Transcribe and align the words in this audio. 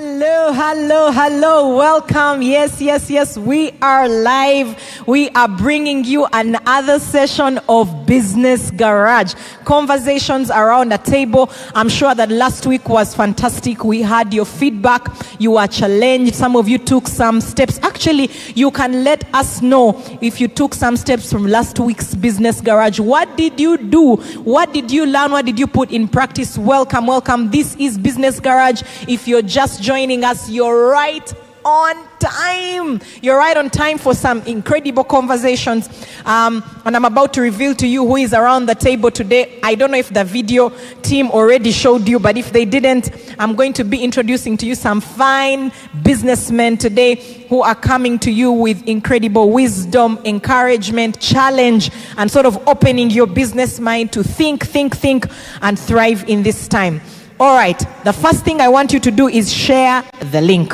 Hello, 0.00 0.52
hello, 0.52 1.10
hello. 1.10 1.76
Welcome. 1.76 2.40
Yes, 2.40 2.80
yes, 2.80 3.10
yes. 3.10 3.36
We 3.36 3.72
are 3.82 4.08
live. 4.08 4.80
We 5.08 5.28
are 5.30 5.48
bringing 5.48 6.04
you 6.04 6.24
another 6.32 7.00
session 7.00 7.58
of 7.68 8.06
Business 8.06 8.70
Garage. 8.70 9.34
Conversations 9.64 10.52
around 10.52 10.92
a 10.92 10.98
table. 10.98 11.50
I'm 11.74 11.88
sure 11.88 12.14
that 12.14 12.30
last 12.30 12.64
week 12.64 12.88
was 12.88 13.12
fantastic. 13.12 13.82
We 13.82 14.00
had 14.02 14.32
your 14.32 14.44
feedback. 14.44 15.04
You 15.40 15.52
were 15.52 15.66
challenged. 15.66 16.36
Some 16.36 16.54
of 16.54 16.68
you 16.68 16.78
took 16.78 17.08
some 17.08 17.40
steps. 17.40 17.80
Actually, 17.82 18.30
you 18.54 18.70
can 18.70 19.02
let 19.02 19.24
us 19.34 19.62
know 19.62 20.00
if 20.20 20.40
you 20.40 20.46
took 20.46 20.74
some 20.74 20.96
steps 20.96 21.32
from 21.32 21.44
last 21.44 21.80
week's 21.80 22.14
Business 22.14 22.60
Garage. 22.60 23.00
What 23.00 23.36
did 23.36 23.58
you 23.58 23.76
do? 23.76 24.14
What 24.44 24.72
did 24.72 24.92
you 24.92 25.06
learn? 25.06 25.32
What 25.32 25.44
did 25.44 25.58
you 25.58 25.66
put 25.66 25.90
in 25.90 26.06
practice? 26.06 26.56
Welcome, 26.56 27.08
welcome. 27.08 27.50
This 27.50 27.74
is 27.80 27.98
Business 27.98 28.38
Garage. 28.38 28.82
If 29.08 29.26
you're 29.26 29.42
just 29.42 29.87
joining 29.88 30.22
us, 30.22 30.50
you're 30.50 30.90
right 30.90 31.32
on 31.64 31.96
time. 32.18 33.00
You're 33.22 33.38
right 33.38 33.56
on 33.56 33.70
time 33.70 33.96
for 33.96 34.12
some 34.14 34.42
incredible 34.42 35.02
conversations. 35.02 35.88
Um, 36.26 36.62
and 36.84 36.94
I'm 36.94 37.06
about 37.06 37.32
to 37.34 37.40
reveal 37.40 37.74
to 37.76 37.86
you 37.86 38.06
who 38.06 38.16
is 38.16 38.34
around 38.34 38.66
the 38.66 38.74
table 38.74 39.10
today. 39.10 39.58
I 39.62 39.74
don't 39.76 39.90
know 39.90 39.96
if 39.96 40.12
the 40.12 40.24
video 40.24 40.68
team 41.00 41.30
already 41.30 41.72
showed 41.72 42.06
you, 42.06 42.18
but 42.18 42.36
if 42.36 42.52
they 42.52 42.66
didn't, 42.66 43.10
I'm 43.38 43.54
going 43.54 43.72
to 43.72 43.84
be 43.84 44.04
introducing 44.04 44.58
to 44.58 44.66
you 44.66 44.74
some 44.74 45.00
fine 45.00 45.72
businessmen 46.02 46.76
today 46.76 47.46
who 47.48 47.62
are 47.62 47.74
coming 47.74 48.18
to 48.18 48.30
you 48.30 48.52
with 48.52 48.86
incredible 48.86 49.50
wisdom, 49.50 50.18
encouragement, 50.26 51.18
challenge, 51.18 51.90
and 52.18 52.30
sort 52.30 52.44
of 52.44 52.68
opening 52.68 53.08
your 53.08 53.26
business 53.26 53.80
mind 53.80 54.12
to 54.12 54.22
think, 54.22 54.66
think, 54.66 54.94
think, 54.94 55.24
and 55.62 55.78
thrive 55.78 56.28
in 56.28 56.42
this 56.42 56.68
time. 56.68 57.00
All 57.40 57.54
right, 57.54 57.78
the 58.02 58.12
first 58.12 58.44
thing 58.44 58.60
I 58.60 58.68
want 58.68 58.92
you 58.92 58.98
to 58.98 59.10
do 59.12 59.28
is 59.28 59.52
share 59.52 60.02
the 60.32 60.40
link. 60.40 60.72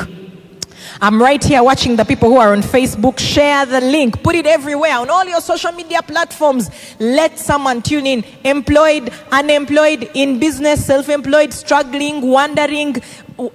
I'm 0.99 1.21
right 1.21 1.43
here 1.43 1.61
watching 1.61 1.95
the 1.95 2.05
people 2.05 2.29
who 2.29 2.37
are 2.37 2.53
on 2.53 2.61
Facebook. 2.61 3.19
Share 3.19 3.67
the 3.67 3.81
link, 3.81 4.23
put 4.23 4.33
it 4.33 4.47
everywhere 4.47 4.97
on 4.97 5.09
all 5.11 5.25
your 5.25 5.41
social 5.41 5.71
media 5.73 6.01
platforms. 6.01 6.71
Let 6.99 7.37
someone 7.37 7.83
tune 7.83 8.07
in. 8.07 8.23
Employed, 8.43 9.11
unemployed, 9.31 10.09
in 10.15 10.39
business, 10.39 10.83
self 10.83 11.09
employed, 11.09 11.53
struggling, 11.53 12.21
wondering. 12.21 12.95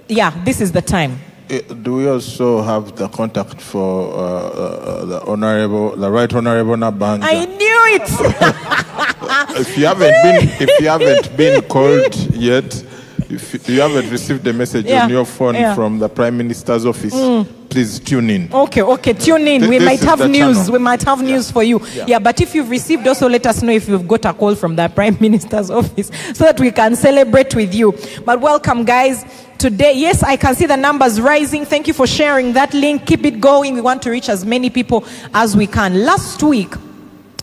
Yeah, 0.07 0.31
this 0.45 0.61
is 0.61 0.71
the 0.71 0.81
time. 0.81 1.19
Eh, 1.49 1.61
Do 1.81 1.95
we 1.95 2.07
also 2.07 2.61
have 2.61 2.95
the 2.95 3.09
contact 3.09 3.59
for 3.59 4.13
uh, 4.13 4.19
uh, 4.19 5.05
the 5.05 5.25
honorable, 5.25 5.97
the 5.97 6.09
right 6.09 6.33
honorable 6.33 6.75
Nabbanja? 6.75 7.23
I 7.23 7.43
knew 7.43 7.81
it. 7.97 9.57
if 9.59 9.77
you 9.77 9.85
haven't 9.85 10.15
been, 10.23 10.47
if 10.69 10.79
you 10.79 10.87
haven't 10.87 11.35
been 11.35 11.61
called 11.63 12.15
yet, 12.35 12.85
if 13.33 13.69
you 13.69 13.81
haven't 13.81 14.09
received 14.09 14.45
a 14.47 14.53
message 14.53 14.85
Yeah, 14.85 15.03
on 15.03 15.09
your 15.09 15.25
phone 15.25 15.55
yeah. 15.55 15.73
from 15.75 15.99
the 15.99 16.09
Prime 16.09 16.37
Minister's 16.37 16.85
office, 16.85 17.13
mm. 17.13 17.47
please 17.69 17.99
tune 17.99 18.29
in. 18.29 18.53
Okay, 18.53 18.81
okay, 18.81 19.13
tune 19.13 19.47
in. 19.47 19.61
Th- 19.61 19.69
we 19.69 19.79
might 19.79 19.99
have 20.01 20.19
news. 20.29 20.57
channel. 20.57 20.73
We 20.73 20.79
might 20.79 21.01
have 21.03 21.21
news 21.21 21.49
for 21.51 21.63
you. 21.63 21.79
Yeah. 21.93 22.05
Yeah. 22.07 22.19
but 22.19 22.39
if 22.41 22.53
you've 22.55 22.69
received, 22.69 23.07
also 23.07 23.27
let 23.29 23.45
us 23.45 23.61
know 23.61 23.71
if 23.71 23.87
you've 23.87 24.07
got 24.07 24.25
a 24.25 24.33
call 24.33 24.55
from 24.55 24.75
the 24.75 24.87
Prime 24.89 25.17
Minister's 25.21 25.69
office 25.69 26.09
so 26.33 26.43
that 26.45 26.59
we 26.59 26.71
can 26.71 26.95
celebrate 26.95 27.55
with 27.55 27.73
you. 27.73 27.93
But 28.25 28.41
welcome, 28.41 28.83
guys. 28.83 29.25
Today, 29.57 29.93
yes, 29.95 30.23
I 30.23 30.37
can 30.37 30.55
see 30.55 30.65
the 30.65 30.75
numbers 30.77 31.21
rising. 31.21 31.65
Thank 31.65 31.87
you 31.87 31.93
for 31.93 32.07
sharing 32.07 32.53
that 32.53 32.73
link. 32.73 33.05
Keep 33.05 33.25
it 33.25 33.39
going. 33.39 33.75
We 33.75 33.81
want 33.81 34.01
to 34.03 34.09
reach 34.09 34.27
as 34.27 34.43
many 34.43 34.71
people 34.71 35.05
as 35.35 35.55
we 35.55 35.67
can. 35.67 36.03
Last 36.03 36.41
week, 36.41 36.73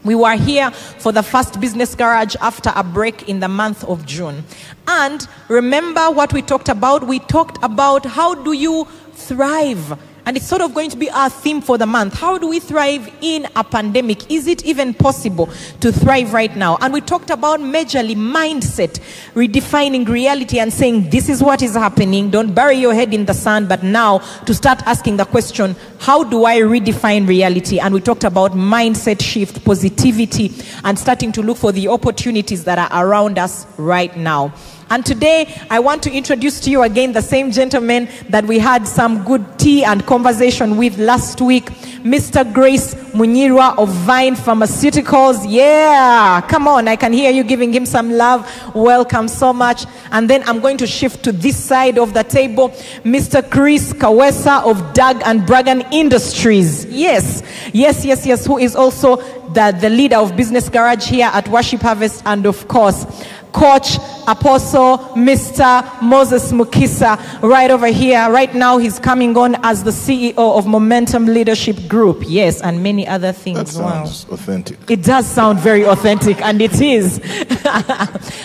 we 0.05 0.15
were 0.15 0.37
here 0.37 0.71
for 0.71 1.13
the 1.13 1.23
first 1.23 1.61
business 1.61 1.95
garage 1.95 2.37
after 2.41 2.73
a 2.75 2.83
break 2.83 3.29
in 3.29 3.41
the 3.41 3.49
month 3.49 3.85
of 3.85 4.07
June. 4.07 4.45
And 4.87 5.27
remember 5.49 6.11
what 6.11 6.33
we 6.33 6.43
talked 6.43 6.69
about? 6.69 7.07
We 7.07 7.19
talked 7.19 7.59
about 7.63 8.07
how 8.07 8.35
do 8.35 8.53
you 8.53 8.87
thrive? 9.13 9.99
And 10.29 10.37
it's 10.37 10.47
sort 10.47 10.61
of 10.61 10.75
going 10.75 10.91
to 10.91 10.97
be 10.99 11.09
our 11.09 11.31
theme 11.31 11.63
for 11.63 11.79
the 11.79 11.87
month. 11.87 12.13
How 12.13 12.37
do 12.37 12.49
we 12.49 12.61
thrive 12.61 13.11
in 13.23 13.47
a 13.57 13.65
pandemic? 13.65 14.31
Is 14.31 14.47
it 14.47 14.63
even 14.63 14.93
possible 14.93 15.47
to 15.81 15.91
thrive 15.91 16.35
right 16.35 16.55
now? 16.55 16.77
And 16.83 16.93
we 16.93 17.01
talked 17.01 17.31
about 17.31 17.61
majorly 17.61 18.15
mindset, 18.15 19.01
redefining 19.33 20.07
reality 20.07 20.59
and 20.59 20.71
saying, 20.71 21.09
this 21.09 21.31
is 21.31 21.43
what 21.43 21.63
is 21.63 21.73
happening. 21.73 22.29
Don't 22.29 22.53
bury 22.55 22.77
your 22.77 22.93
head 22.93 23.15
in 23.15 23.25
the 23.25 23.33
sand. 23.33 23.71
But 23.71 23.83
now 23.83 24.19
to 24.19 24.53
start 24.53 24.83
asking 24.87 25.17
the 25.17 25.25
question, 25.25 25.75
how 25.99 26.25
do 26.25 26.45
I 26.45 26.59
redefine 26.59 27.27
reality? 27.27 27.79
And 27.79 27.95
we 27.95 28.03
talked 28.03 28.25
about 28.25 28.53
mindset 28.53 29.23
shift, 29.23 29.65
positivity, 29.65 30.53
and 30.85 30.99
starting 30.99 31.33
to 31.33 31.43
look 31.43 31.57
for 31.57 31.73
the 31.73 31.89
opportunities 31.89 32.65
that 32.65 32.79
are 32.79 33.07
around 33.07 33.39
us 33.39 33.67
right 33.79 34.15
now. 34.15 34.53
And 34.91 35.05
today, 35.05 35.55
I 35.69 35.81
want 35.81 36.03
to 36.05 36.11
introduce 36.11 36.61
to 36.61 36.71
you 36.71 36.83
again 36.83 37.13
the 37.13 37.21
same 37.21 37.51
gentleman 37.51 38.09
that 38.31 38.47
we 38.47 38.59
had 38.59 38.89
some 38.89 39.23
good 39.23 39.59
tea 39.59 39.85
and 39.85 40.05
conversation 40.07 40.79
with 40.79 40.97
last 40.97 41.43
week, 41.43 41.67
Mr. 42.05 42.51
Grace 42.55 42.95
Munyirwa 43.13 43.77
of 43.77 43.91
Vine 43.91 44.35
Pharmaceuticals. 44.35 45.45
Yeah, 45.47 46.41
come 46.49 46.67
on, 46.67 46.89
I 46.89 46.97
can 46.97 47.13
hear 47.13 47.31
you 47.31 47.45
giving 47.45 47.71
him 47.71 47.85
some 47.85 48.13
love. 48.13 48.51
Welcome 48.75 49.29
so 49.29 49.53
much. 49.53 49.85
And 50.11 50.31
then 50.31 50.43
I'm 50.49 50.61
going 50.61 50.79
to 50.79 50.87
shift 50.87 51.23
to 51.25 51.33
this 51.33 51.63
side 51.63 51.99
of 51.99 52.15
the 52.15 52.25
table, 52.25 52.71
Mr. 53.05 53.49
Chris 53.51 53.93
Kawesa 53.93 54.65
of 54.65 54.95
Doug 54.95 55.21
and 55.27 55.43
Bragan 55.43 55.87
Industries. 55.93 56.87
Yes, 56.87 57.43
yes, 57.75 58.07
yes, 58.07 58.25
yes, 58.25 58.47
who 58.47 58.57
is 58.57 58.75
also 58.75 59.17
the, 59.49 59.77
the 59.79 59.91
leader 59.91 60.17
of 60.17 60.35
Business 60.35 60.71
Garage 60.71 61.09
here 61.09 61.31
at 61.33 61.47
Worship 61.49 61.81
Harvest, 61.83 62.23
and 62.25 62.47
of 62.47 62.69
course, 62.69 63.05
Coach 63.53 63.97
Apostle 64.27 64.99
Mr. 65.17 66.03
Moses 66.03 66.53
Mukisa 66.53 67.19
right 67.43 67.71
over 67.71 67.87
here. 67.87 68.31
Right 68.31 68.55
now, 68.55 68.77
he's 68.79 68.99
coming 68.99 69.37
on 69.39 69.57
as 69.65 69.85
the 69.85 69.91
CEO 69.91 70.37
of 70.37 70.67
Momentum 70.67 71.27
Leadership 71.27 71.89
Group. 71.89 72.23
Yes, 72.27 72.61
and 72.61 72.83
many 72.83 73.07
other 73.07 73.33
things. 73.33 73.75
That 73.75 73.83
Wow. 73.83 74.05
sounds 74.05 74.27
authentic. 74.31 74.79
It 74.91 75.03
does 75.03 75.27
sound 75.27 75.61
very 75.61 75.85
authentic, 75.87 76.43
and 76.43 76.61
it 76.61 76.79
is. 76.81 77.21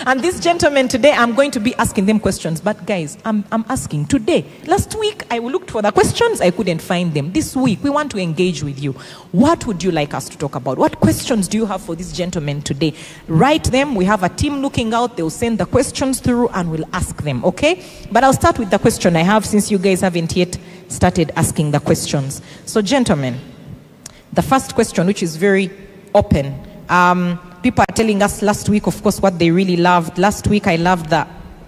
and 0.06 0.20
these 0.22 0.40
gentlemen 0.40 0.88
today, 0.88 1.12
I'm 1.12 1.34
going 1.34 1.50
to 1.52 1.60
be 1.60 1.74
asking 1.74 2.06
them 2.06 2.18
questions. 2.18 2.60
But 2.62 2.86
guys, 2.86 3.18
I'm, 3.24 3.44
I'm 3.52 3.64
asking 3.68 4.06
today. 4.06 4.46
Last 4.66 4.94
week, 4.98 5.22
I 5.30 5.38
looked 5.38 5.70
for 5.70 5.82
the 5.82 5.92
questions, 5.92 6.40
I 6.40 6.50
couldn't 6.50 6.80
find 6.80 7.12
them. 7.12 7.32
This 7.32 7.54
week, 7.54 7.80
we 7.82 7.90
want 7.90 8.10
to 8.12 8.18
engage 8.18 8.62
with 8.62 8.82
you. 8.82 8.92
What 9.32 9.66
would 9.66 9.82
you 9.82 9.90
like 9.90 10.14
us 10.14 10.28
to 10.30 10.38
talk 10.38 10.54
about? 10.54 10.78
What 10.78 11.00
questions 11.00 11.46
do 11.48 11.58
you 11.58 11.66
have 11.66 11.82
for 11.82 11.94
these 11.94 12.12
gentlemen 12.12 12.62
today? 12.62 12.94
Write 13.28 13.64
them. 13.64 13.94
We 13.94 14.06
have 14.06 14.22
a 14.22 14.28
team 14.30 14.62
looking 14.62 14.93
out. 14.94 15.16
They'll 15.16 15.30
send 15.30 15.58
the 15.58 15.66
questions 15.66 16.20
through, 16.20 16.48
and 16.48 16.70
we'll 16.70 16.88
ask 16.92 17.22
them. 17.22 17.44
Okay? 17.44 17.84
But 18.10 18.24
I'll 18.24 18.32
start 18.32 18.58
with 18.58 18.70
the 18.70 18.78
question 18.78 19.16
I 19.16 19.22
have 19.22 19.44
since 19.44 19.70
you 19.70 19.78
guys 19.78 20.00
haven't 20.00 20.34
yet 20.36 20.56
started 20.88 21.32
asking 21.36 21.72
the 21.72 21.80
questions. 21.80 22.40
So, 22.64 22.80
gentlemen. 22.80 23.38
The 24.32 24.42
first 24.42 24.74
question, 24.74 25.06
which 25.06 25.22
is 25.22 25.36
very 25.36 25.70
open, 26.12 26.58
um, 26.88 27.38
people 27.62 27.84
are 27.88 27.94
telling 27.94 28.20
us 28.20 28.42
last 28.42 28.68
week, 28.68 28.88
of 28.88 29.00
course, 29.00 29.20
what 29.20 29.38
they 29.38 29.50
really 29.50 29.76
loved. 29.76 30.18
Last 30.18 30.48
week, 30.48 30.66
I 30.66 30.74
loved 30.74 31.10
the 31.10 31.24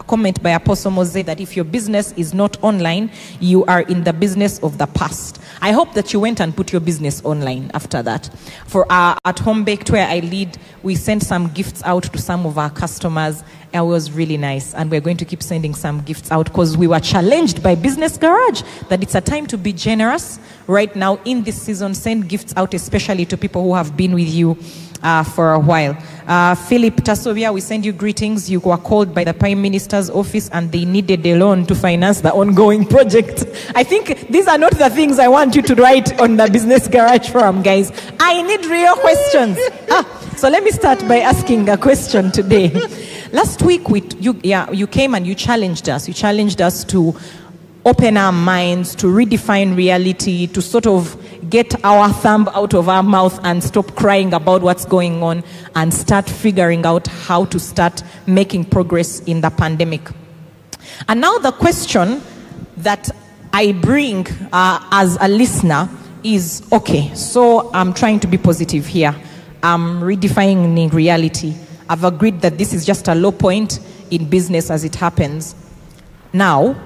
comment 0.06 0.42
by 0.42 0.50
Apostle 0.50 0.90
Mose 0.90 1.24
that 1.24 1.40
if 1.40 1.56
your 1.56 1.64
business 1.64 2.12
is 2.12 2.32
not 2.32 2.62
online, 2.62 3.10
you 3.40 3.64
are 3.64 3.82
in 3.82 4.04
the 4.04 4.12
business 4.12 4.58
of 4.60 4.78
the 4.78 4.86
past. 4.86 5.40
I 5.60 5.72
hope 5.72 5.94
that 5.94 6.12
you 6.12 6.20
went 6.20 6.40
and 6.40 6.54
put 6.54 6.72
your 6.72 6.80
business 6.80 7.24
online 7.24 7.70
after 7.74 8.02
that. 8.02 8.30
For 8.66 8.90
our, 8.90 9.18
at 9.24 9.38
Home 9.40 9.64
Baked, 9.64 9.90
where 9.90 10.06
I 10.06 10.20
lead, 10.20 10.58
we 10.82 10.94
sent 10.94 11.22
some 11.22 11.48
gifts 11.48 11.82
out 11.84 12.04
to 12.04 12.18
some 12.18 12.46
of 12.46 12.58
our 12.58 12.70
customers. 12.70 13.42
It 13.72 13.80
was 13.80 14.10
really 14.12 14.36
nice. 14.36 14.74
And 14.74 14.90
we're 14.90 15.00
going 15.00 15.16
to 15.18 15.24
keep 15.24 15.42
sending 15.42 15.74
some 15.74 16.02
gifts 16.02 16.30
out 16.30 16.46
because 16.46 16.76
we 16.76 16.86
were 16.86 17.00
challenged 17.00 17.62
by 17.62 17.74
Business 17.74 18.16
Garage 18.16 18.62
that 18.88 19.02
it's 19.02 19.14
a 19.14 19.20
time 19.20 19.46
to 19.48 19.58
be 19.58 19.72
generous 19.72 20.38
right 20.66 20.94
now 20.94 21.18
in 21.24 21.42
this 21.42 21.60
season. 21.60 21.94
Send 21.94 22.28
gifts 22.28 22.54
out, 22.56 22.74
especially 22.74 23.24
to 23.26 23.36
people 23.36 23.62
who 23.62 23.74
have 23.74 23.96
been 23.96 24.14
with 24.14 24.28
you 24.28 24.56
uh, 25.02 25.22
for 25.22 25.52
a 25.52 25.58
while. 25.58 25.96
Uh, 26.26 26.54
Philip 26.54 26.96
Tasovia, 26.96 27.52
we 27.52 27.60
send 27.60 27.84
you 27.84 27.92
greetings. 27.92 28.50
You 28.50 28.60
were 28.60 28.76
called 28.76 29.14
by 29.14 29.24
the 29.24 29.34
Prime 29.34 29.62
Minister's 29.62 30.10
office 30.10 30.50
and 30.50 30.72
they 30.72 30.84
needed 30.84 31.24
a 31.26 31.36
loan 31.36 31.66
to 31.66 31.74
finance 31.74 32.20
the 32.20 32.32
ongoing 32.32 32.84
project. 32.86 33.44
I 33.74 33.84
think 33.84 34.28
these 34.28 34.46
are 34.48 34.58
not 34.58 34.72
the 34.72 34.90
things 34.90 35.18
I 35.18 35.28
want 35.28 35.54
you 35.54 35.62
to 35.62 35.74
write 35.74 36.20
on 36.20 36.36
the 36.36 36.50
Business 36.50 36.88
Garage 36.88 37.30
Forum, 37.30 37.62
guys. 37.62 37.92
I 38.18 38.42
need 38.42 38.64
real 38.66 38.96
questions. 38.96 39.58
Ah, 39.90 40.34
so 40.36 40.48
let 40.48 40.64
me 40.64 40.70
start 40.70 40.98
by 41.06 41.20
asking 41.20 41.68
a 41.68 41.76
question 41.76 42.32
today. 42.32 42.70
Last 43.32 43.62
week, 43.62 43.88
we, 43.88 44.02
you, 44.18 44.38
yeah, 44.42 44.70
you 44.70 44.86
came 44.86 45.14
and 45.14 45.26
you 45.26 45.34
challenged 45.34 45.88
us. 45.88 46.08
You 46.08 46.14
challenged 46.14 46.60
us 46.60 46.84
to 46.84 47.14
open 47.84 48.16
our 48.16 48.32
minds, 48.32 48.94
to 48.96 49.06
redefine 49.06 49.76
reality, 49.76 50.48
to 50.48 50.60
sort 50.60 50.86
of 50.86 51.16
get 51.48 51.84
our 51.84 52.12
thumb 52.12 52.48
out 52.54 52.74
of 52.74 52.88
our 52.88 53.02
mouth 53.02 53.38
and 53.44 53.62
stop 53.62 53.94
crying 53.94 54.32
about 54.32 54.62
what's 54.62 54.84
going 54.84 55.22
on 55.22 55.44
and 55.74 55.92
start 55.92 56.28
figuring 56.28 56.84
out 56.84 57.06
how 57.06 57.44
to 57.46 57.58
start 57.58 58.02
making 58.26 58.64
progress 58.64 59.20
in 59.20 59.40
the 59.40 59.50
pandemic. 59.50 60.08
And 61.08 61.20
now 61.20 61.38
the 61.38 61.52
question 61.52 62.22
that 62.78 63.10
I 63.52 63.72
bring 63.72 64.26
uh, 64.52 64.86
as 64.90 65.16
a 65.20 65.28
listener 65.28 65.88
is 66.22 66.66
okay, 66.72 67.14
so 67.14 67.70
I'm 67.72 67.94
trying 67.94 68.20
to 68.20 68.26
be 68.26 68.38
positive 68.38 68.86
here. 68.86 69.14
I'm 69.62 70.00
redefining 70.00 70.92
reality. 70.92 71.54
I've 71.88 72.04
agreed 72.04 72.40
that 72.40 72.58
this 72.58 72.72
is 72.72 72.84
just 72.84 73.08
a 73.08 73.14
low 73.14 73.32
point 73.32 73.78
in 74.10 74.28
business 74.28 74.70
as 74.70 74.84
it 74.84 74.94
happens. 74.94 75.54
Now, 76.32 76.76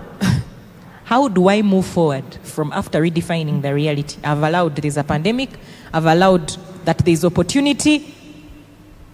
how 1.10 1.26
do 1.26 1.48
I 1.48 1.60
move 1.60 1.86
forward 1.86 2.36
from 2.44 2.70
after 2.72 3.02
redefining 3.02 3.62
the 3.62 3.74
reality? 3.74 4.16
I've 4.22 4.44
allowed 4.44 4.76
there's 4.76 4.96
a 4.96 5.02
pandemic, 5.02 5.50
I've 5.92 6.06
allowed 6.06 6.50
that 6.84 6.98
there's 6.98 7.24
opportunity. 7.24 8.14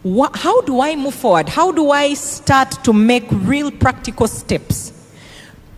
Wha- 0.03 0.29
how 0.35 0.61
do 0.61 0.83
I 0.83 0.95
move 0.95 1.15
forward? 1.15 1.49
How 1.49 1.73
do 1.73 1.91
I 1.93 2.13
start 2.13 2.85
to 2.85 2.93
make 2.93 3.25
real 3.31 3.71
practical 3.71 4.29
steps 4.29 4.93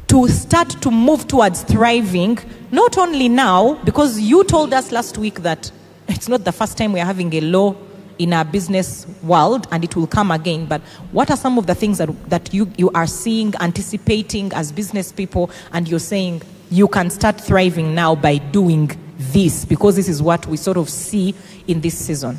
to 0.08 0.26
start 0.26 0.70
to 0.82 0.90
move 0.90 1.28
towards 1.28 1.62
thriving, 1.62 2.36
not 2.72 2.98
only 2.98 3.28
now, 3.28 3.74
because 3.84 4.18
you 4.18 4.42
told 4.42 4.74
us 4.74 4.90
last 4.90 5.18
week 5.18 5.42
that 5.42 5.70
it's 6.08 6.28
not 6.28 6.42
the 6.42 6.50
first 6.50 6.76
time 6.76 6.94
we're 6.94 7.04
having 7.04 7.32
a 7.34 7.40
law 7.42 7.76
in 8.18 8.32
our 8.32 8.44
business 8.44 9.06
world 9.22 9.66
and 9.70 9.84
it 9.84 9.96
will 9.96 10.06
come 10.06 10.30
again. 10.30 10.66
But 10.66 10.80
what 11.12 11.30
are 11.30 11.36
some 11.36 11.58
of 11.58 11.66
the 11.66 11.74
things 11.74 11.98
that, 11.98 12.08
that 12.30 12.52
you, 12.52 12.70
you 12.76 12.90
are 12.90 13.06
seeing, 13.06 13.54
anticipating 13.60 14.52
as 14.52 14.72
business 14.72 15.12
people, 15.12 15.50
and 15.72 15.88
you're 15.88 15.98
saying 15.98 16.42
you 16.70 16.88
can 16.88 17.10
start 17.10 17.40
thriving 17.40 17.94
now 17.94 18.14
by 18.14 18.38
doing 18.38 18.90
this 19.18 19.64
because 19.64 19.96
this 19.96 20.08
is 20.08 20.22
what 20.22 20.46
we 20.46 20.56
sort 20.56 20.76
of 20.76 20.88
see 20.88 21.34
in 21.66 21.80
this 21.80 21.98
season? 21.98 22.38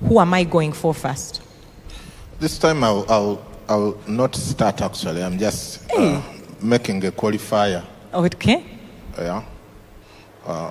Who 0.00 0.18
am 0.18 0.34
I 0.34 0.44
going 0.44 0.72
for 0.72 0.94
first? 0.94 1.42
This 2.40 2.58
time 2.58 2.82
I'll, 2.84 3.04
I'll, 3.08 3.46
I'll 3.68 3.98
not 4.06 4.34
start 4.34 4.82
actually. 4.82 5.22
I'm 5.22 5.38
just 5.38 5.90
uh, 5.92 6.20
making 6.60 7.04
a 7.06 7.12
qualifier. 7.12 7.84
Okay. 8.12 8.64
Yeah. 9.18 9.44
Uh, 10.44 10.70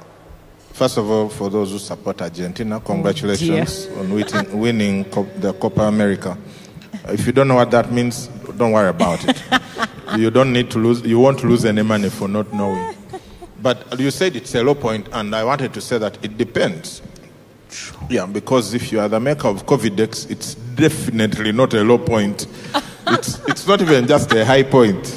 first 0.74 0.98
of 0.98 1.10
all, 1.10 1.30
for 1.30 1.50
those 1.50 1.72
who 1.72 1.80
support 1.80 2.22
Argentina, 2.22 2.80
congratulations 2.80 3.88
on 3.98 4.10
winning, 4.14 4.60
winning 4.60 5.04
the 5.40 5.54
Copa 5.60 5.84
America. 5.84 6.38
If 7.06 7.25
you 7.25 7.31
don't 7.31 7.48
know 7.48 7.56
what 7.56 7.72
that 7.72 7.92
means, 7.92 8.28
don't 8.58 8.72
worry 8.72 8.90
about 8.90 9.24
it. 9.28 9.42
you 10.18 10.30
don't 10.30 10.52
need 10.52 10.72
to 10.72 10.80
lose. 10.80 11.02
You 11.02 11.20
won't 11.20 11.44
lose 11.44 11.66
any 11.66 11.81
money 11.81 12.10
for 12.10 12.28
not 12.28 12.52
knowing. 12.54 12.96
But 13.62 14.00
you 14.00 14.12
said 14.12 14.36
it's 14.36 14.54
a 14.56 14.64
low 14.64 14.75
point, 14.75 15.08
and 15.14 15.34
I 15.36 15.44
wanted 15.44 15.74
to 15.74 15.81
say 15.81 15.98
that 15.98 16.24
it 16.24 16.38
depends. 16.38 17.02
Yeah, 18.10 18.25
because 18.25 18.74
if 18.74 18.92
you 18.92 19.00
are 19.00 19.10
the 19.10 19.20
maker 19.20 19.48
of 19.48 19.66
Covidex, 19.66 20.30
it's 20.30 20.56
definitely 20.56 21.52
not 21.52 21.74
a 21.74 21.84
low 21.84 21.98
point. 21.98 22.48
It's, 23.06 23.38
it's 23.50 23.68
not 23.68 23.81
even 23.81 24.08
just 24.08 24.31
a 24.31 24.46
high 24.46 24.64
point. 24.64 25.14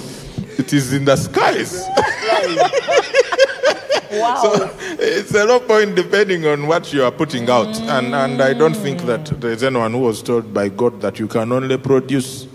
It 0.59 0.73
is 0.73 0.93
in 0.93 1.05
the 1.05 1.15
skies. 1.15 1.87
So 4.17 4.71
it's 4.99 5.35
a 5.35 5.45
low 5.45 5.61
point 5.61 5.95
depending 5.95 6.47
on 6.47 6.67
what 6.67 6.93
you 6.93 7.05
are 7.05 7.11
putting 7.11 7.49
out. 7.51 7.79
And, 7.83 8.15
and 8.15 8.41
I 8.41 8.53
don't 8.55 8.75
think 8.75 9.03
that 9.03 9.27
there's 9.41 9.63
anyone 9.63 9.93
who 9.93 10.01
was 10.01 10.23
told 10.23 10.53
by 10.53 10.69
God 10.69 11.01
that 11.03 11.19
you 11.19 11.29
can 11.29 11.53
only 11.53 11.77
produce 11.79 12.47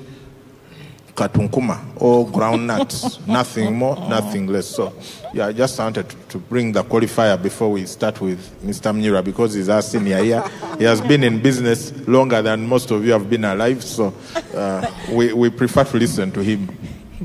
katunkuma 1.13 1.79
or 1.97 2.25
groundnuts, 2.27 3.25
nothing 3.27 3.75
more, 3.75 3.95
nothing 4.09 4.47
less. 4.47 4.67
So, 4.67 4.93
yeah, 5.33 5.47
I 5.47 5.53
just 5.53 5.77
wanted 5.77 6.09
to, 6.09 6.15
to 6.29 6.37
bring 6.39 6.71
the 6.71 6.83
qualifier 6.83 7.41
before 7.41 7.71
we 7.71 7.85
start 7.85 8.19
with 8.21 8.39
Mr. 8.63 8.93
Munyirwa 8.95 9.23
because 9.23 9.53
he's 9.53 9.69
our 9.69 9.81
senior 9.81 10.23
here. 10.23 10.43
He 10.77 10.85
has 10.85 11.01
been 11.01 11.23
in 11.23 11.41
business 11.41 11.91
longer 12.07 12.41
than 12.41 12.67
most 12.67 12.91
of 12.91 13.05
you 13.05 13.11
have 13.11 13.29
been 13.29 13.45
alive, 13.45 13.83
so 13.83 14.13
uh, 14.55 14.89
we, 15.11 15.33
we 15.33 15.49
prefer 15.49 15.83
to 15.83 15.97
listen 15.97 16.31
to 16.31 16.41
him. 16.41 16.69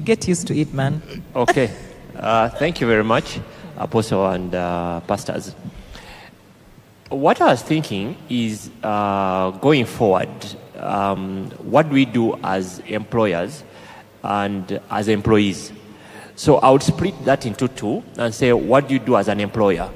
Get 0.05 0.29
used 0.29 0.47
to 0.49 0.59
it, 0.59 0.75
man. 0.75 1.01
Okay. 1.35 1.75
Uh, 2.15 2.49
thank 2.51 2.81
you 2.81 2.87
very 2.87 3.05
much, 3.05 3.41
Apostle 3.77 4.27
and 4.29 4.55
uh, 4.55 5.01
pastors. 5.01 5.55
What 7.09 7.41
I 7.41 7.47
was 7.53 7.63
thinking 7.63 8.17
is 8.29 8.71
uh, 8.83 9.51
going 9.53 9.85
forward, 9.85 10.29
um, 10.79 11.51
what 11.59 11.89
do 11.89 11.95
we 11.95 12.05
do 12.05 12.37
as 12.43 12.81
employers 12.81 13.63
and 14.23 14.81
as 14.91 15.09
employees? 15.09 15.73
So 16.35 16.57
I 16.57 16.71
would 16.71 16.83
split 16.83 17.25
that 17.25 17.47
into 17.47 17.69
two 17.69 18.03
and 18.19 18.35
say, 18.35 18.53
what 18.53 18.89
do 18.89 18.95
you 18.95 19.01
do 19.01 19.17
as 19.17 19.29
an 19.29 19.41
employer? 19.41 19.91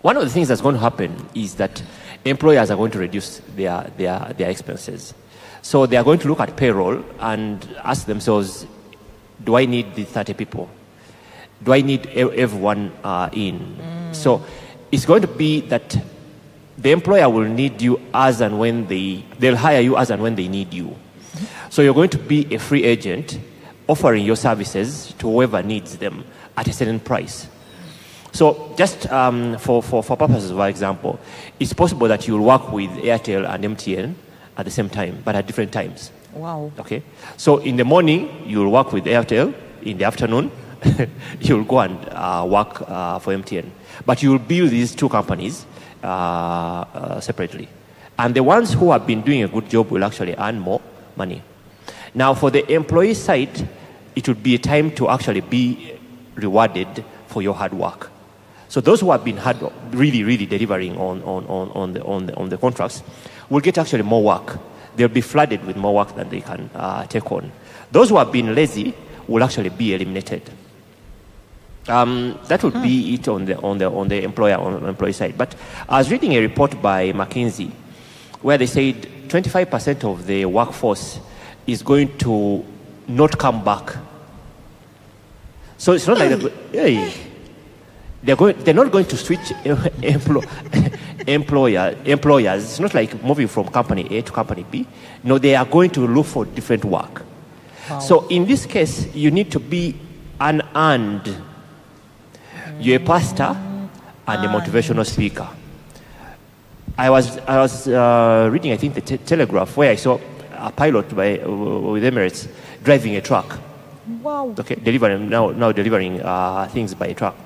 One 0.00 0.16
of 0.16 0.24
the 0.24 0.30
things 0.30 0.48
that's 0.48 0.60
going 0.60 0.74
to 0.76 0.80
happen 0.80 1.28
is 1.34 1.56
that 1.56 1.82
employers 2.24 2.70
are 2.70 2.76
going 2.76 2.90
to 2.92 2.98
reduce 2.98 3.40
their, 3.54 3.90
their, 3.96 4.34
their 4.36 4.50
expenses. 4.50 5.14
So 5.60 5.86
they 5.86 5.96
are 5.96 6.04
going 6.04 6.18
to 6.20 6.28
look 6.28 6.40
at 6.40 6.56
payroll 6.56 7.04
and 7.20 7.68
ask 7.84 8.06
themselves, 8.06 8.66
do 9.44 9.56
I 9.56 9.64
need 9.64 9.94
the 9.94 10.04
30 10.04 10.34
people? 10.34 10.68
Do 11.62 11.72
I 11.72 11.80
need 11.80 12.06
everyone 12.08 12.92
uh, 13.04 13.28
in? 13.32 14.10
So 14.12 14.44
it's 14.90 15.04
going 15.04 15.22
to 15.22 15.28
be 15.28 15.60
that 15.62 15.96
the 16.78 16.90
employer 16.90 17.28
will 17.28 17.48
need 17.48 17.80
you 17.80 18.00
as 18.12 18.40
and 18.40 18.58
when 18.58 18.86
they, 18.86 19.24
they'll 19.38 19.56
hire 19.56 19.80
you 19.80 19.96
as 19.96 20.10
and 20.10 20.22
when 20.22 20.34
they 20.34 20.48
need 20.48 20.74
you. 20.74 20.96
So 21.70 21.82
you're 21.82 21.94
going 21.94 22.10
to 22.10 22.18
be 22.18 22.54
a 22.54 22.58
free 22.58 22.84
agent 22.84 23.38
offering 23.88 24.24
your 24.24 24.36
services 24.36 25.14
to 25.18 25.30
whoever 25.30 25.62
needs 25.62 25.96
them 25.96 26.24
at 26.56 26.68
a 26.68 26.72
certain 26.72 27.00
price. 27.00 27.46
So 28.32 28.74
just 28.76 29.10
um, 29.12 29.58
for, 29.58 29.82
for, 29.82 30.02
for 30.02 30.16
purposes 30.16 30.50
of 30.50 30.58
our 30.58 30.68
example, 30.68 31.20
it's 31.60 31.72
possible 31.72 32.08
that 32.08 32.26
you'll 32.26 32.44
work 32.44 32.72
with 32.72 32.90
Airtel 32.90 33.48
and 33.48 33.76
MTN 33.76 34.14
at 34.56 34.64
the 34.64 34.70
same 34.70 34.88
time, 34.88 35.22
but 35.24 35.34
at 35.34 35.46
different 35.46 35.72
times. 35.72 36.10
Wow. 36.32 36.72
Okay. 36.78 37.02
So 37.36 37.58
in 37.58 37.76
the 37.76 37.84
morning, 37.84 38.44
you'll 38.46 38.70
work 38.70 38.92
with 38.92 39.04
Airtel. 39.04 39.54
In 39.82 39.98
the 39.98 40.04
afternoon, 40.04 40.50
you'll 41.40 41.64
go 41.64 41.80
and 41.80 41.98
uh, 42.10 42.46
work 42.48 42.82
uh, 42.88 43.18
for 43.18 43.32
MTN. 43.34 43.70
But 44.04 44.22
you'll 44.22 44.38
build 44.38 44.70
these 44.70 44.94
two 44.94 45.08
companies 45.08 45.66
uh, 46.02 46.06
uh, 46.06 47.20
separately. 47.20 47.68
And 48.18 48.34
the 48.34 48.42
ones 48.42 48.72
who 48.72 48.92
have 48.92 49.06
been 49.06 49.22
doing 49.22 49.42
a 49.42 49.48
good 49.48 49.68
job 49.68 49.90
will 49.90 50.04
actually 50.04 50.34
earn 50.36 50.58
more 50.58 50.80
money. 51.16 51.42
Now, 52.14 52.34
for 52.34 52.50
the 52.50 52.70
employee 52.72 53.14
side, 53.14 53.68
it 54.14 54.28
would 54.28 54.42
be 54.42 54.54
a 54.54 54.58
time 54.58 54.90
to 54.96 55.08
actually 55.08 55.40
be 55.40 55.98
rewarded 56.34 57.04
for 57.26 57.42
your 57.42 57.54
hard 57.54 57.72
work. 57.72 58.10
So 58.68 58.80
those 58.80 59.00
who 59.00 59.10
have 59.10 59.24
been 59.24 59.36
hard, 59.36 59.58
really, 59.90 60.24
really 60.24 60.46
delivering 60.46 60.96
on, 60.96 61.22
on, 61.22 61.44
on, 61.46 61.70
on, 61.70 61.92
the, 61.92 62.02
on, 62.04 62.26
the, 62.26 62.34
on 62.36 62.48
the 62.48 62.58
contracts 62.58 63.02
will 63.48 63.60
get 63.60 63.78
actually 63.78 64.02
more 64.02 64.22
work. 64.22 64.58
They'll 64.96 65.08
be 65.08 65.20
flooded 65.20 65.64
with 65.64 65.76
more 65.76 65.94
work 65.94 66.14
than 66.14 66.28
they 66.28 66.40
can 66.40 66.70
uh, 66.74 67.06
take 67.06 67.30
on. 67.32 67.52
Those 67.90 68.10
who 68.10 68.16
have 68.16 68.32
been 68.32 68.54
lazy 68.54 68.94
will 69.28 69.42
actually 69.42 69.70
be 69.70 69.94
eliminated. 69.94 70.50
Um, 71.88 72.38
that 72.46 72.62
would 72.62 72.80
be 72.82 73.14
it 73.14 73.26
on 73.26 73.44
the, 73.44 73.58
on 73.60 73.78
the, 73.78 73.90
on 73.90 74.08
the 74.08 74.22
employer 74.22 74.56
on 74.56 74.84
employee 74.84 75.12
side. 75.12 75.36
But 75.36 75.54
I 75.88 75.98
was 75.98 76.10
reading 76.10 76.32
a 76.34 76.40
report 76.40 76.80
by 76.80 77.12
McKinsey 77.12 77.72
where 78.40 78.56
they 78.58 78.66
said 78.66 79.02
25% 79.28 80.04
of 80.04 80.26
the 80.26 80.44
workforce 80.44 81.18
is 81.66 81.82
going 81.82 82.16
to 82.18 82.64
not 83.08 83.36
come 83.38 83.64
back. 83.64 83.96
So 85.78 85.92
it's 85.92 86.06
not 86.06 86.18
like 86.18 86.38
they're, 86.38 86.50
hey, 86.72 87.12
they're, 88.22 88.36
going, 88.36 88.56
they're 88.62 88.74
not 88.74 88.92
going 88.92 89.06
to 89.06 89.16
switch 89.16 89.40
emplo- 89.64 90.98
employer, 91.28 91.96
employers. 92.04 92.62
It's 92.64 92.80
not 92.80 92.94
like 92.94 93.22
moving 93.24 93.48
from 93.48 93.68
company 93.68 94.06
A 94.16 94.22
to 94.22 94.32
company 94.32 94.64
B. 94.70 94.86
No, 95.24 95.38
they 95.38 95.56
are 95.56 95.64
going 95.64 95.90
to 95.90 96.06
look 96.06 96.26
for 96.26 96.44
different 96.44 96.84
work. 96.84 97.24
So 98.00 98.26
in 98.28 98.46
this 98.46 98.64
case, 98.64 99.12
you 99.14 99.30
need 99.30 99.50
to 99.52 99.60
be 99.60 99.96
unearned. 100.40 101.36
You're 102.82 102.96
a 102.96 103.04
pastor 103.04 103.56
and 104.26 104.44
a 104.44 104.48
uh, 104.48 104.60
motivational 104.60 105.06
speaker. 105.06 105.48
I 106.98 107.10
was, 107.10 107.38
I 107.38 107.58
was 107.58 107.86
uh, 107.86 108.48
reading, 108.52 108.72
I 108.72 108.76
think, 108.76 108.94
the 108.94 109.00
te- 109.00 109.18
Telegraph, 109.18 109.76
where 109.76 109.92
I 109.92 109.94
saw 109.94 110.18
a 110.56 110.72
pilot 110.72 111.14
by, 111.14 111.38
uh, 111.38 111.48
with 111.48 112.02
Emirates 112.02 112.48
driving 112.82 113.14
a 113.14 113.20
truck. 113.20 113.60
Wow. 114.20 114.54
Okay, 114.58 114.74
delivering 114.74 115.28
now, 115.28 115.50
now 115.50 115.70
delivering 115.70 116.20
uh, 116.22 116.68
things 116.72 116.92
by 116.92 117.12
truck. 117.12 117.36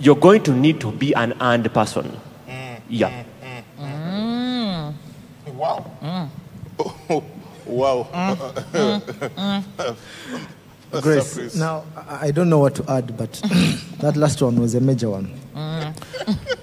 You're 0.00 0.16
going 0.16 0.42
to 0.42 0.52
need 0.52 0.80
to 0.80 0.90
be 0.90 1.14
an 1.14 1.34
earned 1.40 1.72
person. 1.72 2.10
Yeah. 2.88 3.22
Wow. 5.46 5.86
wow. 7.64 8.08
Grace. 11.00 11.32
Surprise. 11.32 11.56
Now, 11.56 11.84
I 11.96 12.28
I 12.28 12.30
don't 12.30 12.48
know 12.48 12.58
what 12.58 12.74
to 12.76 12.84
add, 12.90 13.16
but 13.16 13.32
that 13.98 14.16
last 14.16 14.42
one 14.42 14.60
was 14.60 14.74
a 14.74 14.80
major 14.80 15.10
one. 15.10 15.30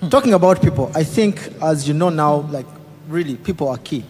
Talking 0.10 0.34
about 0.34 0.62
people, 0.62 0.92
I 0.96 1.04
think, 1.04 1.52
as 1.62 1.88
you 1.88 1.94
know 1.94 2.10
now, 2.10 2.36
like 2.52 2.66
really, 3.08 3.36
people 3.36 3.68
are 3.70 3.78
key. 3.78 4.04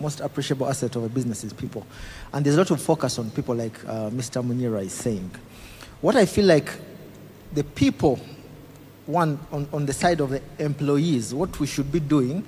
Most 0.00 0.20
appreciable 0.20 0.68
asset 0.68 0.94
of 0.96 1.04
a 1.04 1.08
business 1.08 1.44
is 1.44 1.52
people. 1.52 1.86
And 2.32 2.44
there's 2.44 2.56
a 2.56 2.58
lot 2.58 2.70
of 2.70 2.80
focus 2.80 3.18
on 3.18 3.30
people, 3.30 3.54
like 3.54 3.78
uh, 3.84 4.10
Mr. 4.10 4.44
Munyirwa 4.44 4.82
is 4.84 4.92
saying. 4.92 5.30
What 6.00 6.14
I 6.16 6.26
feel 6.26 6.44
like 6.46 6.70
the 7.52 7.64
people 7.64 8.20
one, 9.08 9.38
on, 9.50 9.66
on 9.72 9.86
the 9.86 9.92
side 9.92 10.20
of 10.20 10.30
the 10.30 10.42
employees, 10.58 11.34
what 11.34 11.58
we 11.58 11.66
should 11.66 11.90
be 11.90 11.98
doing 11.98 12.44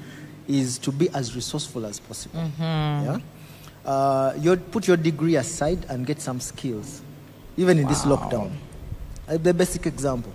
is 0.46 0.78
to 0.78 0.92
be 0.92 1.08
as 1.10 1.34
resourceful 1.34 1.86
as 1.86 1.98
possible. 1.98 2.50
Yeah? 2.58 3.18
Uh, 3.84 4.34
you 4.38 4.54
put 4.56 4.86
your 4.86 4.98
degree 4.98 5.36
aside 5.36 5.86
and 5.88 6.06
get 6.06 6.20
some 6.20 6.38
skills, 6.38 7.00
even 7.61 7.79
in 7.79 7.87
this 7.87 8.05
lockdown. 8.07 8.50
Uh, 9.29 9.37
the 9.37 9.52
basic 9.52 9.85
example. 9.87 10.33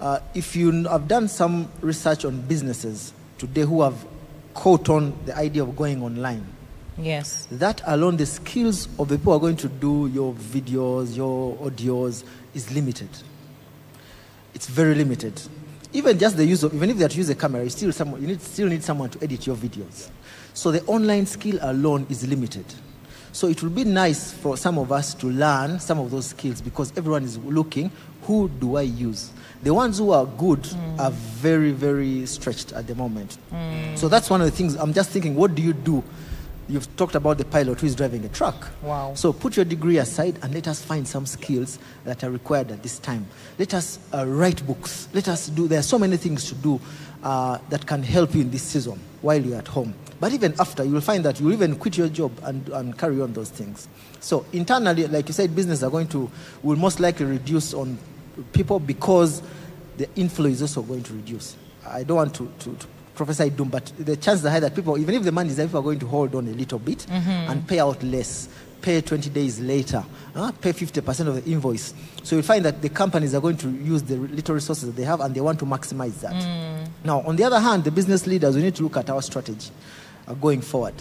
Uh, 0.00 0.20
if 0.32 0.54
you 0.54 0.84
have 0.84 1.08
done 1.08 1.26
some 1.26 1.68
research 1.80 2.24
on 2.24 2.40
businesses 2.42 3.12
today 3.36 3.62
who 3.62 3.82
have 3.82 4.06
caught 4.54 4.88
on 4.88 5.12
the 5.26 5.36
idea 5.36 5.62
of 5.64 5.74
going 5.74 6.02
online, 6.02 6.46
Yes. 6.96 7.48
that 7.50 7.82
alone, 7.86 8.16
the 8.16 8.26
skills 8.26 8.86
of 8.98 9.08
the 9.08 9.18
people 9.18 9.32
who 9.32 9.38
are 9.38 9.40
going 9.40 9.56
to 9.56 9.68
do 9.68 10.06
your 10.06 10.34
videos, 10.34 11.16
your 11.16 11.56
audios, 11.56 12.22
is 12.54 12.70
limited. 12.72 13.08
It's 14.54 14.68
very 14.68 14.94
limited. 14.94 15.40
Even 15.92 16.16
just 16.16 16.36
the 16.36 16.44
use 16.46 16.62
of, 16.62 16.72
even 16.74 16.90
if 16.90 16.96
they 16.96 17.02
have 17.02 17.10
to 17.12 17.18
use 17.18 17.28
a 17.30 17.34
camera, 17.34 17.64
you 17.64 17.70
still, 17.70 17.90
someone, 17.92 18.20
you 18.20 18.28
need, 18.28 18.40
still 18.40 18.68
need 18.68 18.84
someone 18.84 19.10
to 19.10 19.22
edit 19.24 19.46
your 19.48 19.56
videos. 19.56 20.10
So 20.54 20.70
the 20.70 20.82
online 20.84 21.26
skill 21.26 21.58
alone 21.60 22.06
is 22.08 22.26
limited. 22.28 22.66
So 23.32 23.48
it 23.48 23.62
will 23.62 23.70
be 23.70 23.84
nice 23.84 24.30
for 24.32 24.56
some 24.58 24.78
of 24.78 24.92
us 24.92 25.14
to 25.14 25.26
learn 25.26 25.80
some 25.80 25.98
of 25.98 26.10
those 26.10 26.26
skills 26.26 26.60
because 26.60 26.92
everyone 26.96 27.24
is 27.24 27.38
looking, 27.38 27.90
who 28.22 28.48
do 28.48 28.76
I 28.76 28.82
use? 28.82 29.30
The 29.62 29.72
ones 29.72 29.98
who 29.98 30.10
are 30.10 30.26
good 30.26 30.66
are 30.98 31.10
very, 31.10 31.70
very 31.70 32.26
stretched 32.26 32.72
at 32.72 32.86
the 32.86 32.94
moment. 32.94 33.38
So 33.94 34.08
that's 34.08 34.28
one 34.28 34.40
of 34.42 34.50
the 34.50 34.56
things 34.56 34.74
I'm 34.76 34.92
just 34.92 35.10
thinking, 35.10 35.34
what 35.34 35.54
do 35.54 35.62
you 35.62 35.72
do? 35.72 36.04
You've 36.68 36.94
talked 36.96 37.14
about 37.16 37.38
the 37.38 37.44
pilot 37.44 37.80
who 37.80 37.86
is 37.86 37.94
driving 37.94 38.24
a 38.24 38.28
truck. 38.28 38.68
Wow. 38.82 39.14
So 39.14 39.32
put 39.32 39.56
your 39.56 39.64
degree 39.64 39.98
aside 39.98 40.38
and 40.42 40.54
let 40.54 40.68
us 40.68 40.82
find 40.82 41.06
some 41.06 41.26
skills 41.26 41.78
that 42.04 42.22
are 42.24 42.30
required 42.30 42.70
at 42.70 42.82
this 42.82 42.98
time. 42.98 43.26
Let 43.58 43.74
us 43.74 43.98
uh, 44.14 44.26
write 44.26 44.64
books. 44.66 45.08
Let 45.12 45.28
us 45.28 45.48
do, 45.48 45.68
there 45.68 45.80
are 45.80 45.84
so 45.84 45.98
many 45.98 46.16
things 46.16 46.48
to 46.50 46.54
do 46.54 46.80
uh, 47.22 47.58
that 47.68 47.86
can 47.86 48.02
help 48.02 48.34
you 48.34 48.42
in 48.42 48.50
this 48.50 48.62
season 48.62 48.98
while 49.22 49.40
you're 49.40 49.58
at 49.58 49.68
home. 49.68 49.94
But 50.22 50.32
even 50.32 50.54
after, 50.60 50.84
you 50.84 50.92
will 50.92 51.00
find 51.00 51.24
that 51.24 51.40
you'll 51.40 51.52
even 51.52 51.74
quit 51.74 51.98
your 51.98 52.06
job 52.06 52.30
and, 52.44 52.68
and 52.68 52.96
carry 52.96 53.20
on 53.20 53.32
those 53.32 53.50
things. 53.50 53.88
So 54.20 54.46
internally, 54.52 55.08
like 55.08 55.26
you 55.26 55.34
said, 55.34 55.52
business 55.52 55.82
are 55.82 55.90
going 55.90 56.06
to, 56.10 56.30
will 56.62 56.76
most 56.76 57.00
likely 57.00 57.26
reduce 57.26 57.74
on 57.74 57.98
people 58.52 58.78
because 58.78 59.42
the 59.96 60.08
inflow 60.14 60.46
is 60.46 60.62
also 60.62 60.82
going 60.82 61.02
to 61.02 61.12
reduce. 61.14 61.56
I 61.84 62.04
don't 62.04 62.18
want 62.18 62.34
to, 62.36 62.48
to, 62.60 62.72
to 62.72 62.86
prophesy 63.16 63.50
doom, 63.50 63.70
but 63.70 63.86
the 63.98 64.16
chances 64.16 64.46
are 64.46 64.50
high 64.50 64.60
that 64.60 64.76
people, 64.76 64.96
even 64.96 65.16
if 65.16 65.24
the 65.24 65.32
money 65.32 65.50
is 65.50 65.56
there, 65.56 65.66
people 65.66 65.80
are 65.80 65.82
going 65.82 65.98
to 65.98 66.06
hold 66.06 66.36
on 66.36 66.46
a 66.46 66.52
little 66.52 66.78
bit 66.78 67.04
and 67.10 67.66
pay 67.66 67.80
out 67.80 68.00
less, 68.04 68.48
pay 68.80 69.00
20 69.00 69.28
days 69.30 69.58
later, 69.58 70.04
uh, 70.36 70.52
pay 70.52 70.72
50% 70.72 71.26
of 71.26 71.44
the 71.44 71.50
invoice. 71.50 71.94
So 72.22 72.36
you'll 72.36 72.44
find 72.44 72.64
that 72.64 72.80
the 72.80 72.90
companies 72.90 73.34
are 73.34 73.40
going 73.40 73.56
to 73.56 73.68
use 73.68 74.04
the 74.04 74.18
little 74.18 74.54
resources 74.54 74.84
that 74.86 74.94
they 74.94 75.02
have 75.02 75.20
and 75.20 75.34
they 75.34 75.40
want 75.40 75.58
to 75.58 75.64
maximize 75.64 76.20
that. 76.20 76.88
Now, 77.02 77.22
on 77.22 77.34
the 77.34 77.42
other 77.42 77.58
hand, 77.58 77.82
the 77.82 77.90
business 77.90 78.24
leaders, 78.28 78.54
we 78.54 78.62
need 78.62 78.76
to 78.76 78.84
look 78.84 78.96
at 78.96 79.10
our 79.10 79.20
strategy 79.20 79.72
going 80.40 80.60
forward. 80.60 80.94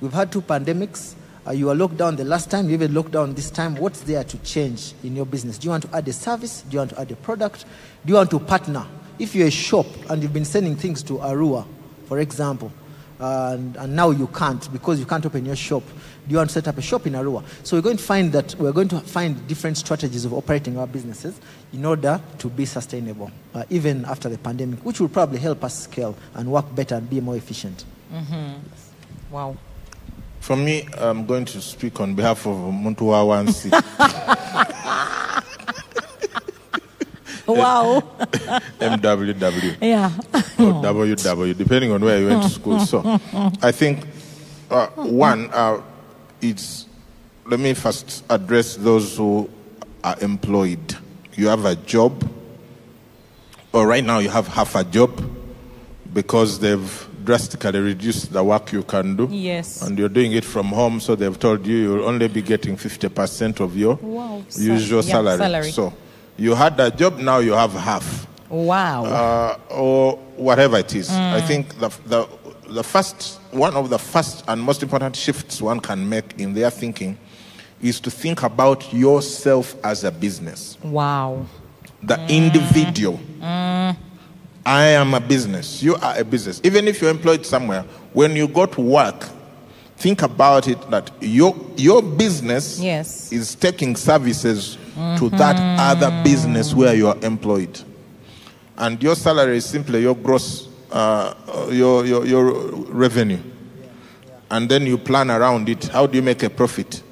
We've 0.00 0.12
had 0.12 0.30
two 0.30 0.42
pandemics. 0.42 1.14
Uh, 1.46 1.52
you 1.52 1.70
are 1.70 1.74
locked 1.74 1.96
down 1.96 2.14
the 2.16 2.24
last 2.24 2.50
time, 2.50 2.68
you 2.68 2.74
even 2.74 2.92
locked 2.92 3.12
down 3.12 3.34
this 3.34 3.50
time. 3.50 3.74
What's 3.76 4.00
there 4.00 4.22
to 4.22 4.38
change 4.38 4.92
in 5.02 5.16
your 5.16 5.24
business? 5.24 5.56
Do 5.56 5.66
you 5.66 5.70
want 5.70 5.84
to 5.84 5.96
add 5.96 6.06
a 6.06 6.12
service? 6.12 6.62
Do 6.62 6.74
you 6.74 6.78
want 6.78 6.90
to 6.90 7.00
add 7.00 7.10
a 7.10 7.16
product? 7.16 7.64
Do 8.04 8.10
you 8.10 8.14
want 8.14 8.30
to 8.30 8.38
partner? 8.38 8.86
If 9.18 9.34
you're 9.34 9.48
a 9.48 9.50
shop 9.50 9.86
and 10.10 10.22
you've 10.22 10.32
been 10.32 10.44
sending 10.44 10.76
things 10.76 11.02
to 11.04 11.14
Arua, 11.14 11.66
for 12.06 12.18
example, 12.18 12.70
and, 13.18 13.76
and 13.76 13.96
now 13.96 14.10
you 14.10 14.28
can't 14.28 14.70
because 14.72 15.00
you 15.00 15.06
can't 15.06 15.24
open 15.26 15.44
your 15.44 15.56
shop, 15.56 15.82
do 16.26 16.32
you 16.32 16.36
want 16.36 16.50
to 16.50 16.54
set 16.54 16.68
up 16.68 16.76
a 16.76 16.82
shop 16.82 17.06
in 17.06 17.14
Arua? 17.14 17.42
So 17.64 17.76
we're 17.76 17.82
going 17.82 17.96
to 17.96 18.02
find 18.02 18.30
that 18.32 18.54
we're 18.56 18.72
going 18.72 18.88
to 18.88 19.00
find 19.00 19.46
different 19.48 19.78
strategies 19.78 20.24
of 20.24 20.34
operating 20.34 20.78
our 20.78 20.86
businesses 20.86 21.40
in 21.72 21.84
order 21.84 22.20
to 22.38 22.48
be 22.48 22.66
sustainable, 22.66 23.30
uh, 23.54 23.64
even 23.70 24.04
after 24.04 24.28
the 24.28 24.38
pandemic, 24.38 24.80
which 24.80 25.00
will 25.00 25.08
probably 25.08 25.38
help 25.38 25.64
us 25.64 25.84
scale 25.84 26.14
and 26.34 26.52
work 26.52 26.72
better 26.74 26.96
and 26.96 27.08
be 27.08 27.20
more 27.20 27.36
efficient. 27.36 27.84
Wow. 29.30 29.56
For 30.40 30.56
me, 30.56 30.88
I'm 30.96 31.26
going 31.26 31.44
to 31.46 31.60
speak 31.60 32.00
on 32.00 32.14
behalf 32.14 32.46
of 32.46 32.56
Muntua 32.56 33.24
Wansi. 33.26 33.70
Wow. 37.48 38.02
MWW. 38.78 39.78
yeah. 39.80 40.12
or 40.58 40.82
WW, 40.82 41.56
depending 41.56 41.92
on 41.92 42.04
where 42.04 42.20
you 42.20 42.26
went 42.28 42.42
to 42.42 42.50
school. 42.50 42.78
So, 42.80 43.02
I 43.62 43.72
think 43.72 44.04
uh, 44.70 44.88
one, 44.88 45.48
uh, 45.52 45.80
it's 46.42 46.86
let 47.46 47.58
me 47.58 47.72
first 47.72 48.24
address 48.28 48.76
those 48.76 49.16
who 49.16 49.48
are 50.04 50.16
employed. 50.20 50.96
You 51.34 51.48
have 51.48 51.64
a 51.64 51.74
job, 51.74 52.28
or 53.72 53.86
right 53.86 54.04
now 54.04 54.18
you 54.18 54.28
have 54.28 54.46
half 54.48 54.74
a 54.74 54.84
job 54.84 55.18
because 56.12 56.58
they've 56.58 57.17
drastically 57.28 57.78
reduce 57.78 58.22
the 58.22 58.42
work 58.42 58.72
you 58.72 58.82
can 58.82 59.14
do. 59.14 59.28
Yes. 59.30 59.82
And 59.82 59.98
you're 59.98 60.08
doing 60.08 60.32
it 60.32 60.46
from 60.46 60.68
home, 60.68 60.98
so 60.98 61.14
they've 61.14 61.38
told 61.38 61.66
you 61.66 61.76
you'll 61.76 62.06
only 62.06 62.26
be 62.26 62.40
getting 62.40 62.74
50% 62.74 63.60
of 63.60 63.76
your 63.76 63.96
Wow. 64.00 64.42
usual 64.56 65.02
salary. 65.02 65.36
salary. 65.36 65.70
So, 65.70 65.92
you 66.38 66.54
had 66.54 66.80
a 66.80 66.90
job, 66.90 67.18
now 67.18 67.40
you 67.40 67.52
have 67.52 67.74
half 67.74 68.26
Wow. 68.48 69.04
uh, 69.04 69.58
or 69.68 70.16
whatever 70.36 70.78
it 70.78 70.94
is. 70.94 71.10
I 71.10 71.40
mm. 71.42 71.46
think 71.46 71.78
the, 71.78 71.90
the, 72.06 72.26
the 72.70 72.82
first, 72.82 73.38
one 73.50 73.74
of 73.76 73.90
the 73.90 73.98
first 73.98 74.42
and 74.48 74.62
most 74.62 74.82
important 74.82 75.14
shifts 75.14 75.60
one 75.60 75.80
can 75.80 76.08
make 76.08 76.40
in 76.40 76.54
their 76.54 76.70
thinking 76.70 77.18
is 77.82 78.00
to 78.00 78.10
think 78.10 78.42
about 78.42 78.90
yourself 78.90 79.76
as 79.84 80.02
a 80.04 80.10
business, 80.10 80.78
wow. 80.82 81.44
the 82.02 82.16
mm. 82.16 82.28
individual. 82.30 83.20
Mm. 83.38 83.96
I 84.68 84.88
am 84.88 85.14
a 85.14 85.20
business. 85.20 85.82
You 85.82 85.94
are 85.96 86.18
a 86.18 86.24
business. 86.24 86.60
Even 86.62 86.86
if 86.88 87.00
you're 87.00 87.10
employed 87.10 87.46
somewhere, 87.46 87.84
when 88.12 88.36
you 88.36 88.46
go 88.46 88.66
to 88.66 88.80
work, 88.82 89.26
think 89.96 90.20
about 90.20 90.68
it 90.68 90.78
that 90.90 91.10
your, 91.22 91.56
your 91.76 92.02
business 92.02 92.78
Yes. 92.78 93.32
is 93.32 93.54
taking 93.54 93.96
services 93.96 94.76
to 95.16 95.30
that 95.30 95.56
other 95.80 96.10
business 96.22 96.74
where 96.74 96.94
you 96.94 97.08
are 97.08 97.16
employed. 97.22 97.80
And 98.76 99.02
your 99.02 99.16
salary 99.16 99.56
is 99.56 99.64
simply 99.64 100.02
your 100.02 100.14
gross, 100.14 100.68
uh, 100.92 101.32
uh, 101.48 101.68
your, 101.70 102.04
your, 102.04 102.26
your 102.26 102.52
revenue. 102.92 103.38
And 104.50 104.68
then 104.68 104.86
you 104.86 104.98
plan 104.98 105.30
around 105.30 105.70
it. 105.70 105.84
How 105.84 106.06
do 106.06 106.16
you 106.16 106.22
make 106.22 106.42
a 106.42 106.50
profit 106.50 107.02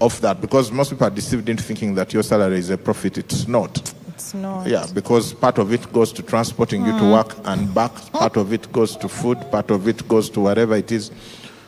of 0.00 0.18
that? 0.22 0.40
Because 0.40 0.72
most 0.72 0.88
people 0.90 1.06
are 1.06 1.10
deceived 1.10 1.50
into 1.50 1.62
thinking 1.62 1.94
that 1.96 2.14
your 2.14 2.22
salary 2.22 2.58
is 2.58 2.70
a 2.70 2.78
profit. 2.78 3.18
It's 3.18 3.46
not. 3.46 3.92
It's 4.18 4.34
not. 4.34 4.66
Yeah, 4.66 4.84
because 4.92 5.32
part 5.32 5.58
of 5.58 5.72
it 5.72 5.92
goes 5.92 6.12
to 6.14 6.24
transporting 6.24 6.84
you 6.84 6.90
to 6.90 7.04
mm. 7.04 7.12
work 7.12 7.36
and 7.44 7.72
back, 7.72 7.92
part 8.10 8.36
of 8.36 8.52
it 8.52 8.72
goes 8.72 8.96
to 8.96 9.08
food, 9.08 9.38
part 9.52 9.70
of 9.70 9.86
it 9.86 10.08
goes 10.08 10.28
to 10.30 10.40
whatever 10.40 10.74
it 10.74 10.90
is. 10.90 11.12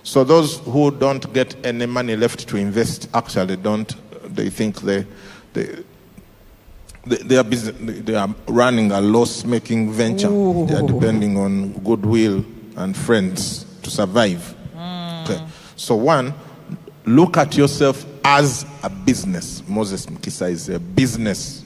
So 0.02 0.24
those 0.24 0.58
who 0.58 0.90
don't 0.90 1.32
get 1.32 1.54
any 1.64 1.86
money 1.86 2.16
left 2.16 2.48
to 2.48 2.56
invest 2.56 3.08
actually 3.14 3.54
don't, 3.54 3.94
they 4.34 4.50
think 4.50 4.80
they, 4.80 5.06
they, 5.52 5.84
they, 7.06 7.16
they, 7.18 7.36
are, 7.36 7.44
busy, 7.44 7.70
they 7.70 8.16
are 8.16 8.34
running 8.48 8.90
a 8.90 9.00
loss 9.00 9.44
making 9.44 9.92
venture. 9.92 10.28
They 10.28 10.74
are 10.74 10.86
depending 10.88 11.36
on 11.36 11.74
goodwill 11.84 12.44
and 12.76 12.96
friends 12.96 13.64
to 13.82 13.90
survive. 13.90 14.56
Mm. 14.74 15.22
Okay. 15.24 15.46
So, 15.76 15.94
one, 15.94 16.34
look 17.04 17.36
at 17.36 17.56
yourself 17.56 18.04
as 18.24 18.66
a 18.82 18.90
business. 18.90 19.62
Moses 19.68 20.06
Mukisa 20.06 20.50
is 20.50 20.68
a 20.68 20.80
business. 20.80 21.64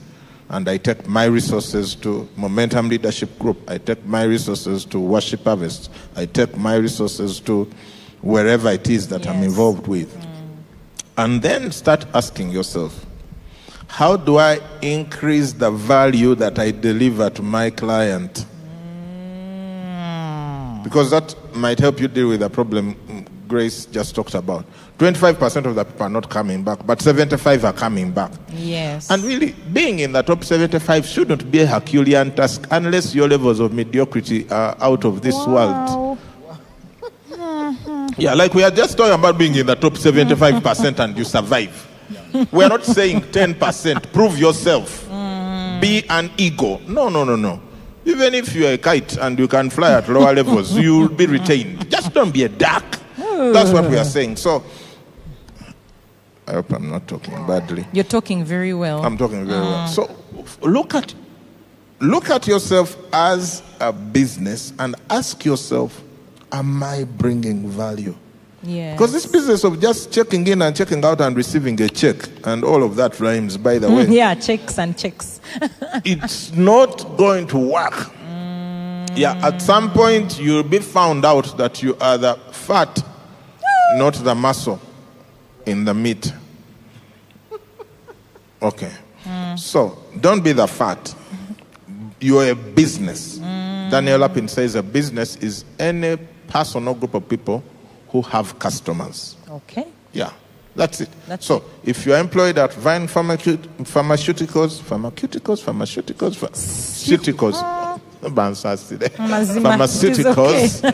And 0.50 0.68
I 0.68 0.76
take 0.76 1.06
my 1.06 1.24
resources 1.24 1.94
to 1.96 2.28
Momentum 2.36 2.88
Leadership 2.88 3.38
Group. 3.38 3.58
I 3.68 3.78
take 3.78 4.04
my 4.04 4.24
resources 4.24 4.84
to 4.86 5.00
Worship 5.00 5.44
Harvest. 5.44 5.90
I 6.16 6.26
take 6.26 6.56
my 6.56 6.76
resources 6.76 7.40
to 7.40 7.70
wherever 8.20 8.70
it 8.70 8.88
is 8.88 9.08
that 9.08 9.26
I'm 9.26 9.42
involved 9.42 9.86
with. 9.86 10.14
And 11.16 11.42
then 11.42 11.70
start 11.72 12.06
asking 12.14 12.50
yourself, 12.50 13.06
how 13.86 14.16
do 14.16 14.38
I 14.38 14.60
increase 14.82 15.52
the 15.52 15.70
value 15.70 16.34
that 16.34 16.58
I 16.58 16.72
deliver 16.72 17.30
to 17.30 17.42
my 17.42 17.70
client? 17.70 18.44
Because 20.82 21.10
that 21.10 21.34
might 21.54 21.78
help 21.78 22.00
you 22.00 22.08
deal 22.08 22.28
with 22.28 22.40
the 22.40 22.50
problem 22.50 22.94
mm, 22.94 23.26
Grace 23.48 23.86
just 23.86 24.14
talked 24.14 24.34
about. 24.34 24.66
25% 24.98 25.66
of 25.66 25.74
the 25.74 25.84
people 25.84 26.06
are 26.06 26.10
not 26.10 26.30
coming 26.30 26.62
back, 26.62 26.86
but 26.86 27.02
75 27.02 27.64
are 27.64 27.72
coming 27.72 28.12
back. 28.12 28.30
Yes. 28.52 29.10
And 29.10 29.24
really, 29.24 29.52
being 29.72 29.98
in 29.98 30.12
the 30.12 30.22
top 30.22 30.44
75 30.44 31.04
shouldn't 31.04 31.50
be 31.50 31.60
a 31.60 31.66
Herculean 31.66 32.32
task 32.34 32.66
unless 32.70 33.12
your 33.14 33.28
levels 33.28 33.58
of 33.58 33.72
mediocrity 33.72 34.48
are 34.50 34.76
out 34.80 35.04
of 35.04 35.22
this 35.22 35.34
world. 35.46 35.58
Wow. 35.58 36.18
Yeah, 38.16 38.34
like 38.34 38.54
we 38.54 38.62
are 38.62 38.70
just 38.70 38.96
talking 38.96 39.14
about 39.14 39.36
being 39.36 39.56
in 39.56 39.66
the 39.66 39.74
top 39.74 39.94
75% 39.94 41.00
and 41.00 41.18
you 41.18 41.24
survive. 41.24 41.88
We 42.52 42.62
are 42.62 42.68
not 42.68 42.84
saying 42.84 43.22
10%. 43.22 44.12
Prove 44.12 44.38
yourself. 44.38 45.08
Mm. 45.08 45.80
Be 45.80 46.04
an 46.08 46.30
ego. 46.36 46.80
No, 46.86 47.08
no, 47.08 47.24
no, 47.24 47.34
no. 47.34 47.60
Even 48.04 48.34
if 48.34 48.54
you're 48.54 48.74
a 48.74 48.78
kite 48.78 49.16
and 49.16 49.36
you 49.38 49.48
can 49.48 49.70
fly 49.70 49.92
at 49.92 50.08
lower 50.08 50.32
levels, 50.32 50.76
you'll 50.76 51.08
be 51.08 51.26
retained. 51.26 51.90
Just 51.90 52.12
don't 52.12 52.32
be 52.32 52.44
a 52.44 52.48
duck. 52.48 52.84
That's 53.16 53.72
what 53.72 53.90
we 53.90 53.96
are 53.96 54.04
saying. 54.04 54.36
So, 54.36 54.62
I 56.46 56.52
hope 56.52 56.72
I'm 56.72 56.90
not 56.90 57.08
talking 57.08 57.34
badly. 57.46 57.86
You're 57.92 58.04
talking 58.04 58.44
very 58.44 58.74
well. 58.74 59.04
I'm 59.04 59.16
talking 59.16 59.46
very 59.46 59.60
well. 59.60 59.88
Mm. 59.88 59.88
So, 59.88 60.10
look 60.62 60.94
at 60.94 61.14
look 62.00 62.28
at 62.28 62.46
yourself 62.46 62.96
as 63.12 63.62
a 63.80 63.92
business 63.92 64.72
and 64.78 64.94
ask 65.08 65.44
yourself, 65.44 66.02
am 66.52 66.82
I 66.82 67.04
bringing 67.04 67.68
value? 67.68 68.14
Yeah. 68.62 68.92
Because 68.92 69.12
this 69.12 69.26
business 69.26 69.64
of 69.64 69.80
just 69.80 70.10
checking 70.12 70.46
in 70.46 70.62
and 70.62 70.74
checking 70.74 71.04
out 71.04 71.20
and 71.20 71.36
receiving 71.36 71.80
a 71.82 71.88
check 71.88 72.16
and 72.44 72.64
all 72.64 72.82
of 72.82 72.96
that 72.96 73.20
rhymes, 73.20 73.56
by 73.56 73.78
the 73.78 73.88
mm, 73.88 73.96
way, 73.96 74.16
yeah, 74.16 74.34
checks 74.34 74.78
and 74.78 74.96
checks. 74.96 75.40
it's 76.04 76.52
not 76.52 77.16
going 77.16 77.46
to 77.48 77.58
work. 77.58 77.92
Mm. 77.92 79.16
Yeah, 79.16 79.46
at 79.46 79.62
some 79.62 79.90
point 79.92 80.38
you'll 80.38 80.62
be 80.62 80.78
found 80.78 81.24
out 81.24 81.56
that 81.56 81.82
you 81.82 81.96
are 82.00 82.18
the 82.18 82.34
fat, 82.52 83.02
ah. 83.02 83.96
not 83.96 84.14
the 84.14 84.34
muscle 84.34 84.80
in 85.66 85.84
the 85.84 85.94
meat. 85.94 86.32
Okay. 88.62 88.90
So 89.56 89.98
don't 90.20 90.42
be 90.42 90.52
the 90.52 90.66
fat. 90.66 91.14
You're 92.20 92.50
a 92.50 92.54
business. 92.54 93.38
Mm. 93.38 93.90
Daniel 93.90 94.18
Lapin 94.18 94.48
says 94.48 94.74
a 94.74 94.82
business 94.82 95.36
is 95.36 95.64
any 95.78 96.16
person 96.48 96.88
or 96.88 96.96
group 96.96 97.14
of 97.14 97.28
people 97.28 97.62
who 98.08 98.22
have 98.22 98.58
customers. 98.58 99.36
Okay. 99.50 99.86
Yeah, 100.12 100.32
that's 100.76 101.00
it. 101.02 101.08
That's 101.26 101.44
so 101.44 101.64
if 101.84 102.06
you're 102.06 102.18
employed 102.18 102.56
at 102.58 102.72
Vine 102.74 103.08
Pharmacu- 103.08 103.58
Pharmaceuticals, 103.82 104.80
Pharmaceuticals, 104.80 105.62
Pharmaceuticals, 105.62 106.36
Pharmaceuticals, 106.38 107.54
Bansaside. 108.30 109.08
Mazima, 109.16 109.42
it 109.42 110.18
is 110.18 110.18
Pharmaceuticals. 110.24 110.84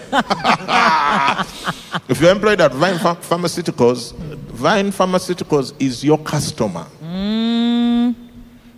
if 2.09 2.21
you're 2.21 2.31
employed 2.33 2.61
at 2.61 2.73
Vine 2.73 2.99
Ph- 2.99 3.17
Pharmaceuticals, 3.19 4.15
Vine 4.15 4.91
Pharmaceuticals 4.93 5.75
is 5.79 6.05
your 6.05 6.19
customer. 6.19 6.87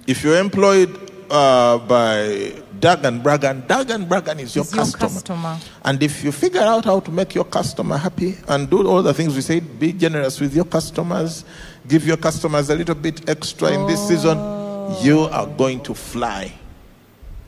If 0.06 0.23
you're 0.25 0.38
employed 0.38 1.11
uh, 1.30 1.78
by 1.78 2.52
Doug 2.80 3.04
and 3.04 3.23
Bragan, 3.23 3.66
Doug 3.68 3.90
and 3.90 4.06
Bragan 4.09 4.40
is 4.40 4.54
your, 4.56 4.64
Is 4.64 4.73
your 4.75 4.85
customer. 4.85 5.09
customer. 5.09 5.59
And 5.85 6.02
if 6.02 6.25
you 6.25 6.32
figure 6.32 6.61
out 6.61 6.85
how 6.85 7.00
to 7.00 7.11
make 7.11 7.35
your 7.35 7.44
customer 7.44 7.97
happy 7.97 8.37
and 8.49 8.68
do 8.68 8.87
all 8.87 9.02
the 9.02 9.14
things 9.14 9.35
we 9.35 9.40
said, 9.40 9.78
be 9.78 9.92
generous 9.92 10.40
with 10.40 10.54
your 10.54 10.64
customers, 10.64 11.44
give 11.88 12.04
your 12.06 12.16
customers 12.16 12.68
a 12.71 12.75
little 12.75 12.97
bit 12.97 13.28
extra 13.30 13.71
in 13.71 13.87
this 13.87 14.06
season, 14.09 14.37
you 15.00 15.21
are 15.30 15.47
going 15.47 15.80
to 15.85 15.94
fly. 15.94 16.52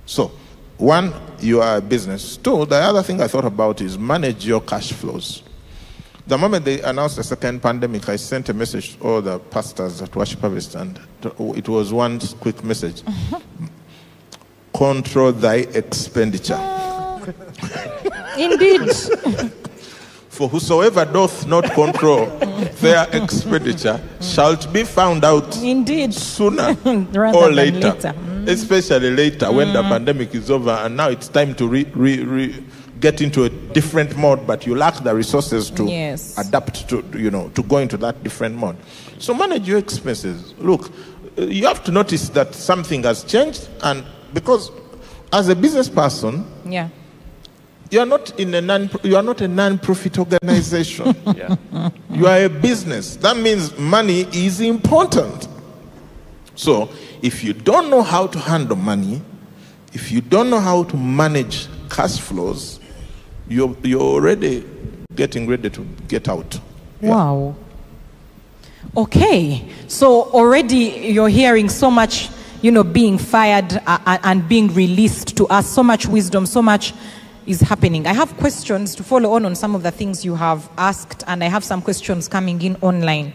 So, 0.06 0.30
one, 0.78 1.12
you 1.40 1.61
are 1.61 1.76
a 1.76 1.81
business. 1.81 2.37
Two, 2.37 2.66
the 2.66 2.76
other 2.76 3.02
thing 3.02 3.21
I 3.21 3.28
thought 3.28 3.45
about 3.45 3.81
is 3.81 3.99
manage 3.99 4.47
your 4.47 4.61
cash 4.61 4.93
flows. 4.93 5.43
The 6.26 6.38
moment 6.38 6.64
they 6.64 6.81
announced 6.81 7.16
the 7.16 7.23
second 7.23 7.62
pandemic, 7.62 8.09
I 8.09 8.16
sent 8.16 8.49
a 8.49 8.54
message 8.54 8.97
to 8.97 9.04
all 9.04 9.21
the 9.23 9.38
pastors 9.38 10.00
at 10.00 10.14
Worship 10.16 10.40
Harvest, 10.40 10.75
and 10.75 10.99
it 11.57 11.69
was 11.69 11.93
one 11.93 12.19
quick 12.40 12.64
message 12.64 13.02
Control 14.75 15.33
thy 15.33 15.57
expenditure. 15.57 16.59
Indeed. 18.38 18.90
For 20.28 20.49
whosoever 20.49 21.04
doth 21.04 21.47
not 21.47 21.71
control 21.73 22.26
their 22.81 23.07
expenditure 23.12 24.00
shall 24.21 24.57
be 24.73 24.83
found 24.83 25.25
out 25.25 25.57
Indeed. 25.59 26.12
sooner 26.12 26.73
Rather 27.12 27.38
or 27.38 27.45
than 27.47 27.54
later. 27.54 28.14
Later. 28.46 28.52
Especially 28.52 29.10
later 29.10 29.50
when 29.52 29.72
the 29.72 29.82
pandemic 29.82 30.34
is 30.34 30.50
over 30.50 30.70
and 30.70 30.96
now 30.96 31.08
it's 31.08 31.28
time 31.28 31.54
to 31.56 31.66
re, 31.68 31.84
re, 31.94 32.22
re, 32.22 32.64
get 33.00 33.20
into 33.20 33.44
a 33.44 33.48
different 33.48 34.16
mode, 34.16 34.46
but 34.46 34.66
you 34.66 34.74
lack 34.74 35.02
the 35.02 35.14
resources 35.14 35.70
to 35.70 35.84
Yes. 35.84 36.36
adapt 36.38 36.88
to, 36.88 37.04
you 37.16 37.30
know, 37.30 37.48
to 37.50 37.62
go 37.62 37.78
into 37.78 37.96
that 37.98 38.22
different 38.22 38.56
mode. 38.56 38.76
So 39.18 39.34
manage 39.34 39.68
your 39.68 39.78
expenses. 39.78 40.54
Look, 40.58 40.90
uh, 41.38 41.42
you 41.42 41.66
have 41.66 41.82
to 41.84 41.90
notice 41.92 42.28
that 42.30 42.54
something 42.54 43.02
has 43.02 43.24
changed, 43.24 43.68
and 43.83 44.04
because 44.33 44.70
as 45.33 45.48
a 45.48 45.57
business 45.57 45.88
person, 45.88 46.44
Yeah. 46.64 46.88
you 47.90 48.00
are 48.00 48.07
not 48.07 48.38
in 48.38 48.54
a 48.54 48.61
non 48.61 48.88
you 49.02 49.16
are 49.16 49.22
not 49.22 49.40
a 49.40 49.48
non-profit 49.48 50.18
organization. 50.18 51.14
Yeah. 51.37 51.90
you 52.11 52.26
are 52.26 52.44
a 52.44 52.48
business. 52.48 53.16
That 53.16 53.37
means 53.37 53.76
money 53.78 54.26
is 54.33 54.61
important. 54.61 55.48
So 56.54 56.88
if 57.24 57.42
you 57.42 57.54
don't 57.54 57.88
know 57.88 58.02
how 58.02 58.26
to 58.26 58.38
handle 58.38 58.76
money, 58.76 59.22
if 59.94 60.12
you 60.12 60.20
don't 60.20 60.50
know 60.50 60.60
how 60.60 60.84
to 60.84 60.94
manage 60.94 61.68
cash 61.88 62.20
flows, 62.20 62.78
you're, 63.48 63.74
you're 63.82 64.02
already 64.02 64.62
getting 65.14 65.46
ready 65.46 65.70
to 65.70 65.80
get 66.06 66.28
out. 66.28 66.60
Yeah. 67.00 67.08
Wow. 67.08 67.56
Okay. 68.94 69.66
So 69.88 70.24
already 70.32 71.12
you're 71.14 71.30
hearing 71.30 71.70
so 71.70 71.90
much, 71.90 72.28
you 72.60 72.70
know, 72.70 72.84
being 72.84 73.16
fired 73.16 73.72
uh, 73.72 73.98
uh, 74.04 74.18
and 74.22 74.46
being 74.46 74.68
released 74.74 75.34
to 75.38 75.46
us, 75.46 75.66
so 75.66 75.82
much 75.82 76.04
wisdom, 76.04 76.44
so 76.44 76.60
much 76.60 76.92
is 77.46 77.62
happening. 77.62 78.06
I 78.06 78.12
have 78.12 78.37
questions 78.37 78.94
to 78.96 79.02
follow 79.02 79.32
on 79.32 79.46
on 79.46 79.54
some 79.54 79.74
of 79.74 79.82
the 79.82 79.90
things 79.90 80.26
you 80.26 80.34
have 80.34 80.68
asked, 80.76 81.24
and 81.26 81.42
I 81.42 81.48
have 81.48 81.64
some 81.64 81.80
questions 81.80 82.28
coming 82.28 82.60
in 82.60 82.76
online. 82.82 83.32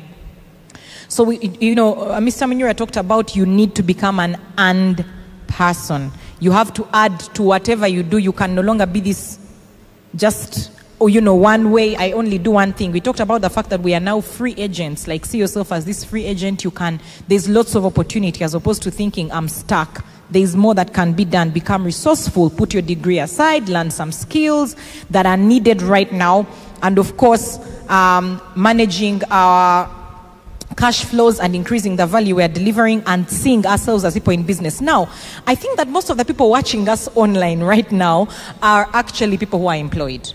So, 1.10 1.24
we, 1.24 1.40
you 1.60 1.76
know, 1.76 1.96
uh, 1.96 2.20
Mr. 2.20 2.48
Munyirwa 2.48 2.78
talked 2.78 2.96
about 2.96 3.36
you 3.36 3.46
need 3.46 3.76
to 3.76 3.84
become 3.84 4.20
an 4.20 4.40
and 4.58 5.04
person. 5.48 6.12
You 6.40 6.52
have 6.52 6.72
to 6.76 6.88
add 6.94 7.20
to 7.34 7.44
whatever 7.44 7.88
you 7.88 8.04
do. 8.04 8.20
You 8.20 8.32
can 8.32 8.56
no 8.56 8.62
longer 8.62 8.86
be 8.86 9.02
this 9.02 9.40
just 10.16 10.72
oh 11.02 11.08
you 11.08 11.22
know 11.22 11.36
one 11.36 11.72
way 11.72 11.96
i 11.96 12.12
only 12.12 12.38
do 12.38 12.52
one 12.52 12.74
thing. 12.74 12.92
We 12.92 13.02
talked 13.02 13.20
about 13.20 13.42
the 13.42 13.50
fact 13.50 13.70
that 13.72 13.82
we 13.82 13.94
are 13.94 14.00
now 14.00 14.22
free 14.22 14.54
agents. 14.58 15.08
Like 15.08 15.26
see 15.26 15.40
yourself 15.40 15.72
as 15.72 15.86
this 15.86 16.04
free 16.04 16.26
agent. 16.26 16.64
You 16.64 16.72
can 16.72 17.02
there's 17.28 17.50
lots 17.50 17.76
of 17.76 17.86
opportunity 17.86 18.44
as 18.44 18.54
opposed 18.54 18.82
to 18.84 18.92
thinking 18.92 19.32
i'm 19.32 19.48
stuck. 19.50 20.06
There's 20.32 20.56
more 20.56 20.76
that 20.76 20.94
can 20.94 21.14
be 21.14 21.26
done. 21.26 21.50
Become 21.50 21.86
resourceful. 21.86 22.52
Put 22.52 22.74
your 22.74 22.84
degree 22.84 23.18
aside. 23.18 23.68
Learn 23.68 23.90
some 23.90 24.12
skills 24.12 24.76
that 25.10 25.26
are 25.26 25.38
needed 25.38 25.82
right 25.82 26.12
now. 26.12 26.48
And 26.84 27.00
of 27.00 27.18
course 27.18 27.60
um, 27.90 28.40
managing 28.56 29.24
our 29.32 29.99
cash 30.76 31.04
flows 31.04 31.40
and 31.40 31.56
increasing 31.56 31.96
the 31.96 32.06
value 32.06 32.36
we 32.36 32.44
are 32.44 32.48
delivering 32.48 33.04
and 33.06 33.30
seeing 33.30 33.66
ourselves 33.66 34.06
as 34.06 34.14
people 34.14 34.34
in 34.34 34.44
business. 34.44 34.82
Now, 34.82 35.10
I 35.48 35.56
think 35.56 35.78
that 35.78 35.88
most 35.88 36.10
of 36.10 36.18
the 36.18 36.26
people 36.26 36.50
watching 36.50 36.88
us 36.88 37.08
online 37.16 37.62
right 37.62 37.92
now 37.92 38.28
are 38.62 38.90
actually 38.94 39.38
people 39.38 39.60
who 39.60 39.68
are 39.68 39.76
employed. 39.76 40.34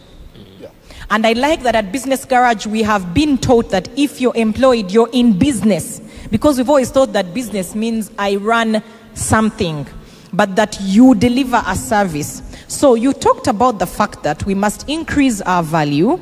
And 1.11 1.27
I 1.27 1.33
like 1.33 1.63
that 1.63 1.75
at 1.75 1.93
Business 1.93 2.25
Garage 2.25 2.67
we 2.67 2.83
have 2.83 3.15
been 3.15 3.39
taught 3.39 3.71
that 3.71 3.89
if 3.97 4.21
you're 4.21 4.37
employed, 4.37 4.91
you're 4.91 5.11
in 5.13 5.39
business. 5.39 6.01
Because 6.31 6.59
we've 6.59 6.69
always 6.69 6.91
thought 6.91 7.13
that 7.13 7.35
business 7.35 7.75
means 7.75 8.11
I 8.19 8.37
run 8.37 8.83
something, 9.15 9.87
but 10.33 10.57
that 10.57 10.79
you 10.81 11.15
deliver 11.15 11.63
a 11.67 11.77
service. 11.77 12.43
So 12.69 12.95
you 12.95 13.13
talked 13.13 13.47
about 13.47 13.79
the 13.79 13.87
fact 13.87 14.23
that 14.23 14.45
we 14.47 14.55
must 14.55 14.89
increase 14.89 15.41
our 15.43 15.63
value 15.63 16.19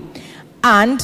and 0.64 1.00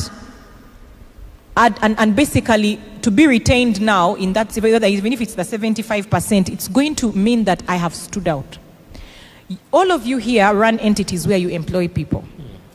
add, 1.58 1.78
and, 1.82 1.98
and 1.98 2.16
basically 2.16 2.80
to 3.02 3.10
be 3.10 3.26
retained 3.26 3.80
now 3.80 4.14
in 4.14 4.32
that 4.32 4.56
even 4.56 5.12
if 5.12 5.20
it's 5.20 5.34
the 5.34 5.42
75% 5.42 6.48
it's 6.48 6.68
going 6.68 6.94
to 6.94 7.12
mean 7.12 7.44
that 7.44 7.62
i 7.68 7.76
have 7.76 7.94
stood 7.94 8.28
out. 8.28 8.58
All 9.72 9.90
of 9.92 10.06
you 10.06 10.18
here 10.18 10.52
run 10.52 10.78
entities 10.78 11.26
where 11.26 11.38
you 11.38 11.48
employ 11.48 11.88
people. 11.88 12.24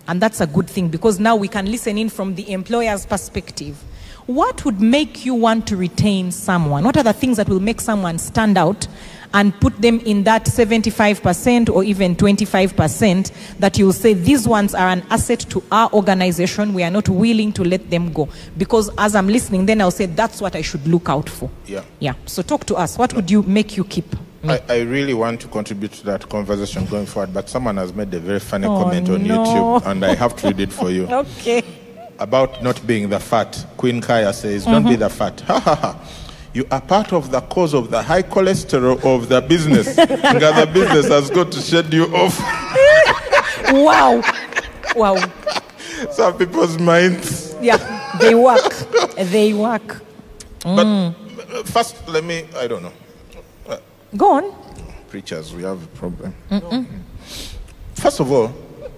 And 0.08 0.22
that's 0.22 0.42
a 0.42 0.48
good 0.48 0.70
thing 0.70 0.90
because 0.90 1.20
now 1.20 1.36
we 1.36 1.48
can 1.48 1.70
listen 1.70 1.98
in 1.98 2.10
from 2.10 2.36
the 2.36 2.52
employer's 2.52 3.06
perspective. 3.06 3.82
What 4.26 4.66
would 4.66 4.82
make 4.82 5.26
you 5.26 5.34
want 5.36 5.68
to 5.68 5.78
retain 5.78 6.32
someone? 6.32 6.84
What 6.84 6.98
are 6.98 7.04
the 7.04 7.14
things 7.14 7.38
that 7.38 7.48
will 7.48 7.60
make 7.60 7.80
someone 7.80 8.18
stand 8.18 8.58
out 8.58 8.88
and 9.34 9.60
put 9.60 9.76
them 9.82 10.00
in 10.02 10.24
that 10.24 10.46
75% 10.46 11.70
or 11.70 11.84
even 11.84 12.16
25% 12.16 13.58
that 13.58 13.78
you'll 13.78 13.94
say 13.94 14.14
these 14.14 14.48
ones 14.48 14.76
are 14.76 14.88
an 14.90 15.02
asset 15.10 15.40
to 15.50 15.64
our 15.72 15.92
organization 15.94 16.74
we 16.74 16.84
are 16.84 16.92
not 16.92 17.10
willing 17.10 17.52
to 17.54 17.64
let 17.64 17.90
them 17.90 18.12
go 18.14 18.28
because 18.58 18.90
as 18.98 19.16
i'm 19.16 19.28
listening 19.28 19.66
then 19.66 19.82
i'll 19.82 19.92
say 19.92 20.06
that's 20.06 20.42
what 20.42 20.56
i 20.56 20.62
should 20.62 20.86
look 20.88 21.10
out 21.10 21.28
for 21.30 21.50
Yeah. 21.66 21.84
yeah 22.00 22.14
so 22.26 22.42
talk 22.42 22.66
to 22.66 22.76
us 22.76 22.98
what 22.98 23.14
would 23.14 23.30
you 23.32 23.44
make 23.44 23.76
you 23.78 23.84
keep 23.84 24.06
I, 24.46 24.62
I 24.68 24.82
really 24.82 25.14
want 25.14 25.40
to 25.42 25.48
contribute 25.48 25.94
to 25.94 26.06
that 26.08 26.28
conversation 26.28 26.84
going 26.88 27.06
forward, 27.06 27.34
but 27.34 27.48
someone 27.48 27.78
has 27.78 27.94
made 27.94 28.14
a 28.14 28.20
very 28.20 28.42
funny 28.42 28.68
Oh, 28.68 28.78
comment 28.84 29.10
on 29.10 29.24
no. 29.26 29.38
YouTube, 29.38 29.86
and 29.90 30.04
I 30.04 30.16
have 30.16 30.36
to 30.36 30.48
read 30.48 30.60
it 30.60 30.74
for 30.74 30.90
you. 30.92 31.08
okay 31.12 31.64
about 32.20 32.62
not 32.62 32.86
being 32.86 33.08
the 33.08 33.22
fat. 33.22 33.66
Queen 33.78 34.02
Kaya 34.02 34.34
says, 34.34 34.66
Don't 34.66 34.82
Mm-hmm. 34.84 34.90
be 34.90 34.96
the 34.98 35.10
fat. 35.10 35.40
Ha 35.48 35.60
ha 35.62 35.76
ha. 35.76 36.00
You 36.54 36.68
are 36.70 36.82
part 36.82 37.12
of 37.14 37.32
the 37.32 37.42
cause 37.42 37.74
of 37.74 37.90
the 37.90 38.02
high 38.04 38.22
cholesterol 38.22 39.04
of 39.04 39.28
the 39.28 39.42
business. 39.42 39.96
The 39.96 40.70
business 40.72 41.08
has 41.08 41.30
got 41.32 41.52
to 41.52 41.60
shed 41.60 41.92
you 41.94 42.06
off. 42.16 42.38
wow 43.72 44.22
wow 44.96 45.16
Some 46.12 46.38
people's 46.38 46.78
minds. 46.78 47.56
yeah 47.62 47.78
they 48.20 48.36
work 48.36 48.72
they 49.32 49.54
work 49.54 50.02
But 50.64 50.86
uh, 50.86 51.14
first, 51.66 52.08
let 52.08 52.24
me, 52.24 52.46
I 52.56 52.68
don't 52.68 52.84
know. 52.84 52.94
go 54.16 54.34
on 54.38 54.54
Preachers, 55.10 55.54
we 55.54 55.64
have 55.64 55.84
a 55.84 55.88
problem. 55.98 56.34
First 57.96 58.20
of 58.20 58.32
all, 58.32 58.52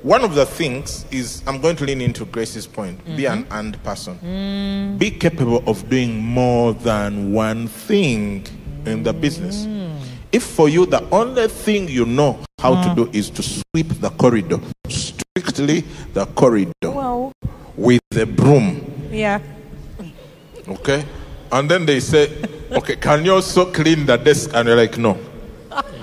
one 0.05 0.23
of 0.23 0.35
the 0.35 0.45
things 0.45 1.03
is 1.09 1.41
I'm 1.47 1.59
going 1.59 1.75
to 1.77 1.83
lean 1.83 1.99
into 1.99 2.25
Grace's 2.25 2.67
point 2.67 3.03
be 3.17 3.25
an 3.25 3.45
mm-hmm. 3.45 3.53
and 3.53 3.83
person. 3.83 4.19
Mm. 4.19 4.99
Be 4.99 5.09
capable 5.09 5.63
of 5.67 5.89
doing 5.89 6.21
more 6.21 6.75
than 6.75 7.33
one 7.33 7.67
thing 7.67 8.45
in 8.85 9.01
the 9.01 9.13
business. 9.13 9.65
Mm. 9.65 9.99
if 10.31 10.43
for 10.43 10.69
you 10.69 10.85
the 10.85 11.01
only 11.09 11.47
thing 11.47 11.87
you 11.87 12.05
know 12.05 12.37
how 12.59 12.79
to 12.83 12.89
mm. 12.89 12.95
do 12.97 13.09
is 13.17 13.31
to 13.31 13.41
sweep 13.41 13.87
the 13.99 14.11
corridor, 14.11 14.59
strictly 14.89 15.81
the 16.13 16.27
corridor 16.37 17.31
with 17.75 18.01
a 18.15 18.25
broom, 18.27 18.85
Yeah. 19.11 19.39
okay? 20.67 21.03
And 21.51 21.67
then 21.69 21.87
they 21.87 21.99
say, 21.99 22.29
okay, 22.71 22.95
can 22.95 23.25
you 23.25 23.33
also 23.33 23.71
clean 23.71 24.05
the 24.05 24.17
desk? 24.17 24.51
And 24.53 24.67
you're 24.67 24.77
like, 24.77 24.99
no. 24.99 25.17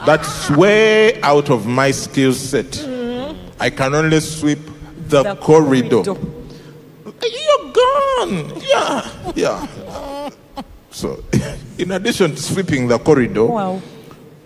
That's 0.05 0.51
way 0.51 1.21
out 1.23 1.51
of 1.51 1.67
my 1.67 1.93
skill 1.93 2.33
set. 2.33 2.85
I 3.63 3.71
can 3.71 3.95
only 3.95 4.19
sweep 4.19 4.59
the, 5.09 5.23
The 5.23 5.37
corridor. 5.37 6.03
corridor. 6.03 6.21
You're 7.23 7.73
gone. 7.73 8.61
Yeah, 8.67 9.33
yeah. 9.37 10.31
So, 10.91 11.23
in 11.79 11.93
addition 11.93 12.35
to 12.35 12.43
sweeping 12.43 12.89
the 12.89 12.99
corridor, 12.99 13.47
Wow. 13.47 13.81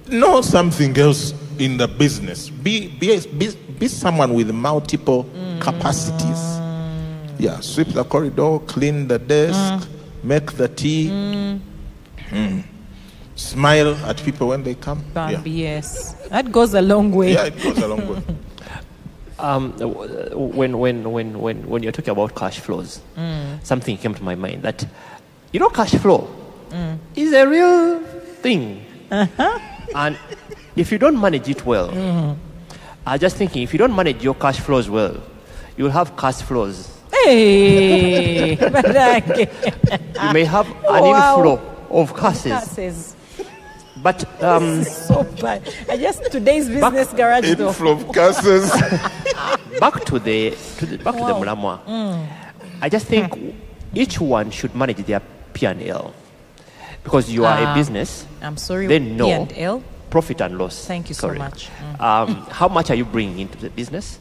know 0.09 0.42
something 0.42 0.96
else 0.98 1.33
in 1.59 1.79
the 1.79 1.88
business. 1.88 2.50
Be, 2.50 2.88
be, 2.88 3.18
be, 3.38 3.48
be 3.79 3.88
someone 3.88 4.35
with 4.35 4.50
multiple 4.52 5.24
mm. 5.24 5.61
capacities. 5.62 6.42
Yeah, 7.38 7.61
sweep 7.61 7.88
the 7.88 8.05
corridor, 8.05 8.59
clean 8.66 9.09
the 9.09 9.18
desk, 9.18 9.59
mm. 9.59 9.87
make 10.24 10.52
the 10.52 10.68
tea, 10.68 11.09
Mm. 11.09 11.61
Hmm. 12.29 12.61
smile 13.35 13.94
at 14.05 14.18
people 14.24 14.48
when 14.48 14.62
they 14.62 14.74
come. 14.74 15.02
Yeah. 15.14 15.40
Yes. 15.44 16.12
That 16.29 16.52
goes 16.52 16.74
a 16.74 16.83
long 16.83 17.12
way. 17.12 17.33
yeah, 17.33 17.44
it 17.46 17.57
goes 17.62 17.79
a 17.79 17.88
long 17.88 18.07
way. 18.09 18.22
Um, 19.38 19.72
when, 19.79 20.79
when, 20.79 21.12
when, 21.12 21.40
when, 21.40 21.68
when 21.68 21.83
you're 21.83 21.92
talking 21.92 22.11
about 22.12 22.35
cash 22.35 22.59
flows, 22.61 23.01
something 23.62 23.96
came 23.99 24.14
to 24.14 24.22
my 24.22 24.35
mind 24.35 24.62
that, 24.62 24.87
you 25.53 25.61
know, 25.61 25.68
cash 25.68 25.94
flow 25.94 26.29
is 27.14 27.33
a 27.33 27.46
real 27.46 28.01
thing. 28.42 28.85
And 29.94 30.18
if 30.75 30.90
you 30.90 30.99
don't 30.99 31.20
manage 31.20 31.49
it 31.49 31.64
well, 31.66 31.90
I 33.07 33.12
was 33.12 33.20
just 33.20 33.37
thinking, 33.37 33.62
if 33.62 33.72
you 33.72 33.79
don't 33.79 33.94
manage 33.94 34.22
your 34.25 34.35
cash 34.35 34.59
flows 34.61 34.88
well, 34.90 35.16
you'll 35.77 35.90
have 35.90 36.16
cash 36.16 36.40
flows. 36.42 36.92
Hey, 37.12 38.57
You 38.57 40.33
may 40.33 40.44
have 40.44 40.66
an 40.68 41.03
Wow. 41.05 41.37
inflow 41.38 41.61
of 41.90 42.14
cashes. 42.16 42.53
Curses. 42.53 43.15
But 44.06 44.22
um, 44.42 44.84
so 45.08 45.24
bad. 45.42 45.62
I 45.90 45.96
just 45.96 46.20
today's 46.30 46.68
business 46.68 47.12
garage 47.12 47.50
though. 47.56 47.68
Inflow 47.74 47.92
of 47.98 48.02
curses. 48.14 48.70
back 49.82 50.04
to 50.04 50.18
the, 50.20 50.54
to 50.78 50.86
the 50.86 50.96
back 50.98 51.14
to 51.14 51.24
the 51.26 51.34
Wow. 51.34 51.40
Mulamwa. 51.42 52.28
I 52.80 52.88
just 52.88 53.06
think 53.06 53.28
each 53.94 54.20
one 54.20 54.50
should 54.52 54.74
manage 54.76 54.98
their 55.10 55.20
P&L 55.54 56.14
because 57.02 57.30
you 57.34 57.44
are 57.44 57.58
Ah. 57.58 57.72
a 57.72 57.74
business. 57.74 58.26
I'm 58.42 58.56
sorry. 58.56 58.86
Then 58.86 59.16
no 59.16 59.46
P&L. 59.46 59.82
profit 60.10 60.40
and 60.40 60.56
loss. 60.56 60.86
Thank 60.86 61.08
you 61.08 61.14
so 61.16 61.26
Sorry. 61.26 61.38
much. 61.38 61.68
Um, 61.98 62.46
how 62.60 62.68
much 62.68 62.90
are 62.90 62.94
you 63.00 63.04
bringing 63.04 63.40
into 63.40 63.58
the 63.58 63.70
business, 63.70 64.20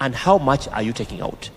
and 0.00 0.12
how 0.14 0.38
much 0.38 0.66
are 0.74 0.82
you 0.82 0.92
taking 0.92 1.20
out? 1.22 1.50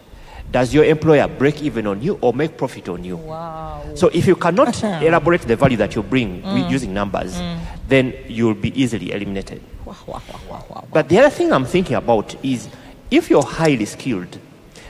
Does 0.54 0.72
your 0.72 0.86
employer 0.86 1.28
break 1.28 1.64
even 1.64 1.88
on 1.88 2.00
you 2.04 2.20
or 2.22 2.32
make 2.32 2.58
profit 2.58 2.88
on 2.88 3.04
you? 3.04 3.18
Wow. 3.18 3.82
So 3.96 4.10
if 4.14 4.28
you 4.28 4.36
cannot 4.36 4.84
elaborate 5.02 5.42
the 5.42 5.56
value 5.56 5.78
that 5.78 5.96
you 5.96 6.04
bring 6.04 6.44
Mm. 6.44 6.70
using 6.70 6.94
numbers, 6.94 7.34
mm. 7.34 7.58
then 7.88 8.14
you'll 8.28 8.54
be 8.54 8.70
easily 8.80 9.12
eliminated. 9.12 9.62
Wow, 9.84 9.96
wow, 10.06 10.22
wow, 10.48 10.66
wow. 10.70 10.88
But 10.94 11.10
the 11.10 11.18
other 11.18 11.32
thing 11.32 11.52
I'm 11.52 11.66
thinking 11.66 11.96
about 11.96 12.36
is 12.46 12.70
if 13.10 13.32
you're 13.32 13.42
highly 13.42 13.86
skilled, 13.86 14.38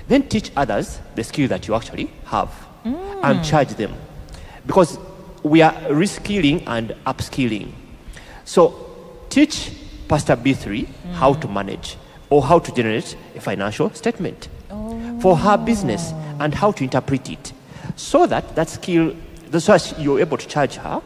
then 0.10 0.24
teach 0.24 0.52
others 0.58 1.00
the 1.16 1.24
skill 1.24 1.48
that 1.48 1.66
you 1.66 1.76
actually 1.76 2.10
have 2.26 2.52
and 2.84 3.40
mm. 3.40 3.46
charge 3.46 3.70
them. 3.76 3.94
Because 4.66 5.00
we 5.44 5.62
are 5.62 5.72
reskilling 5.88 6.64
and 6.68 6.94
upskilling. 7.08 7.72
So 8.44 8.76
teach 9.30 9.72
Pastor 10.10 10.36
B3 10.36 10.88
how 11.14 11.34
mm. 11.34 11.42
to 11.42 11.48
manage 11.48 11.96
or 12.30 12.44
how 12.44 12.60
to 12.60 12.72
generate 12.74 13.16
a 13.36 13.40
financial 13.40 13.90
statement 13.92 14.50
for 15.22 15.38
her 15.38 15.58
business 15.58 16.12
and 16.40 16.54
how 16.54 16.72
to 16.72 16.84
interpret 16.84 17.30
it 17.30 17.54
so 17.96 18.26
that 18.28 18.56
that 18.56 18.70
skill, 18.70 19.16
so 19.52 19.60
that 19.78 19.96
you're 20.00 20.20
able 20.20 20.38
to 20.38 20.48
charge 20.48 20.76
her. 20.76 21.02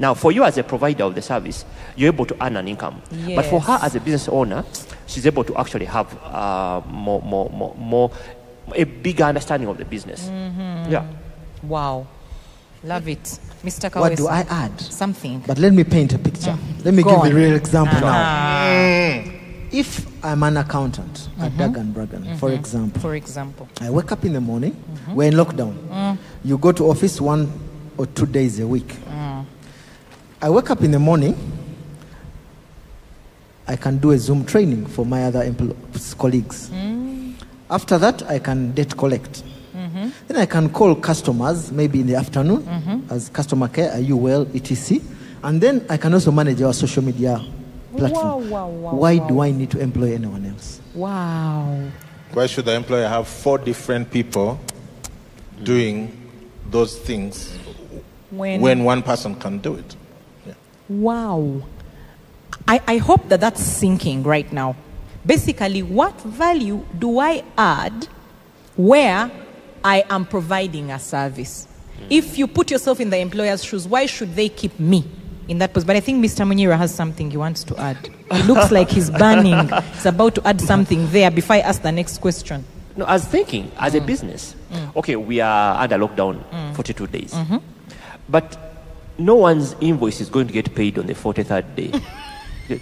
Now, 0.00 0.14
for 0.14 0.30
you 0.30 0.44
as 0.44 0.56
a 0.58 0.62
provider 0.62 1.02
of 1.04 1.16
the 1.16 1.22
service, 1.22 1.64
you're 1.96 2.12
able 2.12 2.24
to 2.26 2.36
earn 2.44 2.56
an 2.56 2.68
income. 2.68 3.02
But 3.34 3.46
for 3.46 3.60
her 3.60 3.78
as 3.82 3.96
a 3.96 4.00
business 4.00 4.28
owner, 4.28 4.64
she's 5.08 5.26
able 5.26 5.42
to 5.42 5.56
actually 5.56 5.86
have 5.86 6.16
uh, 6.22 6.80
more, 6.86 7.20
more, 7.22 7.50
more, 7.50 7.74
more, 7.76 8.10
a 8.76 8.84
bigger 8.84 9.24
understanding 9.24 9.68
of 9.68 9.76
the 9.76 9.84
business. 9.84 10.28
Yeah. 10.88 11.04
Wow. 11.64 12.06
Love 12.84 13.08
it. 13.08 13.24
Mr. 13.64 13.90
Kawesa. 13.90 14.00
What 14.00 14.16
do 14.16 14.28
I 14.28 14.40
add? 14.48 14.80
Something. 14.80 15.42
But 15.44 15.58
let 15.58 15.72
me 15.72 15.82
paint 15.82 16.12
a 16.12 16.18
picture. 16.18 16.56
Let 16.84 16.94
me 16.94 17.02
Go 17.02 17.10
give 17.10 17.18
on. 17.20 17.32
a 17.32 17.34
real 17.34 17.56
example 17.56 17.98
now. 18.00 18.12
Ah, 18.14 19.24
If 19.70 20.06
I'm 20.24 20.42
an 20.42 20.56
accountant 20.56 21.28
at 21.38 21.52
mm-hmm. 21.52 21.60
Dagan 21.60 21.92
Bragan, 21.92 22.38
for 22.38 22.48
mm-hmm. 22.48 22.58
example, 22.58 23.00
for 23.02 23.14
example. 23.14 23.68
I 23.80 23.90
wake 23.90 24.10
up 24.12 24.24
in 24.24 24.32
the 24.32 24.40
morning, 24.40 24.72
mm-hmm. 24.72 25.14
we're 25.14 25.28
in 25.28 25.34
lockdown. 25.34 25.74
Mm. 25.88 26.18
You 26.44 26.56
go 26.56 26.72
to 26.72 26.88
office 26.88 27.20
one 27.20 27.52
or 27.98 28.06
two 28.06 28.26
days 28.26 28.60
a 28.60 28.66
week. 28.66 28.86
Mm. 28.86 29.44
I 30.40 30.48
wake 30.50 30.70
up 30.70 30.82
in 30.82 30.92
the 30.92 30.98
morning, 30.98 31.36
I 33.66 33.76
can 33.76 33.98
do 33.98 34.12
a 34.12 34.18
Zoom 34.18 34.46
training 34.46 34.86
for 34.86 35.04
my 35.04 35.24
other 35.24 35.44
empl- 35.44 36.18
colleagues. 36.18 36.70
Mm. 36.70 37.34
After 37.70 37.98
that, 37.98 38.22
I 38.22 38.38
can 38.38 38.72
date 38.72 38.96
collect. 38.96 39.42
Then 40.28 40.36
I 40.36 40.46
can 40.46 40.68
call 40.68 40.94
customers 40.94 41.72
maybe 41.72 42.00
in 42.00 42.06
the 42.06 42.14
afternoon 42.14 43.06
as 43.10 43.28
customer 43.30 43.68
care, 43.68 43.92
are 43.92 44.00
you 44.00 44.16
well, 44.16 44.46
etc. 44.54 45.00
And 45.42 45.60
then 45.60 45.84
I 45.88 45.96
can 45.96 46.14
also 46.14 46.30
manage 46.30 46.62
our 46.62 46.72
social 46.72 47.02
media 47.02 47.42
platform. 47.98 48.50
wow, 48.50 48.68
wow, 48.68 48.94
Why 48.94 49.16
wow. 49.16 49.28
do 49.28 49.40
I 49.40 49.50
need 49.50 49.70
to 49.72 49.80
employ 49.80 50.14
anyone 50.14 50.44
else? 50.46 50.80
Wow. 50.94 51.88
Why 52.32 52.46
should 52.46 52.64
the 52.66 52.74
employer 52.74 53.08
have 53.08 53.26
four 53.26 53.58
different 53.58 54.10
people 54.10 54.60
doing 55.62 56.30
those 56.70 56.98
things 56.98 57.56
When, 58.30 58.60
when 58.60 58.84
one 58.84 59.02
person 59.02 59.34
can 59.34 59.58
do 59.58 59.74
it? 59.74 59.96
Wow. 60.88 61.62
I, 62.66 62.80
I 62.86 62.96
hope 62.98 63.28
that 63.28 63.40
that's 63.40 63.62
sinking 63.62 64.22
right 64.22 64.50
now. 64.52 64.76
Basically, 65.24 65.82
what 65.82 66.20
value 66.22 66.84
do 66.98 67.18
I 67.18 67.42
add 67.56 68.08
where 68.76 69.30
I 69.84 70.04
am 70.08 70.24
providing 70.24 70.90
a 70.90 70.98
service? 70.98 71.66
If 72.08 72.38
you 72.38 72.46
put 72.46 72.70
yourself 72.70 73.00
in 73.00 73.10
the 73.10 73.18
employer's 73.18 73.64
shoes, 73.64 73.86
why 73.86 74.06
should 74.06 74.34
they 74.36 74.48
keep 74.48 74.78
me 74.78 75.04
in 75.48 75.58
that 75.58 75.72
position? 75.72 75.86
But 75.86 75.96
I 75.96 76.00
think 76.00 76.24
Mr. 76.24 76.46
Munyirwa 76.46 76.76
has 76.78 76.94
something 76.94 77.30
he 77.30 77.36
wants 77.36 77.64
to 77.64 77.76
add. 77.78 77.98
It 78.30 78.46
looks 78.46 78.70
like 78.70 78.90
he's 78.90 79.10
burning. 79.10 79.68
He's 79.94 80.06
about 80.06 80.34
to 80.36 80.46
add 80.46 80.60
something 80.60 81.10
there 81.10 81.30
before 81.30 81.56
I 81.56 81.60
ask 81.60 81.82
the 81.82 81.92
next 81.92 82.18
question. 82.20 82.64
No, 82.96 83.04
I 83.04 83.12
was 83.12 83.24
thinking, 83.24 83.70
as 83.78 83.94
a 83.94 84.00
mm. 84.00 84.06
business, 84.06 84.56
mm. 84.72 84.96
okay, 84.96 85.14
we 85.14 85.40
are 85.40 85.80
under 85.80 85.96
lockdown 85.96 86.42
mm. 86.50 86.74
42 86.74 87.06
days. 87.06 87.32
Mm-hmm. 87.32 87.58
But 88.28 88.58
no 89.18 89.36
one's 89.36 89.76
invoice 89.80 90.20
is 90.20 90.28
going 90.28 90.48
to 90.48 90.52
get 90.52 90.74
paid 90.74 90.98
on 90.98 91.06
the 91.06 91.14
43rd 91.14 91.74
day. 91.76 91.92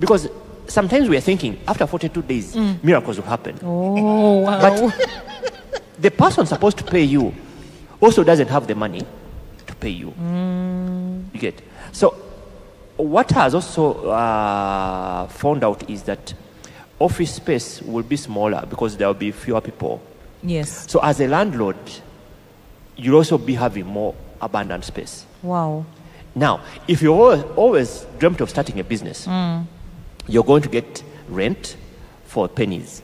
Because 0.00 0.28
sometimes 0.66 1.08
we 1.08 1.16
are 1.16 1.20
thinking, 1.20 1.58
after 1.68 1.86
42 1.86 2.22
days, 2.22 2.56
miracles 2.82 3.16
will 3.16 3.26
happen. 3.26 3.58
Oh, 3.62 4.40
wow. 4.40 4.60
But 4.60 5.82
the 5.98 6.10
person 6.10 6.46
supposed 6.46 6.78
to 6.78 6.84
pay 6.84 7.04
you 7.04 7.32
also 8.00 8.24
doesn't 8.24 8.48
have 8.48 8.66
the 8.66 8.74
money 8.74 9.02
to 9.66 9.74
pay 9.76 9.90
you. 9.90 10.12
You 11.32 11.40
get? 11.40 11.62
So, 11.94 12.10
what 12.96 13.30
has 13.30 13.54
also 13.54 14.08
uh, 14.10 15.28
found 15.28 15.62
out 15.62 15.88
is 15.88 16.02
that 16.02 16.34
office 16.98 17.34
space 17.34 17.80
will 17.82 18.02
be 18.02 18.16
smaller 18.16 18.66
because 18.68 18.96
there 18.96 19.06
will 19.06 19.14
be 19.14 19.30
fewer 19.30 19.60
people. 19.60 20.02
yes. 20.42 20.90
So, 20.90 20.98
as 21.00 21.20
a 21.20 21.28
landlord, 21.28 21.76
you'll 22.96 23.16
also 23.16 23.38
be 23.38 23.54
having 23.54 23.86
more 23.86 24.12
abundant 24.40 24.84
space. 24.84 25.24
Wow. 25.42 25.86
Now, 26.34 26.62
if 26.88 27.00
you 27.00 27.12
always, 27.12 27.42
always 27.54 28.06
dreamt 28.18 28.40
of 28.40 28.50
starting 28.50 28.80
a 28.80 28.84
business, 28.84 29.28
you're 30.26 30.42
going 30.44 30.62
to 30.62 30.68
get 30.68 31.02
rent 31.28 31.76
for 32.24 32.48
pennies. 32.48 33.02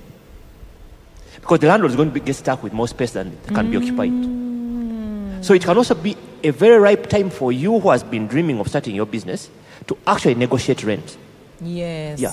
Because 1.40 1.60
the 1.60 1.68
landlord 1.68 1.92
is 1.92 1.96
going 1.96 2.08
to 2.08 2.14
be, 2.14 2.18
get 2.18 2.34
stuck 2.34 2.60
with 2.64 2.72
more 2.72 2.88
space 2.88 3.12
than 3.12 3.38
can 3.54 3.70
be 3.70 3.76
occupied. 3.76 4.12
So 5.44 5.54
it 5.54 5.62
can 5.62 5.76
also 5.76 5.94
be 5.94 6.16
a 6.42 6.50
very 6.50 6.78
ripe 6.78 7.08
time 7.08 7.30
for 7.30 7.52
you 7.52 7.78
who 7.78 7.90
has 7.90 8.02
been 8.02 8.26
dreaming 8.26 8.58
of 8.60 8.68
starting 8.68 8.94
your 8.94 9.06
business 9.06 9.50
to 9.86 9.96
actually 10.06 10.34
negotiate 10.34 10.84
rent. 10.84 11.16
Yes. 11.60 12.20
Yeah. 12.20 12.32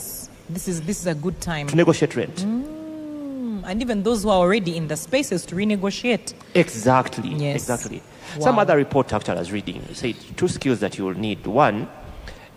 This 0.50 0.68
is 0.68 0.82
this 0.82 1.00
is 1.00 1.08
a 1.08 1.16
good 1.16 1.40
time. 1.42 1.68
To 1.68 1.76
negotiate 1.76 2.16
rent. 2.16 2.36
Mm. 2.36 3.64
And 3.66 3.82
even 3.82 4.04
those 4.04 4.24
who 4.24 4.30
are 4.30 4.40
already 4.40 4.78
in 4.78 4.88
the 4.88 4.96
spaces 4.96 5.46
to 5.48 5.56
renegotiate. 5.56 6.34
Exactly. 6.54 7.30
Yes. 7.30 7.56
Exactly. 7.56 8.02
Wow. 8.38 8.44
Some 8.46 8.60
other 8.60 8.78
report 8.78 9.12
actually 9.12 9.38
I 9.38 9.40
was 9.40 9.52
reading 9.52 9.84
said 9.94 10.16
two 10.38 10.48
skills 10.48 10.80
that 10.80 10.98
you 10.98 11.06
will 11.06 11.18
need. 11.18 11.46
One, 11.46 11.90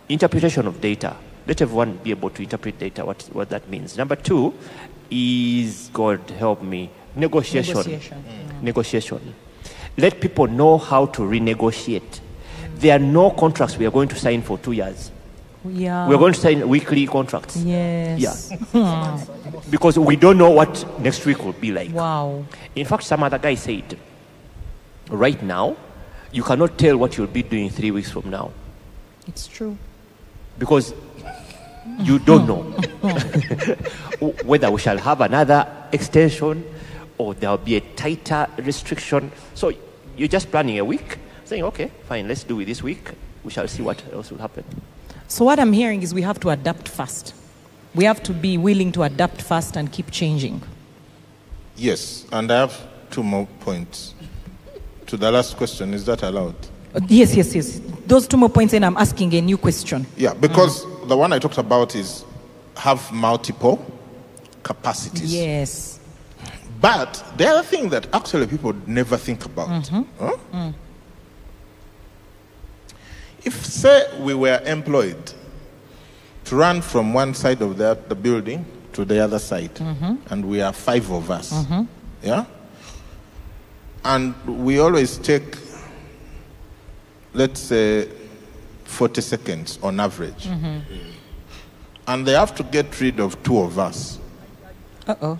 interpretation 0.07 0.67
of 0.67 0.79
data. 0.79 1.15
Let 1.47 1.61
everyone 1.61 1.97
be 1.97 2.11
able 2.11 2.29
to 2.29 2.43
interpret 2.43 2.77
data, 2.77 3.03
what, 3.03 3.23
what 3.33 3.49
that 3.49 3.67
means. 3.67 3.97
Number 3.97 4.15
two 4.15 4.53
is, 5.09 5.89
God 5.91 6.29
help 6.29 6.61
me, 6.61 6.89
negotiation. 7.15 7.75
Negotiation. 7.75 8.23
Negotiation. 8.61 9.35
Let 9.97 10.19
people 10.21 10.47
know 10.47 10.77
how 10.77 11.05
to 11.07 11.21
renegotiate. 11.21 12.19
There 12.75 12.95
are 12.95 12.99
no 12.99 13.31
contracts 13.31 13.77
we 13.77 13.85
are 13.85 13.91
going 13.91 14.07
to 14.09 14.15
sign 14.15 14.41
for 14.41 14.57
two 14.57 14.71
years. 14.71 15.11
Yeah. 15.65 16.07
We're 16.07 16.17
going 16.17 16.33
to 16.33 16.39
sign 16.39 16.67
weekly 16.67 17.05
contracts. 17.05 17.57
Yes. 17.57 18.51
Yeah. 18.73 19.25
because 19.69 19.99
we 19.99 20.15
don't 20.15 20.37
know 20.37 20.49
what 20.49 20.99
next 20.99 21.25
week 21.25 21.43
will 21.43 21.53
be 21.53 21.71
like. 21.71 21.91
Wow. 21.91 22.45
In 22.75 22.85
fact, 22.85 23.03
some 23.03 23.21
other 23.21 23.37
guy 23.37 23.55
said, 23.55 23.97
right 25.09 25.41
now, 25.43 25.75
you 26.31 26.41
cannot 26.43 26.77
tell 26.77 26.97
what 26.97 27.17
you'll 27.17 27.27
be 27.27 27.43
doing 27.43 27.69
three 27.69 27.91
weeks 27.91 28.09
from 28.09 28.29
now 28.29 28.51
It's 29.27 29.47
true. 29.47 29.77
because 30.57 30.93
you 31.99 32.19
don't 32.19 32.47
know 32.47 32.61
whether 34.45 34.71
we 34.71 34.79
shall 34.79 34.97
have 34.97 35.19
another 35.21 35.67
extension 35.91 36.63
or 37.21 37.33
there'll 37.35 37.57
be 37.57 37.75
a 37.75 37.81
tighter 37.81 38.47
restriction. 38.57 39.31
So 39.53 39.71
you're 40.17 40.27
just 40.27 40.49
planning 40.49 40.79
a 40.79 40.85
week, 40.85 41.17
saying, 41.45 41.63
okay, 41.63 41.91
fine, 42.07 42.27
let's 42.27 42.43
do 42.43 42.59
it 42.59 42.65
this 42.65 42.81
week. 42.81 43.11
We 43.43 43.51
shall 43.51 43.67
see 43.67 43.83
what 43.83 44.01
else 44.11 44.31
will 44.31 44.39
happen. 44.39 44.63
So 45.27 45.45
what 45.45 45.59
I'm 45.59 45.73
hearing 45.73 46.01
is 46.01 46.13
we 46.13 46.23
have 46.23 46.39
to 46.41 46.49
adapt 46.49 46.89
fast. 46.89 47.33
We 47.93 48.05
have 48.05 48.21
to 48.23 48.33
be 48.33 48.57
willing 48.57 48.91
to 48.93 49.03
adapt 49.03 49.41
fast 49.41 49.77
and 49.77 49.91
keep 49.91 50.11
changing. 50.11 50.61
Yes, 51.75 52.25
and 52.31 52.51
I 52.51 52.59
have 52.59 52.79
two 53.09 53.23
more 53.23 53.47
points. 53.59 54.13
To 55.07 55.17
the 55.17 55.31
last 55.31 55.57
question, 55.57 55.93
is 55.93 56.05
that 56.05 56.23
allowed? 56.23 56.55
Uh, 56.93 56.99
yes, 57.07 57.35
yes, 57.35 57.55
yes. 57.55 57.81
Those 58.05 58.27
two 58.27 58.37
more 58.37 58.49
points, 58.49 58.73
and 58.73 58.85
I'm 58.85 58.97
asking 58.97 59.33
a 59.33 59.41
new 59.41 59.57
question. 59.57 60.05
Yeah, 60.17 60.33
because 60.33 60.85
the 61.07 61.17
one 61.17 61.33
I 61.33 61.39
talked 61.39 61.57
about 61.57 61.95
is 61.95 62.25
have 62.75 63.11
multiple 63.11 63.83
capacities. 64.63 65.33
Yes. 65.33 66.00
But 66.81 67.23
the 67.37 67.47
other 67.47 67.63
thing 67.63 67.89
that 67.89 68.07
actually 68.11 68.47
people 68.47 68.73
never 68.87 69.15
think 69.15 69.45
about. 69.45 69.69
Mm-hmm. 69.69 70.01
huh? 70.19 70.37
Mm. 70.51 70.73
If, 73.43 73.65
say, 73.65 74.07
we 74.19 74.33
were 74.33 74.59
employed 74.65 75.33
to 76.45 76.55
run 76.55 76.81
from 76.81 77.13
one 77.13 77.35
side 77.35 77.61
of 77.61 77.77
the, 77.77 77.97
the 78.07 78.15
building 78.15 78.65
to 78.93 79.05
the 79.05 79.19
other 79.19 79.39
side, 79.39 79.73
mm-hmm. 79.75 80.15
and 80.33 80.45
we 80.45 80.61
are 80.61 80.73
five 80.73 81.09
of 81.11 81.29
us, 81.29 81.53
mm-hmm. 81.53 81.83
yeah? 82.23 82.45
And 84.03 84.33
we 84.45 84.79
always 84.79 85.17
take, 85.19 85.57
let's 87.33 87.61
say, 87.61 88.09
40 88.85 89.21
seconds 89.21 89.79
on 89.83 89.99
average. 89.99 90.47
And 92.07 92.27
they 92.27 92.33
have 92.33 92.53
to 92.55 92.63
get 92.63 92.99
rid 92.99 93.19
of 93.19 93.41
two 93.43 93.59
of 93.59 93.77
us. 93.77 94.19
Uh 95.07 95.15
oh. 95.21 95.39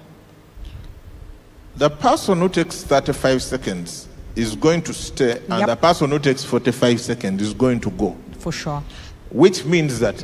The 1.78 1.90
person 1.90 2.40
who 2.40 2.50
takes 2.50 2.84
35 2.84 3.42
seconds 3.42 4.08
is 4.36 4.56
going 4.56 4.82
to 4.84 4.94
stay, 4.94 5.40
and 5.50 5.60
Yep. 5.60 5.68
the 5.68 5.76
person 5.76 6.10
who 6.12 6.20
takes 6.20 6.44
45 6.44 7.00
seconds 7.00 7.42
is 7.42 7.54
going 7.54 7.80
to 7.82 7.90
go. 7.92 8.16
For 8.40 8.52
sure. 8.52 8.84
Which 9.32 9.66
means 9.66 10.00
that 10.00 10.24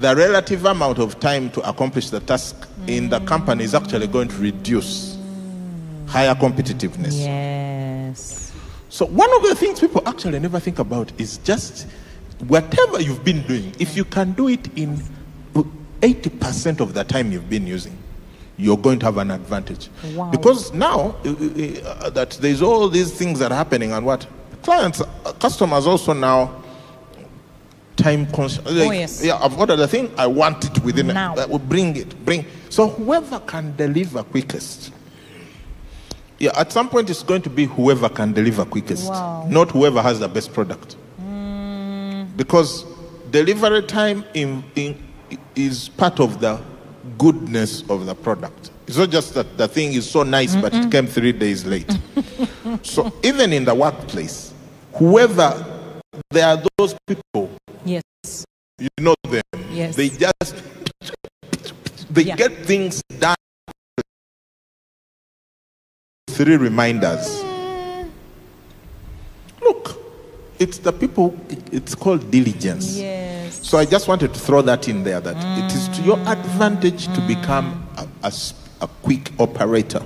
the 0.00 0.14
relative 0.16 0.64
amount 0.64 0.98
of 0.98 1.20
time 1.20 1.50
to 1.50 1.68
accomplish 1.68 2.10
the 2.10 2.20
task 2.20 2.56
in 2.86 3.08
the 3.08 3.20
company 3.20 3.64
is 3.64 3.74
actually 3.74 4.08
going 4.08 4.28
to 4.28 4.36
reduce 4.36 5.16
higher 6.06 6.34
competitiveness. 6.34 7.18
Yes. 7.18 8.52
So, 8.88 9.06
one 9.06 9.32
of 9.36 9.42
the 9.42 9.54
things 9.54 9.80
people 9.80 10.02
actually 10.06 10.38
never 10.40 10.60
think 10.60 10.78
about 10.78 11.12
is 11.18 11.38
just 11.38 11.86
whatever 12.46 13.00
you've 13.00 13.24
been 13.24 13.42
doing, 13.46 13.72
if 13.78 13.96
you 13.96 14.04
can 14.04 14.32
do 14.32 14.48
it 14.48 14.68
in 14.76 15.00
80% 16.00 16.80
of 16.80 16.94
the 16.94 17.04
time 17.04 17.32
you've 17.32 17.48
been 17.48 17.66
using, 17.66 17.96
you're 18.56 18.76
going 18.78 18.98
to 19.00 19.06
have 19.06 19.18
an 19.18 19.30
advantage. 19.30 19.88
Wow. 20.14 20.30
Because 20.30 20.72
now 20.72 21.16
uh, 21.24 22.10
that 22.10 22.38
there's 22.40 22.62
all 22.62 22.88
these 22.88 23.12
things 23.12 23.38
that 23.40 23.50
are 23.52 23.56
happening, 23.56 23.92
and 23.92 24.06
what 24.06 24.26
clients, 24.62 25.00
uh, 25.00 25.32
customers 25.40 25.86
also 25.86 26.12
now 26.12 26.62
time 27.96 28.26
conscious. 28.32 28.64
Like, 28.64 28.88
Oh, 28.88 28.90
yes. 28.92 29.24
Yeah, 29.24 29.36
I've 29.36 29.58
ordered 29.58 29.76
the 29.76 29.88
thing, 29.88 30.12
I 30.18 30.26
want 30.26 30.64
it 30.64 30.82
within 30.84 31.08
Now. 31.08 31.34
Uh, 31.36 31.58
bring 31.58 31.96
it, 31.96 32.24
bring. 32.24 32.44
So, 32.70 32.88
whoever 32.88 33.38
can 33.40 33.74
deliver 33.76 34.22
quickest. 34.24 34.92
Yeah, 36.38 36.50
at 36.56 36.72
some 36.72 36.88
point 36.88 37.08
it's 37.10 37.22
going 37.22 37.42
to 37.42 37.50
be 37.50 37.66
whoever 37.66 38.08
can 38.08 38.32
deliver 38.32 38.64
quickest, 38.64 39.08
Wow. 39.08 39.46
not 39.48 39.70
whoever 39.70 40.02
has 40.02 40.18
the 40.18 40.28
best 40.28 40.52
product. 40.52 40.96
Because 42.36 42.84
delivery 43.30 43.82
time 43.82 44.24
in, 44.34 44.64
in, 44.74 45.00
is 45.54 45.88
part 45.90 46.18
of 46.18 46.40
the 46.40 46.60
goodness 47.18 47.82
of 47.90 48.06
the 48.06 48.14
product. 48.14 48.70
It's 48.86 48.96
not 48.96 49.10
just 49.10 49.34
that 49.34 49.56
the 49.56 49.68
thing 49.68 49.92
is 49.94 50.10
so 50.10 50.22
nice, 50.22 50.54
but 50.56 50.74
it 50.74 50.90
came 50.90 51.06
three 51.06 51.32
days 51.32 51.64
late. 51.64 51.90
so 52.82 53.12
even 53.22 53.52
in 53.52 53.64
the 53.64 53.74
workplace, 53.74 54.52
whoever 54.94 55.64
there 56.30 56.46
are 56.48 56.62
those 56.78 56.94
people, 57.06 57.50
Yes. 57.84 58.02
you 58.78 58.88
know 59.00 59.14
them. 59.28 59.42
Yes. 59.72 59.96
They 59.96 60.08
just 60.10 60.54
they 62.10 62.22
Yeah. 62.22 62.36
get 62.36 62.52
things 62.66 63.02
done. 63.18 63.36
Three 66.28 66.56
reminders. 66.56 67.42
Look, 69.62 69.96
it's 70.58 70.78
the 70.78 70.92
people. 70.92 71.36
It's 71.72 71.94
called 71.94 72.30
diligence. 72.30 72.96
Yes. 73.56 73.68
So 73.68 73.78
I 73.78 73.84
just 73.84 74.08
wanted 74.08 74.34
to 74.34 74.40
throw 74.40 74.62
that 74.62 74.88
in 74.88 75.04
there 75.04 75.20
that 75.20 75.36
it 75.58 75.74
is 75.74 75.88
to 75.96 76.02
your 76.02 76.18
advantage 76.20 77.06
to 77.06 77.20
mm. 77.20 77.28
become 77.28 77.86
a, 77.96 78.06
a 78.26 78.32
a 78.80 78.88
quick 79.02 79.32
operator. 79.38 80.02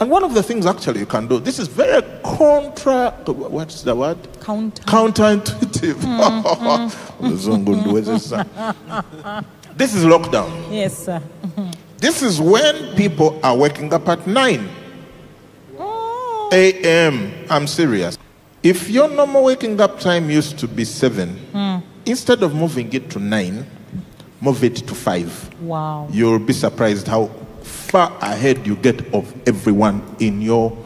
And 0.00 0.10
one 0.10 0.22
of 0.22 0.32
the 0.32 0.42
things 0.42 0.64
actually 0.64 1.00
you 1.00 1.06
can 1.06 1.26
do, 1.26 1.40
this 1.40 1.58
is 1.58 1.66
very 1.66 2.02
contra, 2.22 3.12
uh, 3.26 3.32
what's 3.32 3.82
the 3.82 3.94
word? 3.96 4.16
Counter. 4.40 4.82
Counterintuitive. 4.84 5.94
Mm, 5.94 6.42
mm. 7.20 7.82
Ndiweze 7.82 8.18
sana. 8.20 9.44
this 9.76 9.94
is 9.94 10.04
lockdown. 10.04 10.50
Yes, 10.70 11.04
sir. 11.04 11.20
This 11.98 12.22
is 12.22 12.40
when 12.40 12.94
people 12.94 13.40
are 13.42 13.56
waking 13.56 13.92
up 13.92 14.08
at 14.08 14.24
9 14.24 14.68
a.m. 16.52 17.32
I'm 17.50 17.66
serious. 17.66 18.16
If 18.62 18.88
your 18.88 19.08
normal 19.08 19.42
waking 19.42 19.80
up 19.80 19.98
time 19.98 20.30
used 20.30 20.60
to 20.60 20.68
be 20.68 20.84
7, 20.84 21.82
instead 22.08 22.42
of 22.42 22.54
moving 22.54 22.92
it 22.92 23.10
to 23.10 23.18
9, 23.18 23.66
move 24.40 24.64
it 24.64 24.76
to 24.76 24.94
5. 24.94 25.60
Wow. 25.62 26.08
You'll 26.10 26.38
be 26.38 26.52
surprised 26.52 27.06
how 27.06 27.26
far 27.62 28.16
ahead 28.20 28.66
you 28.66 28.76
get 28.76 29.12
of 29.14 29.32
everyone 29.46 30.02
in 30.18 30.40
your 30.40 30.76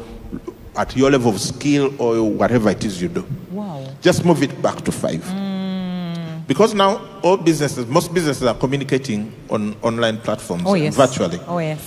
at 0.74 0.96
your 0.96 1.10
level 1.10 1.30
of 1.30 1.38
skill 1.38 1.94
or 2.00 2.22
whatever 2.30 2.70
it 2.70 2.82
is 2.84 3.00
you 3.02 3.08
do. 3.08 3.26
Wow. 3.50 3.86
Just 4.00 4.24
move 4.24 4.42
it 4.42 4.62
back 4.62 4.80
to 4.82 4.92
5. 4.92 5.20
Mm. 5.20 6.46
Because 6.46 6.74
now 6.74 7.00
all 7.22 7.36
businesses, 7.36 7.86
most 7.86 8.12
businesses 8.14 8.42
are 8.44 8.54
communicating 8.54 9.32
on 9.50 9.76
online 9.82 10.16
platforms 10.18 10.62
Oh, 10.66 10.74
yes. 10.74 10.96
virtually 10.96 11.38
Oh, 11.46 11.58
yes. 11.58 11.78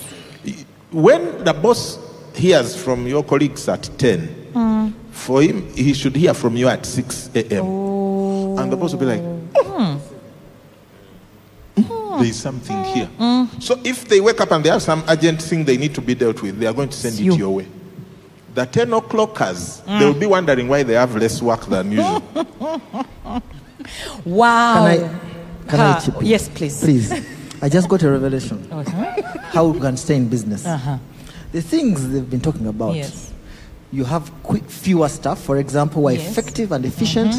when 0.92 1.44
the 1.44 1.52
boss 1.52 1.98
hears 2.34 2.76
from 2.80 3.06
your 3.08 3.24
colleagues 3.24 3.68
at 3.68 3.88
10 3.98 4.52
mm. 4.54 4.92
for 5.10 5.42
him 5.42 5.66
he 5.74 5.92
should 5.92 6.14
hear 6.14 6.32
from 6.34 6.56
you 6.56 6.68
at 6.68 6.86
6 6.86 7.30
a.m 7.34 7.64
oh. 7.64 7.95
And 8.58 8.72
the 8.72 8.76
boss 8.76 8.92
will 8.92 9.00
be 9.00 9.06
like 9.06 9.20
"Hmm. 9.56 9.96
there 12.18 12.24
is 12.28 12.36
something 12.36 12.82
here 12.84 13.08
so 13.60 13.78
if 13.84 14.08
they 14.08 14.20
wake 14.20 14.40
up 14.40 14.50
and 14.52 14.64
they 14.64 14.70
have 14.70 14.82
some 14.82 15.02
urgent 15.08 15.40
thing 15.42 15.64
they 15.64 15.76
need 15.76 15.94
to 15.94 16.00
be 16.00 16.14
dealt 16.14 16.40
with 16.42 16.58
they 16.58 16.66
are 16.66 16.72
going 16.72 16.88
to 16.88 16.96
send 16.96 17.18
You. 17.18 17.32
it 17.34 17.38
your 17.38 17.54
way 17.54 17.66
the 18.54 18.64
10 18.64 18.92
o'clockers 18.92 19.82
they 19.98 20.04
will 20.06 20.14
be 20.18 20.26
wondering 20.26 20.68
why 20.68 20.82
they 20.82 20.94
have 20.94 21.14
less 21.16 21.42
work 21.42 21.66
than 21.66 21.92
usual 21.98 22.22
Wow. 24.24 24.74
Can 24.74 25.04
I, 25.04 25.68
can 25.68 25.80
I 25.80 25.92
Ha, 25.92 26.02
chip 26.04 26.16
in? 26.20 26.26
Yes, 26.26 26.48
please. 26.48 26.80
Please. 26.80 27.12
I 27.62 27.68
just 27.68 27.88
got 27.88 28.02
a 28.02 28.10
revelation 28.10 28.66
Uh-huh. 28.72 29.22
how 29.52 29.66
we 29.68 29.78
can 29.80 29.96
stay 29.96 30.16
in 30.16 30.28
business. 30.28 30.66
Uh-huh. 30.66 30.98
The 31.52 31.62
things 31.62 32.08
they've 32.08 32.28
been 32.28 32.40
talking 32.40 32.66
about. 32.66 32.96
Yes. 32.96 33.32
You 33.92 34.02
have 34.04 34.30
quick, 34.42 34.64
fewer 34.68 35.08
staff, 35.08 35.38
for 35.38 35.58
example, 35.58 36.02
who 36.02 36.08
are 36.08 36.12
Yes. 36.12 36.22
Mm-hmm. 36.22 36.30
effective 36.32 36.72
and 36.72 36.84
efficient. 36.84 37.34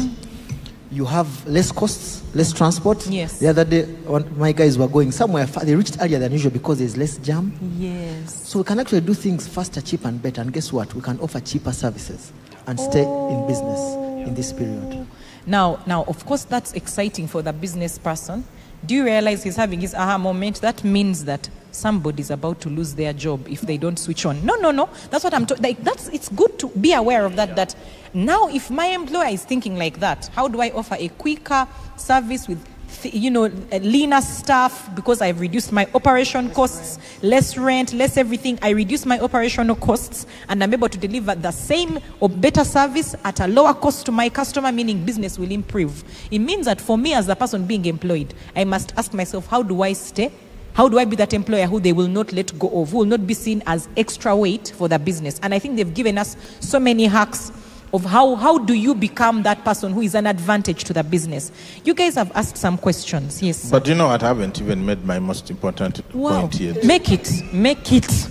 You 0.90 1.04
have 1.04 1.46
less 1.46 1.70
costs, 1.70 2.22
less 2.34 2.52
transport. 2.52 3.06
Yes. 3.08 3.38
The 3.40 3.48
other 3.48 3.64
day, 3.64 3.84
when 3.84 4.38
my 4.38 4.52
guys 4.52 4.78
were 4.78 4.88
going 4.88 5.12
somewhere, 5.12 5.46
fa- 5.46 5.60
they 5.64 5.74
reached 5.74 5.98
earlier 6.00 6.18
than 6.18 6.32
usual 6.32 6.50
because 6.50 6.78
there's 6.78 6.96
less 6.96 7.18
jam. 7.18 7.52
Yes. 7.76 8.48
So 8.48 8.58
we 8.60 8.64
can 8.64 8.80
actually 8.80 9.02
do 9.02 9.12
things 9.12 9.46
faster, 9.46 9.82
cheaper, 9.82 10.08
and 10.08 10.22
better. 10.22 10.40
And 10.40 10.50
guess 10.52 10.72
what? 10.72 10.94
We 10.94 11.02
can 11.02 11.20
offer 11.20 11.40
cheaper 11.40 11.72
services 11.72 12.32
and 12.66 12.80
stay 12.80 13.02
in 13.02 13.46
business 13.46 13.80
in 14.26 14.34
this 14.34 14.52
period. 14.52 14.82
Oh. 14.92 15.06
Now, 15.46 15.78
now, 15.86 16.04
of 16.04 16.24
course, 16.24 16.44
that's 16.44 16.72
exciting 16.72 17.26
for 17.28 17.42
the 17.42 17.52
business 17.52 17.98
person. 17.98 18.44
Do 18.86 18.94
you 18.94 19.04
realize 19.04 19.42
he's 19.42 19.56
having 19.56 19.80
his 19.80 19.94
aha 19.94 20.16
moment? 20.16 20.60
That 20.62 20.84
means 20.84 21.24
that 21.26 21.50
somebody's 21.78 22.30
about 22.30 22.60
to 22.60 22.68
lose 22.68 22.94
their 22.94 23.12
job 23.12 23.46
if 23.48 23.62
they 23.62 23.78
don't 23.78 23.98
switch 23.98 24.26
on. 24.26 24.44
No, 24.44 24.56
no, 24.56 24.70
no. 24.70 24.88
That's 25.10 25.24
what 25.24 25.34
I'm 25.34 25.46
talking. 25.46 25.62
Like 25.62 25.82
that's. 25.84 26.08
It's 26.08 26.28
good 26.28 26.58
to 26.58 26.68
be 26.68 26.92
aware 26.92 27.24
of 27.24 27.36
that. 27.36 27.56
That 27.56 27.74
now, 28.14 28.48
if 28.48 28.70
my 28.70 28.86
employer 28.86 29.28
is 29.28 29.44
thinking 29.44 29.76
like 29.76 30.00
that, 30.00 30.28
how 30.34 30.48
do 30.48 30.60
I 30.60 30.70
offer 30.70 30.96
a 30.98 31.08
quicker 31.08 31.66
service 31.96 32.48
with 32.48 32.64
th- 33.02 33.14
you 33.14 33.30
know, 33.30 33.50
leaner 33.80 34.20
staff 34.20 34.90
because 34.94 35.20
I've 35.20 35.40
reduced 35.40 35.72
my 35.72 35.86
operation 35.94 36.50
costs, 36.50 36.98
less 37.22 37.56
rent, 37.56 37.92
less 37.92 38.16
everything. 38.16 38.58
I 38.62 38.70
reduce 38.70 39.06
my 39.06 39.18
operational 39.20 39.76
costs 39.76 40.26
and 40.48 40.62
I'm 40.62 40.72
able 40.72 40.88
to 40.88 40.98
deliver 40.98 41.34
the 41.34 41.50
same 41.50 41.98
or 42.20 42.28
better 42.28 42.64
service 42.64 43.14
at 43.24 43.40
a 43.40 43.46
lower 43.46 43.74
cost 43.74 44.06
to 44.06 44.12
my 44.12 44.28
customer, 44.28 44.72
meaning 44.72 45.04
business 45.04 45.38
will 45.38 45.50
improve. 45.50 46.04
It 46.30 46.40
means 46.40 46.66
that 46.66 46.80
for 46.80 46.98
me, 46.98 47.14
as 47.14 47.26
the 47.26 47.36
person 47.36 47.66
being 47.66 47.84
employed, 47.86 48.34
I 48.56 48.64
must 48.64 48.92
ask 48.96 49.12
myself, 49.14 49.46
how 49.46 49.62
do 49.62 49.82
I 49.82 49.92
stay? 49.92 50.32
How 50.78 50.88
do 50.88 50.96
I 51.00 51.04
be 51.04 51.16
that 51.16 51.32
employer 51.34 51.66
who 51.66 51.80
they 51.80 51.92
will 51.92 52.06
not 52.06 52.32
let 52.32 52.56
go 52.56 52.68
of, 52.80 52.90
who 52.90 52.98
will 52.98 53.04
not 53.04 53.26
be 53.26 53.34
seen 53.34 53.64
as 53.66 53.88
extra 53.96 54.36
weight 54.36 54.72
for 54.76 54.86
the 54.86 54.96
business? 54.96 55.40
And 55.42 55.52
I 55.52 55.58
think 55.58 55.74
they've 55.74 55.92
given 55.92 56.16
us 56.16 56.36
so 56.60 56.78
many 56.78 57.06
hacks 57.06 57.50
of 57.92 58.04
how, 58.04 58.36
how 58.36 58.58
do 58.58 58.74
you 58.74 58.94
become 58.94 59.42
that 59.42 59.64
person 59.64 59.92
who 59.92 60.02
is 60.02 60.14
an 60.14 60.24
advantage 60.28 60.84
to 60.84 60.92
the 60.92 61.02
business. 61.02 61.50
You 61.84 61.94
guys 61.94 62.14
have 62.14 62.30
asked 62.36 62.56
some 62.56 62.78
questions. 62.78 63.42
Yes. 63.42 63.72
But 63.72 63.88
you 63.88 63.96
know 63.96 64.06
what? 64.06 64.22
I 64.22 64.28
haven't 64.28 64.60
even 64.60 64.86
made 64.86 65.04
my 65.04 65.18
most 65.18 65.50
important 65.50 66.00
wow. 66.14 66.42
point 66.42 66.60
yet. 66.60 66.84
Make 66.84 67.10
it. 67.10 67.28
Make 67.52 67.90
it. 67.90 68.28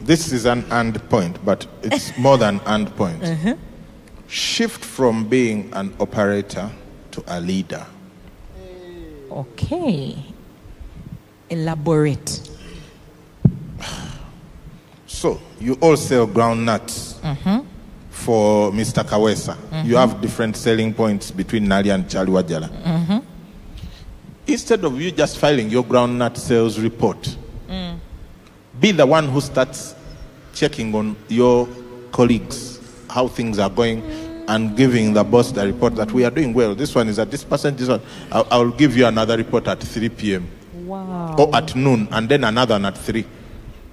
This 0.00 0.32
is 0.32 0.46
an 0.46 0.64
and 0.70 0.94
point, 1.10 1.44
but 1.44 1.66
it's 1.82 2.16
more 2.16 2.38
than 2.38 2.58
and 2.64 2.88
point. 2.96 3.22
Uh-huh. 3.22 3.54
Shift 4.28 4.82
from 4.82 5.28
being 5.28 5.68
an 5.74 5.94
operator 6.00 6.70
to 7.10 7.22
a 7.26 7.38
leader. 7.38 7.86
Okay. 9.32 10.16
Elaborate. 11.48 12.48
So 15.06 15.40
you 15.60 15.74
all 15.80 15.96
sell 15.96 16.26
ground 16.26 16.66
nuts 16.66 17.14
mm-hmm. 17.22 17.66
for 18.10 18.70
Mr. 18.72 19.04
Kawesa. 19.04 19.56
You 19.56 19.94
mm-hmm. 19.94 19.94
have 19.94 20.20
different 20.20 20.56
selling 20.56 20.92
points 20.92 21.30
between 21.30 21.66
Nali 21.66 21.94
and 21.94 22.08
Charlie 22.08 22.32
Wajala. 22.32 22.68
Mm-hmm. 22.68 23.18
Instead 24.46 24.84
of 24.84 25.00
you 25.00 25.10
just 25.12 25.38
filing 25.38 25.70
your 25.70 25.84
ground 25.84 26.18
nut 26.18 26.36
sales 26.36 26.78
report, 26.78 27.36
mm. 27.68 27.98
be 28.80 28.90
the 28.90 29.06
one 29.06 29.28
who 29.28 29.40
starts 29.40 29.94
checking 30.52 30.94
on 30.94 31.16
your 31.28 31.68
colleagues 32.10 32.80
how 33.08 33.28
things 33.28 33.58
are 33.58 33.70
going 33.70 34.02
mm. 34.02 34.21
And 34.48 34.76
giving 34.76 35.12
the 35.12 35.24
boss 35.24 35.52
the 35.52 35.66
report 35.66 35.94
that 35.96 36.12
we 36.12 36.24
are 36.24 36.30
doing 36.30 36.52
well. 36.52 36.74
This 36.74 36.94
one 36.94 37.08
is 37.08 37.18
at 37.18 37.30
this 37.30 37.44
percent, 37.44 37.78
this 37.78 37.88
one. 37.88 38.00
I'll, 38.30 38.46
I'll 38.50 38.70
give 38.70 38.96
you 38.96 39.06
another 39.06 39.36
report 39.36 39.68
at 39.68 39.80
3 39.80 40.08
p.m. 40.10 40.48
Wow. 40.86 41.36
or 41.38 41.54
at 41.54 41.76
noon 41.76 42.08
and 42.10 42.28
then 42.28 42.44
another 42.44 42.74
one 42.74 42.86
at 42.86 42.98
3 42.98 43.24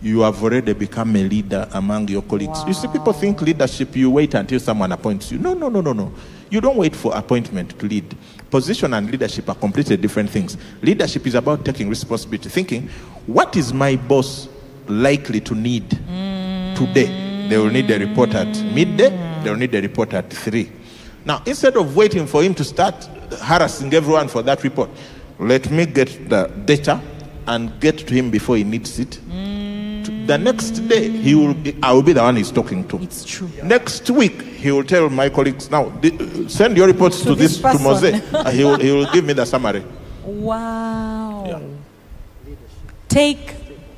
you 0.01 0.21
have 0.21 0.41
already 0.41 0.73
become 0.73 1.15
a 1.15 1.23
leader 1.23 1.67
among 1.73 2.07
your 2.07 2.21
colleagues 2.21 2.63
you 2.65 2.73
see 2.73 2.87
people 2.87 3.13
think 3.13 3.41
leadership 3.41 3.95
you 3.95 4.09
wait 4.09 4.33
until 4.33 4.59
someone 4.59 4.91
appoints 4.91 5.31
you 5.31 5.37
no 5.37 5.53
no 5.53 5.69
no 5.69 5.81
no 5.81 5.93
no 5.93 6.11
you 6.49 6.59
don't 6.61 6.77
wait 6.77 6.95
for 6.95 7.15
appointment 7.15 7.77
to 7.77 7.85
lead 7.85 8.17
position 8.49 8.93
and 8.93 9.11
leadership 9.11 9.47
are 9.49 9.55
completely 9.55 9.97
different 9.97 10.29
things 10.29 10.57
leadership 10.81 11.27
is 11.27 11.35
about 11.35 11.63
taking 11.65 11.89
responsibility 11.89 12.49
thinking 12.49 12.87
what 13.27 13.55
is 13.55 13.73
my 13.73 13.95
boss 13.95 14.47
likely 14.87 15.39
to 15.39 15.53
need 15.53 15.89
mm. 15.89 16.75
today 16.77 17.47
they 17.49 17.57
will 17.57 17.69
need 17.69 17.89
a 17.91 17.99
report 17.99 18.33
at 18.33 18.47
midday 18.73 19.28
they 19.43 19.49
will 19.49 19.57
need 19.57 19.71
the 19.71 19.81
report 19.81 20.13
at 20.13 20.29
3 20.31 20.69
now 21.25 21.41
instead 21.45 21.75
of 21.77 21.95
waiting 21.95 22.25
for 22.27 22.43
him 22.43 22.53
to 22.53 22.63
start 22.63 22.95
harassing 23.41 23.93
everyone 23.93 24.27
for 24.27 24.41
that 24.41 24.63
report 24.63 24.89
let 25.39 25.69
me 25.71 25.85
get 25.85 26.29
the 26.29 26.47
data 26.65 26.99
and 27.47 27.79
get 27.79 27.97
to 27.97 28.13
him 28.13 28.29
before 28.29 28.57
he 28.57 28.63
needs 28.63 28.99
it 28.99 29.11
To- 29.11 30.25
the 30.27 30.37
next 30.37 30.71
day 30.87 31.09
he 31.09 31.35
will 31.35 31.53
be, 31.53 31.75
i 31.83 31.91
will 31.91 32.03
be 32.03 32.13
the 32.13 32.21
one 32.21 32.35
he's 32.35 32.51
talking 32.51 32.87
to 32.87 32.97
It's 33.01 33.25
true. 33.25 33.49
next 33.63 34.09
week 34.09 34.41
he 34.41 34.71
will 34.71 34.83
tell 34.83 35.09
my 35.09 35.29
colleagues 35.29 35.69
now 35.71 35.91
send 36.47 36.77
your 36.77 36.87
reports 36.87 37.21
to, 37.23 37.35
this 37.35 37.57
this, 37.57 37.77
to 37.77 37.79
Mose. 37.83 38.21
Uh, 38.33 38.49
he, 38.51 38.63
will, 38.63 38.77
he 38.79 38.91
will 38.91 39.11
give 39.11 39.25
me 39.25 39.33
the 39.33 39.45
summary 39.45 39.83
Wow. 40.23 41.61
Take 43.07 43.55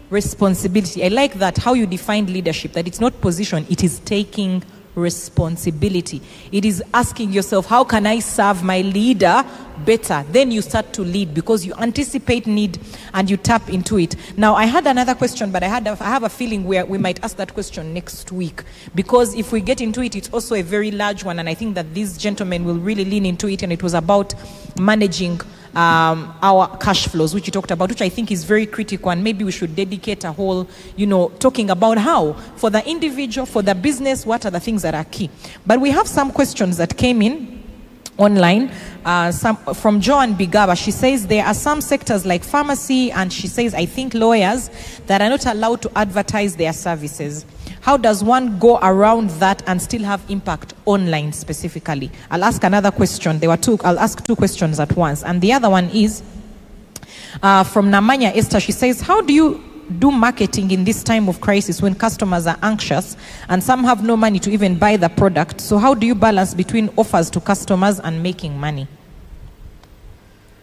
responsibility. 0.10 1.04
I 1.04 1.10
like 1.10 1.34
that 1.36 1.58
how 1.58 1.74
you 1.74 1.86
defined 1.86 2.30
leadership, 2.30 2.72
that 2.74 2.88
it's 2.88 3.00
not 3.02 3.20
position, 3.22 3.66
it 3.70 3.84
is 3.84 4.00
taking 4.00 4.64
responsibility. 4.96 6.22
It 6.52 6.66
is 6.66 6.84
asking 6.94 7.32
yourself, 7.32 7.66
how 7.66 7.84
can 7.84 8.06
I 8.06 8.20
serve 8.20 8.64
my 8.64 8.82
leader 8.82 9.46
better? 9.86 10.26
Then 10.32 10.52
you 10.52 10.62
start 10.62 10.94
to 10.94 11.04
lead 11.04 11.34
because 11.34 11.66
you 11.66 11.74
anticipate 11.76 12.48
need 12.48 12.80
and 13.14 13.30
you 13.30 13.38
tap 13.38 13.70
into 13.70 13.98
it. 13.98 14.16
Now, 14.38 14.56
I 14.56 14.66
had 14.66 14.88
another 14.88 15.16
question, 15.16 15.52
but 15.52 15.64
I, 15.64 15.68
had 15.68 15.88
a, 15.88 15.92
I 15.92 16.10
have 16.10 16.24
a 16.24 16.30
feeling 16.30 16.66
where 16.66 16.86
we 16.86 16.98
might 16.98 17.24
ask 17.24 17.38
that 17.38 17.54
question 17.54 17.94
next 17.94 18.32
week 18.32 18.64
because 18.96 19.34
if 19.36 19.52
we 19.52 19.62
get 19.62 19.82
into 19.82 20.02
it, 20.02 20.16
it's 20.16 20.30
also 20.30 20.56
a 20.56 20.62
very 20.62 20.92
large 20.92 21.24
one, 21.24 21.40
and 21.40 21.48
I 21.48 21.54
think 21.54 21.76
that 21.76 21.94
these 21.94 22.18
gentlemen 22.18 22.66
will 22.66 22.78
really 22.78 23.06
lean 23.06 23.26
into 23.26 23.48
it, 23.48 23.64
and 23.64 23.72
it 23.72 23.84
was 23.84 23.94
about 23.94 24.34
managing 24.80 25.40
um, 25.76 26.36
our 26.42 26.76
cash 26.78 27.08
flows, 27.08 27.34
which 27.34 27.48
you 27.48 27.52
talked 27.52 27.72
about, 27.72 27.90
which 27.90 28.02
I 28.02 28.10
think 28.10 28.32
is 28.32 28.44
very 28.44 28.66
critical, 28.66 29.12
and 29.12 29.24
maybe 29.24 29.44
we 29.44 29.52
should 29.52 29.76
dedicate 29.76 30.24
a 30.24 30.32
whole, 30.32 30.68
you 30.96 31.08
know, 31.08 31.30
talking 31.40 31.70
about 31.70 31.98
how, 31.98 32.34
for 32.56 32.70
the 32.70 32.88
individual, 32.88 33.46
for 33.46 33.62
the 33.62 33.76
business, 33.76 34.26
what 34.26 34.46
are 34.46 34.52
the 34.52 34.60
things 34.60 34.82
that 34.82 34.94
are 34.94 35.06
key. 35.06 35.30
But 35.66 35.80
we 35.80 35.92
have 35.92 36.08
some 36.08 36.32
questions 36.32 36.78
that 36.78 36.98
came 36.98 37.22
in 37.22 37.62
online. 38.18 38.72
Uh, 39.04 39.32
some 39.32 39.58
from 39.74 40.00
Joan 40.00 40.36
Bigaba. 40.36 40.78
She 40.78 40.92
says 40.92 41.28
there 41.28 41.46
are 41.46 41.54
some 41.54 41.82
sectors 41.82 42.26
like 42.26 42.44
pharmacy, 42.44 43.12
and 43.12 43.32
she 43.32 43.48
says 43.48 43.74
I 43.74 43.86
think 43.86 44.14
lawyers 44.14 44.70
that 45.08 45.22
are 45.22 45.30
not 45.30 45.46
allowed 45.46 45.82
to 45.84 45.92
advertise 45.98 46.56
their 46.56 46.74
services. 46.74 47.46
How 47.82 47.98
does 47.98 48.24
one 48.24 48.60
go 48.60 48.78
around 48.78 49.32
that 49.32 49.64
and 49.68 49.82
still 49.82 50.04
have 50.04 50.22
impact 50.30 50.76
online 50.86 51.34
specifically? 51.34 52.12
I'll 52.30 52.44
ask 52.44 52.64
another 52.64 52.92
question. 52.92 53.40
There 53.40 53.50
were 53.50 53.58
two. 53.58 53.80
I'll 53.84 54.00
ask 54.00 54.24
two 54.24 54.36
questions 54.36 54.80
at 54.80 54.96
once, 54.96 55.24
and 55.24 55.42
the 55.42 55.52
other 55.52 55.70
one 55.70 55.90
is 55.90 56.22
uh, 57.42 57.64
from 57.64 57.90
Namanya 57.92 58.36
Esther. 58.36 58.60
She 58.60 58.72
says, 58.72 59.02
How 59.02 59.22
do 59.22 59.34
you 59.34 59.64
do 59.98 60.12
marketing 60.12 60.72
in 60.72 60.84
this 60.84 61.04
time 61.04 61.28
of 61.28 61.42
crisis 61.42 61.82
when 61.82 61.96
customers 61.96 62.48
are 62.48 62.58
anxious 62.62 63.18
and 63.50 63.62
some 63.62 63.84
have 63.84 64.04
no 64.04 64.16
money 64.16 64.40
to 64.40 64.52
even 64.52 64.78
buy 64.78 64.96
the 64.96 65.10
product? 65.10 65.60
So, 65.60 65.80
how 65.80 65.96
do 65.96 66.06
you 66.06 66.14
balance 66.14 66.54
between 66.54 66.90
offers 66.98 67.32
to 67.32 67.42
customers 67.42 68.00
and 68.00 68.22
making 68.22 68.60
money? 68.60 68.88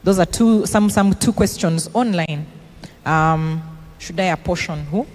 Those 0.05 0.21
are 0.21 0.27
two, 0.27 0.65
some, 0.67 0.89
some 0.89 1.15
two 1.15 1.33
questions 1.33 1.91
online. 1.93 2.47
Um, 3.05 3.61
should 3.99 4.21
I 4.21 4.27
apportion 4.27 4.85
who? 4.87 5.07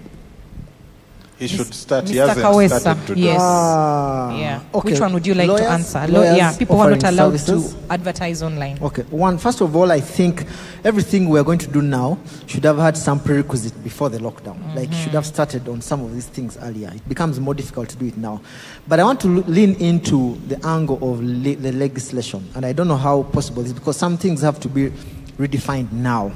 He 1.50 1.56
should 1.56 1.74
start 1.74 2.08
he 2.08 2.14
Mr. 2.16 2.28
hasn't 2.28 2.46
Kawesa, 2.46 2.80
started 2.80 3.06
to 3.06 3.14
do 3.14 3.20
yes. 3.20 3.40
Ah, 3.42 4.38
yeah. 4.38 4.60
okay. 4.74 4.90
Which 4.92 5.00
one 5.00 5.12
would 5.14 5.26
you 5.26 5.34
like 5.34 5.48
Lawyers- 5.48 5.60
to 5.62 5.70
answer? 5.70 6.06
Lo- 6.08 6.20
lawyers 6.20 6.36
yeah, 6.36 6.56
people 6.56 6.76
who 6.76 6.82
are 6.82 6.90
not 6.90 7.04
allowed 7.04 7.38
services? 7.38 7.74
to 7.74 7.92
advertise 7.92 8.42
online. 8.42 8.78
Okay, 8.82 9.02
one, 9.10 9.38
first 9.38 9.60
of 9.60 9.74
all, 9.76 9.90
I 9.92 10.00
think 10.00 10.44
everything 10.84 11.28
we're 11.28 11.42
going 11.44 11.58
to 11.58 11.66
do 11.68 11.82
now 11.82 12.18
should 12.46 12.64
have 12.64 12.78
had 12.78 12.96
some 12.96 13.20
prerequisite 13.20 13.82
before 13.84 14.08
the 14.10 14.18
lockdown. 14.18 14.56
Like, 14.74 14.92
should 14.92 15.12
have 15.12 15.26
started 15.26 15.68
on 15.68 15.80
some 15.80 16.02
of 16.04 16.12
these 16.14 16.26
things 16.26 16.56
earlier. 16.62 16.90
It 16.94 17.08
becomes 17.08 17.38
more 17.40 17.54
difficult 17.54 17.88
to 17.90 17.96
do 17.96 18.06
it 18.06 18.16
now. 18.16 18.40
But 18.88 19.00
I 19.00 19.04
want 19.04 19.20
to 19.20 19.28
lean 19.28 19.74
into 19.76 20.36
the 20.48 20.64
angle 20.66 20.96
of 20.96 21.20
le- 21.22 21.56
the 21.56 21.72
legislation. 21.72 22.48
And 22.54 22.64
I 22.66 22.72
don't 22.72 22.88
know 22.88 22.96
how 22.96 23.22
possible 23.24 23.62
it 23.62 23.66
is 23.66 23.72
because 23.72 23.96
some 23.96 24.16
things 24.18 24.40
have 24.42 24.58
to 24.60 24.68
be 24.68 24.90
redefined 25.38 25.90
now. 25.92 26.32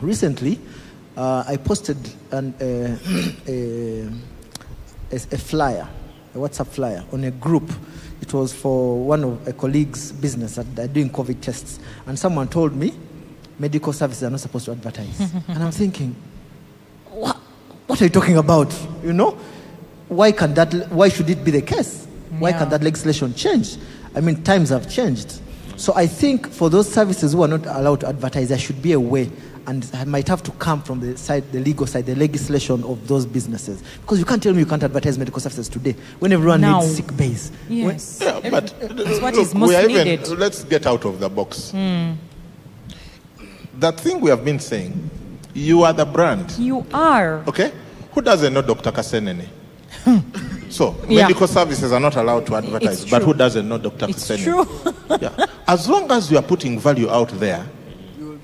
Recently, 0.00 0.60
uh, 1.16 1.44
I 1.48 1.56
posted 1.56 1.96
an, 2.30 2.54
uh, 2.54 2.96
a, 5.10 5.16
a, 5.16 5.38
flyer, 5.38 5.88
a 6.34 6.38
WhatsApp 6.38 6.66
flyer, 6.68 7.04
on 7.12 7.24
a 7.24 7.30
group. 7.30 7.70
It 8.20 8.32
was 8.32 8.52
for 8.52 8.98
one 9.04 9.24
of 9.24 9.48
a 9.48 9.52
colleague's 9.52 10.12
business 10.12 10.56
that 10.56 10.74
they're 10.74 10.88
doing 10.88 11.10
COVID 11.10 11.40
tests. 11.40 11.78
And 12.06 12.18
someone 12.18 12.48
told 12.48 12.74
me 12.74 12.92
medical 13.58 13.92
services 13.92 14.24
are 14.24 14.30
not 14.30 14.40
supposed 14.40 14.64
to 14.66 14.72
advertise. 14.72 15.20
and 15.48 15.62
I'm 15.62 15.72
thinking, 15.72 16.14
what, 17.10 17.36
what 17.86 18.00
are 18.00 18.04
you 18.04 18.10
talking 18.10 18.36
about? 18.36 18.74
You 19.02 19.12
know? 19.12 19.38
Why, 20.08 20.32
can 20.32 20.54
that, 20.54 20.72
why 20.90 21.08
should 21.10 21.28
it 21.30 21.44
be 21.44 21.50
the 21.50 21.62
case? 21.62 22.06
Why 22.38 22.50
Yeah. 22.50 22.58
can 22.58 22.68
that 22.70 22.82
legislation 22.82 23.34
change? 23.34 23.76
I 24.14 24.20
mean, 24.20 24.42
times 24.42 24.70
have 24.70 24.90
changed. 24.90 25.40
So 25.76 25.92
I 25.94 26.06
think 26.06 26.48
for 26.50 26.68
those 26.70 26.90
services 26.92 27.32
who 27.34 27.42
are 27.42 27.48
not 27.48 27.64
allowed 27.66 28.00
to 28.00 28.08
advertise, 28.08 28.48
there 28.48 28.58
should 28.58 28.82
be 28.82 28.92
a 28.92 29.00
way, 29.00 29.30
and 29.68 29.84
it 29.92 30.06
might 30.08 30.26
have 30.26 30.42
to 30.42 30.50
come 30.52 30.82
from 30.82 30.98
the 31.00 31.14
side, 31.18 31.44
the 31.52 31.60
legal 31.60 31.86
side, 31.86 32.06
the 32.06 32.14
legislation 32.14 32.82
of 32.84 33.06
those 33.06 33.26
businesses. 33.26 33.82
Because 34.00 34.18
you 34.18 34.24
can't 34.24 34.42
tell 34.42 34.54
me 34.54 34.60
you 34.60 34.66
can't 34.66 34.82
advertise 34.82 35.18
medical 35.18 35.40
services 35.40 35.68
today 35.68 35.94
when 36.20 36.32
everyone 36.32 36.62
Now. 36.62 36.80
needs 36.80 36.96
sick 36.96 37.14
bays. 37.16 37.52
When- 37.68 37.78
Yes. 37.90 38.18
Yeah, 38.22 38.48
but 38.50 38.72
It's 38.80 39.18
uh, 39.18 39.22
what 39.22 39.34
look, 39.34 39.42
is 39.42 39.54
most 39.54 39.68
we 39.68 39.76
are 39.76 39.86
even- 39.88 40.38
let's 40.38 40.64
get 40.64 40.86
out 40.86 41.04
of 41.04 41.20
the 41.20 41.28
box. 41.28 41.70
Hmm. 41.72 42.12
That 43.78 44.00
thing 44.00 44.20
we 44.20 44.30
have 44.30 44.42
been 44.44 44.58
saying, 44.58 45.10
you 45.54 45.82
are 45.82 45.92
the 45.92 46.06
brand, 46.06 46.50
You 46.58 46.86
are. 46.94 47.44
okay? 47.46 47.70
Who 48.12 48.22
doesn't 48.22 48.52
know 48.54 48.62
Dr. 48.62 48.90
Kasenene? 48.90 49.44
Hmm. 50.04 50.18
so, 50.70 50.96
Yeah. 51.08 51.22
medical 51.26 51.46
services 51.46 51.92
are 51.92 52.00
not 52.00 52.16
allowed 52.16 52.46
to 52.46 52.56
advertise, 52.56 53.04
but 53.04 53.18
true. 53.18 53.26
who 53.26 53.34
doesn't 53.34 53.68
know 53.68 53.76
Dr. 53.78 54.06
It's 54.08 54.28
Kasenene? 54.30 54.44
true. 54.44 55.18
yeah. 55.20 55.46
As 55.66 55.88
long 55.88 56.10
as 56.10 56.30
you 56.30 56.38
are 56.38 56.42
putting 56.42 56.80
value 56.80 57.10
out 57.10 57.28
there, 57.38 57.66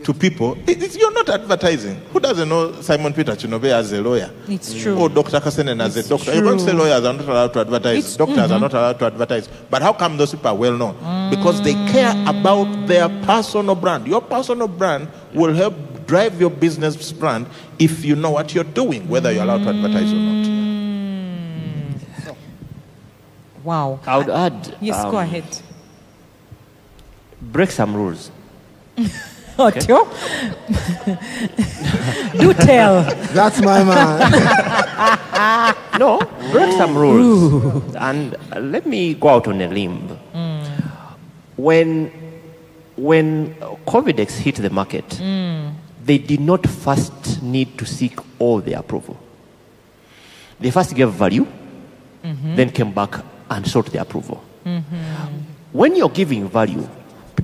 to 0.05 0.15
people, 0.15 0.57
it, 0.67 0.83
it- 0.83 0.97
you're 0.97 1.13
not 1.13 1.29
advertising. 1.29 2.01
Who 2.13 2.21
doesn't 2.21 2.49
know 2.49 2.81
Simon 2.83 3.13
Peter 3.13 3.33
Kinobe 3.33 3.65
as 3.65 3.93
a 3.93 4.01
lawyer? 4.01 4.31
It's 4.49 4.73
mm. 4.73 4.83
true. 4.83 4.99
Or 4.99 5.09
Dr. 5.09 5.41
Kasenene 5.41 5.83
as 5.83 5.97
It's 5.97 6.07
a 6.07 6.11
doctor. 6.11 6.35
You're 6.35 6.43
going 6.43 6.59
to 6.59 6.65
say 6.65 6.71
true. 6.71 6.81
lawyers 6.81 7.05
are 7.05 7.13
not 7.13 7.29
allowed 7.29 7.53
to 7.55 7.61
advertise, 7.61 7.99
It's- 7.99 8.17
doctors 8.17 8.39
are 8.39 8.49
mm-hmm. 8.49 8.61
not 8.61 8.75
allowed 8.75 8.99
to 8.99 9.07
advertise. 9.07 9.49
But 9.71 9.83
how 9.83 9.93
come 9.93 10.17
those 10.17 10.33
people 10.33 10.49
are 10.49 10.55
well 10.55 10.77
known? 10.77 10.95
Mm. 10.95 11.31
Because 11.31 11.63
they 11.63 11.73
care 11.93 12.13
about 12.27 12.87
their 12.87 13.09
personal 13.25 13.75
brand. 13.75 14.07
Your 14.07 14.21
personal 14.21 14.69
brand 14.69 15.09
will 15.33 15.55
help 15.55 15.75
drive 16.07 16.39
your 16.39 16.51
business 16.51 17.13
brand 17.13 17.47
if 17.79 18.05
you 18.05 18.15
know 18.15 18.31
what 18.31 18.55
you're 18.55 18.65
doing, 18.65 19.09
whether 19.09 19.33
you're 19.33 19.43
allowed 19.43 19.65
to 19.65 19.71
advertise 19.71 20.13
or 20.13 20.17
not. 20.17 20.47
Mm. 20.47 20.75
Wow. 23.65 24.01
I 24.07 24.19
would 24.19 24.29
add. 24.29 24.77
Yes, 24.83 25.03
go 25.05 25.17
um, 25.17 25.25
ahead. 25.25 25.45
Break 27.41 27.71
some 27.71 27.97
rules. 27.97 28.31
Oh, 29.57 29.67
Otto? 29.67 30.05
Do 32.39 32.53
tell. 32.55 33.03
That's 33.33 33.61
my 33.61 33.85
man. 33.85 34.21
No, 35.99 36.19
break 36.51 36.73
some 36.73 36.97
rules. 36.97 37.95
And 37.95 38.35
uh, 38.53 38.59
let 38.59 38.85
me 38.85 39.15
go 39.15 39.29
out 39.29 39.47
on 39.47 39.61
a 39.61 39.69
limb. 39.69 40.09
Hmm. 40.33 40.65
When, 41.57 42.11
when 42.97 43.55
Covidex 43.87 44.33
hit 44.33 44.57
the 44.57 44.71
market, 44.71 45.05
hmm. 45.15 45.69
they 46.05 46.19
did 46.19 46.41
not 46.41 46.67
first 46.67 47.43
need 47.43 47.79
to 47.79 47.87
seek 47.87 48.19
all 48.41 48.61
the 48.61 48.73
approval. 48.73 49.17
They 50.59 50.71
first 50.71 50.95
gave 50.95 51.11
value, 51.11 51.47
mm-hmm. 52.25 52.57
then 52.57 52.71
came 52.71 52.93
back 52.93 53.23
and 53.51 53.67
sought 53.67 53.87
the 53.87 54.01
approval. 54.01 54.43
Mm-hmm. 54.65 55.39
When 55.73 55.97
you're 55.97 56.09
giving 56.09 56.49
value, 56.49 56.89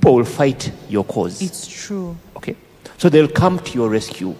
people 0.00 0.14
will 0.14 0.24
fight 0.24 0.72
your 0.88 1.04
cause. 1.04 1.42
It's 1.42 1.66
true. 1.66 2.16
Okay? 2.34 2.56
So 2.96 3.10
they'll 3.10 3.28
come 3.28 3.58
to 3.58 3.72
your 3.74 3.90
rescue. 3.90 4.34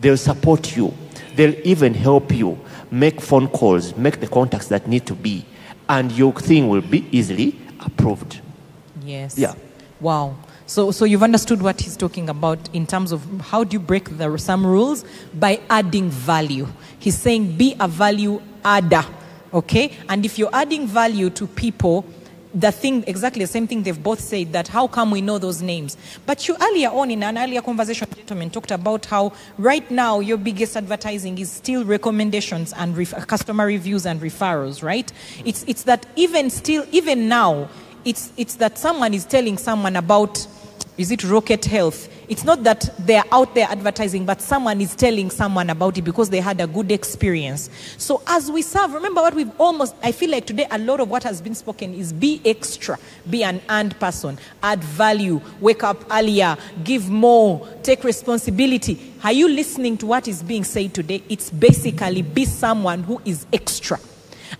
They'll 0.00 0.16
support 0.16 0.76
you. 0.76 0.92
They'll 1.36 1.54
even 1.64 1.94
help 1.94 2.32
you 2.32 2.58
make 2.90 3.20
phone 3.20 3.46
calls, 3.46 3.96
make 3.96 4.18
the 4.18 4.26
contacts 4.26 4.66
that 4.68 4.88
need 4.88 5.06
to 5.06 5.14
be, 5.14 5.44
and 5.88 6.10
your 6.10 6.32
thing 6.32 6.68
will 6.68 6.80
be 6.80 7.06
easily 7.12 7.56
approved. 7.80 8.40
Yes. 9.04 9.38
Yeah. 9.38 9.54
Wow. 10.00 10.36
So, 10.66 10.90
so 10.90 11.04
you've 11.04 11.22
understood 11.22 11.62
what 11.62 11.80
he's 11.80 11.96
talking 11.96 12.28
about 12.28 12.58
in 12.72 12.86
terms 12.86 13.12
of 13.12 13.22
how 13.40 13.62
do 13.62 13.74
you 13.74 13.80
break 13.80 14.16
the, 14.18 14.36
some 14.38 14.66
rules 14.66 15.04
by 15.34 15.60
adding 15.70 16.10
value. 16.10 16.66
He's 16.98 17.16
saying 17.16 17.56
be 17.56 17.76
a 17.78 17.86
value 17.86 18.42
adder, 18.64 19.04
okay? 19.52 19.92
And 20.08 20.24
if 20.24 20.36
you're 20.36 20.50
adding 20.52 20.88
value 20.88 21.30
to 21.30 21.46
people, 21.46 22.04
the 22.54 22.70
thing 22.70 23.04
exactly 23.06 23.44
the 23.44 23.50
same 23.50 23.66
thing 23.66 23.82
they've 23.82 24.02
both 24.02 24.20
said 24.20 24.52
that 24.52 24.68
how 24.68 24.86
come 24.86 25.10
we 25.10 25.20
know 25.20 25.38
those 25.38 25.60
names? 25.60 25.96
But 26.24 26.46
you 26.46 26.56
earlier 26.60 26.88
on 26.90 27.10
in 27.10 27.22
an 27.22 27.36
earlier 27.36 27.60
conversation 27.60 28.08
gentlemen 28.14 28.50
talked 28.50 28.70
about 28.70 29.06
how 29.06 29.32
right 29.58 29.88
now 29.90 30.20
your 30.20 30.36
biggest 30.38 30.76
advertising 30.76 31.38
is 31.38 31.50
still 31.50 31.84
recommendations 31.84 32.72
and 32.74 32.96
ref- 32.96 33.26
customer 33.26 33.66
reviews 33.66 34.06
and 34.06 34.20
referrals 34.20 34.82
right? 34.82 35.12
It's 35.44 35.64
it's 35.66 35.82
that 35.84 36.06
even 36.16 36.50
still 36.50 36.86
even 36.92 37.28
now 37.28 37.68
it's 38.04 38.32
it's 38.36 38.56
that 38.56 38.78
someone 38.78 39.14
is 39.14 39.24
telling 39.24 39.58
someone 39.58 39.96
about 39.96 40.46
is 40.96 41.10
it 41.10 41.24
rocket 41.24 41.64
health? 41.64 42.08
It's 42.28 42.44
not 42.44 42.62
that 42.64 42.88
they're 43.00 43.24
out 43.32 43.54
there 43.54 43.66
advertising 43.68 44.24
but 44.24 44.40
someone 44.40 44.80
is 44.80 44.94
telling 44.94 45.30
someone 45.30 45.70
about 45.70 45.98
it 45.98 46.02
because 46.02 46.30
they 46.30 46.40
had 46.40 46.60
a 46.60 46.66
good 46.66 46.92
experience. 46.92 47.68
So 47.98 48.22
as 48.26 48.50
we 48.50 48.62
serve 48.62 48.92
remember 48.92 49.20
what 49.20 49.34
we've 49.34 49.50
almost 49.60 49.94
i 50.02 50.12
feel 50.12 50.30
like 50.30 50.46
today 50.46 50.66
a 50.70 50.78
lot 50.78 51.00
of 51.00 51.10
what 51.10 51.22
has 51.22 51.40
been 51.40 51.54
spoken 51.54 51.94
is 51.94 52.12
be 52.12 52.40
extra 52.44 52.98
be 53.28 53.42
an 53.42 53.60
and 53.68 53.98
person 53.98 54.38
add 54.62 54.82
value 54.82 55.40
wake 55.60 55.82
up 55.82 56.04
earlier 56.10 56.56
give 56.84 57.10
more 57.10 57.68
take 57.82 58.04
responsibility. 58.04 59.12
Are 59.22 59.32
you 59.32 59.48
listening 59.48 59.96
to 59.98 60.06
what 60.06 60.28
is 60.28 60.42
being 60.42 60.64
said 60.64 60.94
today? 60.94 61.22
It's 61.28 61.50
basically 61.50 62.22
be 62.22 62.44
someone 62.44 63.02
who 63.02 63.20
is 63.24 63.46
extra 63.52 63.98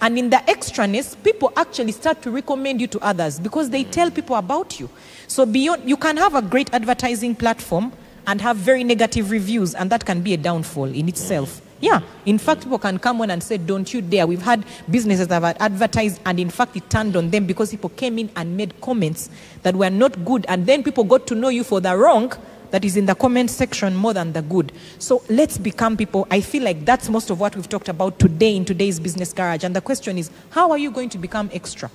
and 0.01 0.18
in 0.18 0.30
the 0.30 0.36
extraness, 0.49 1.16
people 1.22 1.53
actually 1.57 1.92
start 1.92 2.22
to 2.22 2.30
recommend 2.30 2.80
you 2.80 2.86
to 2.88 3.01
others 3.01 3.38
because 3.38 3.70
they 3.70 3.84
tell 3.84 4.11
people 4.11 4.36
about 4.36 4.80
you. 4.80 4.88
So 5.26 5.47
beyond, 5.47 5.88
you 5.88 5.97
can 5.97 6.16
have 6.16 6.34
a 6.34 6.42
great 6.42 6.72
advertising 6.72 7.34
platform 7.34 7.92
and 8.26 8.40
have 8.40 8.57
very 8.57 8.84
negative 8.84 9.30
reviews, 9.30 9.74
and 9.74 9.90
that 9.90 10.05
can 10.05 10.22
be 10.22 10.34
a 10.34 10.36
downfall 10.36 10.86
in 10.86 11.09
itself. 11.09 11.61
Yeah, 11.80 12.01
in 12.24 12.38
fact, 12.38 12.62
people 12.62 12.78
can 12.78 12.99
come 12.99 13.20
on 13.20 13.30
and 13.30 13.42
say, 13.42 13.59
"Don't 13.59 13.92
you 13.92 14.01
dare!" 14.01 14.26
We've 14.26 14.40
had 14.40 14.64
businesses 14.90 15.28
that 15.28 15.42
have 15.42 15.57
advertised, 15.61 16.18
and 16.24 16.40
in 16.40 16.49
fact, 16.49 16.76
it 16.76 16.88
turned 16.88 17.14
on 17.16 17.30
them 17.30 17.45
because 17.45 17.70
people 17.70 17.90
came 17.90 18.18
in 18.18 18.30
and 18.36 18.57
made 18.57 18.80
comments 18.80 19.28
that 19.62 19.76
were 19.76 19.90
not 19.90 20.24
good, 20.24 20.47
and 20.49 20.64
then 20.64 20.82
people 20.82 21.05
got 21.05 21.26
to 21.26 21.34
know 21.34 21.49
you 21.49 21.62
for 21.62 21.80
the 21.80 21.95
wrong 21.95 22.32
that 22.75 22.85
is 22.85 22.97
in 22.97 23.07
the 23.07 23.14
comment 23.14 23.53
section 23.53 23.95
more 23.95 24.12
than 24.12 24.33
the 24.33 24.43
good. 24.43 24.72
So 24.99 25.22
let's 25.31 25.59
become 25.59 25.97
people. 25.97 26.27
I 26.29 26.41
feel 26.41 26.64
like 26.64 26.85
that's 26.85 27.09
most 27.09 27.31
of 27.31 27.39
what 27.39 27.55
we've 27.55 27.68
talked 27.68 27.89
about 27.89 28.18
today 28.18 28.57
in 28.57 28.64
today's 28.64 28.99
business 28.99 29.33
garage. 29.33 29.62
And 29.62 29.77
the 29.77 29.81
question 29.81 30.18
is, 30.18 30.29
how 30.51 30.72
are 30.72 30.79
you 30.79 30.91
going 30.91 31.09
to 31.11 31.18
become 31.18 31.51
extra 31.53 31.89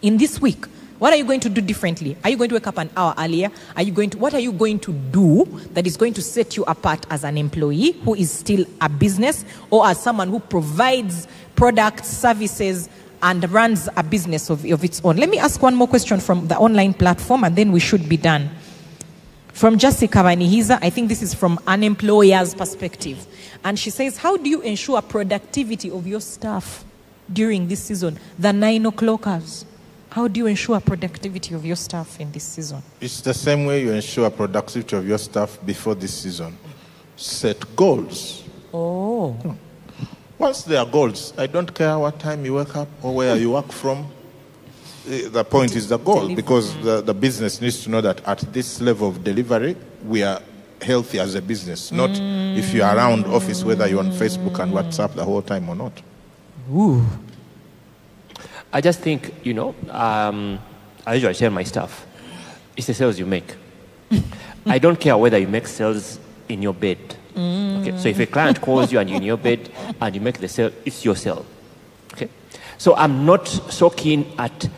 in 0.00 0.16
this 0.16 0.40
week? 0.40 0.64
What 0.98 1.12
are 1.12 1.16
you 1.16 1.24
going 1.24 1.40
to 1.40 1.50
do 1.50 1.60
differently? 1.60 2.16
Are 2.24 2.30
you 2.30 2.38
going 2.38 2.48
to 2.48 2.54
wake 2.54 2.68
up 2.68 2.78
an 2.78 2.88
hour 2.96 3.12
earlier? 3.18 3.50
Are 3.76 3.82
you 3.82 3.92
going 3.92 4.08
to 4.08 4.16
what 4.16 4.32
are 4.32 4.40
you 4.40 4.52
going 4.52 4.78
to 4.78 4.94
do 4.94 5.44
that 5.74 5.86
is 5.86 5.98
going 5.98 6.14
to 6.14 6.22
set 6.22 6.56
you 6.56 6.64
apart 6.64 7.04
as 7.10 7.22
an 7.22 7.36
employee 7.36 7.92
who 7.92 8.14
is 8.14 8.30
still 8.30 8.64
a 8.80 8.88
business 8.88 9.44
or 9.68 9.86
as 9.86 10.02
someone 10.02 10.30
who 10.30 10.40
provides 10.40 11.28
products, 11.54 12.08
services 12.08 12.88
and 13.22 13.46
runs 13.50 13.90
a 13.94 14.02
business 14.02 14.48
of, 14.48 14.64
of 14.64 14.84
its 14.84 15.02
own? 15.04 15.18
Let 15.18 15.28
me 15.28 15.36
ask 15.36 15.60
one 15.60 15.74
more 15.74 15.86
question 15.86 16.18
from 16.18 16.48
the 16.48 16.56
online 16.56 16.94
platform 16.94 17.44
and 17.44 17.54
then 17.54 17.72
we 17.72 17.80
should 17.80 18.08
be 18.08 18.16
done. 18.16 18.48
From 19.52 19.78
Jessica 19.78 20.18
Vanihiza, 20.18 20.78
I 20.82 20.90
think 20.90 21.08
this 21.08 21.22
is 21.22 21.34
from 21.34 21.58
an 21.66 21.84
employer's 21.84 22.54
perspective. 22.54 23.26
And 23.62 23.78
she 23.78 23.90
says, 23.90 24.16
How 24.16 24.36
do 24.36 24.48
you 24.48 24.60
ensure 24.62 25.00
productivity 25.02 25.90
of 25.90 26.06
your 26.06 26.20
staff 26.20 26.84
during 27.32 27.68
this 27.68 27.84
season? 27.84 28.18
The 28.38 28.52
nine 28.52 28.84
o'clockers. 28.84 29.64
How 30.10 30.28
do 30.28 30.40
you 30.40 30.46
ensure 30.46 30.78
productivity 30.80 31.54
of 31.54 31.64
your 31.64 31.76
staff 31.76 32.20
in 32.20 32.32
this 32.32 32.44
season? 32.44 32.82
It's 33.00 33.20
the 33.20 33.32
same 33.32 33.64
way 33.64 33.82
you 33.82 33.92
ensure 33.92 34.28
productivity 34.30 34.96
of 34.96 35.06
your 35.08 35.18
staff 35.18 35.58
before 35.64 35.94
this 35.94 36.12
season. 36.12 36.56
Set 37.16 37.76
goals. 37.76 38.44
Oh. 38.74 39.36
Once 40.38 40.64
there 40.64 40.80
are 40.80 40.86
goals, 40.86 41.32
I 41.38 41.46
don't 41.46 41.72
care 41.72 41.98
what 41.98 42.18
time 42.18 42.44
you 42.44 42.54
wake 42.54 42.74
up 42.76 42.88
or 43.02 43.14
where 43.14 43.36
you 43.36 43.52
work 43.52 43.70
from. 43.70 44.06
The 45.04 45.44
point 45.44 45.74
is 45.74 45.88
the 45.88 45.98
goal 45.98 46.20
Deliver. 46.20 46.36
because 46.36 46.76
the, 46.82 47.00
the 47.00 47.14
business 47.14 47.60
needs 47.60 47.82
to 47.84 47.90
know 47.90 48.00
that 48.00 48.26
at 48.26 48.38
this 48.52 48.80
level 48.80 49.08
of 49.08 49.24
delivery, 49.24 49.76
we 50.04 50.22
are 50.22 50.40
healthy 50.80 51.18
as 51.18 51.34
a 51.34 51.42
business. 51.42 51.90
Not 51.92 52.10
if 52.12 52.72
you're 52.72 52.86
around 52.86 53.26
office, 53.26 53.64
whether 53.64 53.86
you're 53.88 54.00
on 54.00 54.10
Facebook 54.10 54.58
and 54.60 54.72
WhatsApp 54.72 55.14
the 55.14 55.24
whole 55.24 55.42
time 55.42 55.68
or 55.68 55.74
not. 55.74 55.92
Ooh. 56.72 57.04
I 58.72 58.80
just 58.80 59.00
think, 59.00 59.34
you 59.44 59.54
know, 59.54 59.74
um, 59.90 60.58
I 61.06 61.14
usually 61.14 61.34
share 61.34 61.50
my 61.50 61.64
stuff. 61.64 62.06
it's 62.76 62.86
the 62.86 62.94
sales 62.94 63.18
you 63.18 63.26
make. 63.26 63.54
I 64.66 64.78
don't 64.78 64.98
care 64.98 65.16
whether 65.16 65.38
you 65.38 65.48
make 65.48 65.66
sales 65.66 66.18
in 66.48 66.62
your 66.62 66.74
bed. 66.74 66.98
Okay, 67.32 67.96
so 67.98 68.08
if 68.08 68.18
a 68.20 68.26
client 68.26 68.60
calls 68.60 68.92
you 68.92 68.98
and 68.98 69.08
you're 69.08 69.16
in 69.16 69.24
your 69.24 69.36
bed 69.36 69.70
and 70.00 70.14
you 70.14 70.20
make 70.20 70.38
the 70.38 70.48
sale, 70.48 70.70
it's 70.84 71.04
your 71.04 71.16
sale. 71.16 71.44
Okay, 72.12 72.28
so 72.78 72.94
I'm 72.94 73.24
not 73.24 73.48
so 73.48 73.90
keen 73.90 74.32
at, 74.38 74.68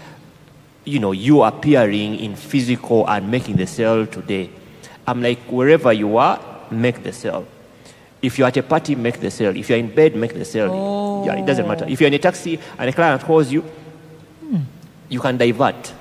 you 0.85 0.99
know, 0.99 1.12
you 1.12 1.43
appearing 1.43 2.16
in 2.16 2.37
physical 2.37 3.09
and 3.09 3.30
making 3.30 3.57
the 3.57 3.66
sale 3.66 4.07
today. 4.07 4.51
I'm 5.07 5.22
like, 5.22 5.41
wherever 5.43 5.93
you 5.93 6.16
are, 6.16 6.41
make 6.70 7.03
the 7.03 7.12
sale. 7.12 7.47
If 8.22 8.39
you're 8.39 8.49
at 8.49 8.57
a 8.57 8.62
party, 8.62 8.95
make 8.95 9.20
the 9.20 9.30
sale. 9.30 9.55
If 9.57 9.68
you're 9.68 9.78
in 9.78 9.95
bed, 9.95 10.16
make 10.16 10.35
the 10.35 10.45
sale. 10.45 11.24
Yeah, 11.26 11.35
it 11.35 11.47
doesn't 11.47 11.66
matter. 11.68 11.85
If 11.87 12.01
you're 12.01 12.09
in 12.09 12.14
a 12.14 12.18
taxi 12.18 12.59
and 12.78 12.89
a 12.89 12.93
client 12.93 13.22
calls 13.22 13.53
you, 13.53 13.64
you 15.09 15.20
can 15.20 15.37
divert. 15.37 15.93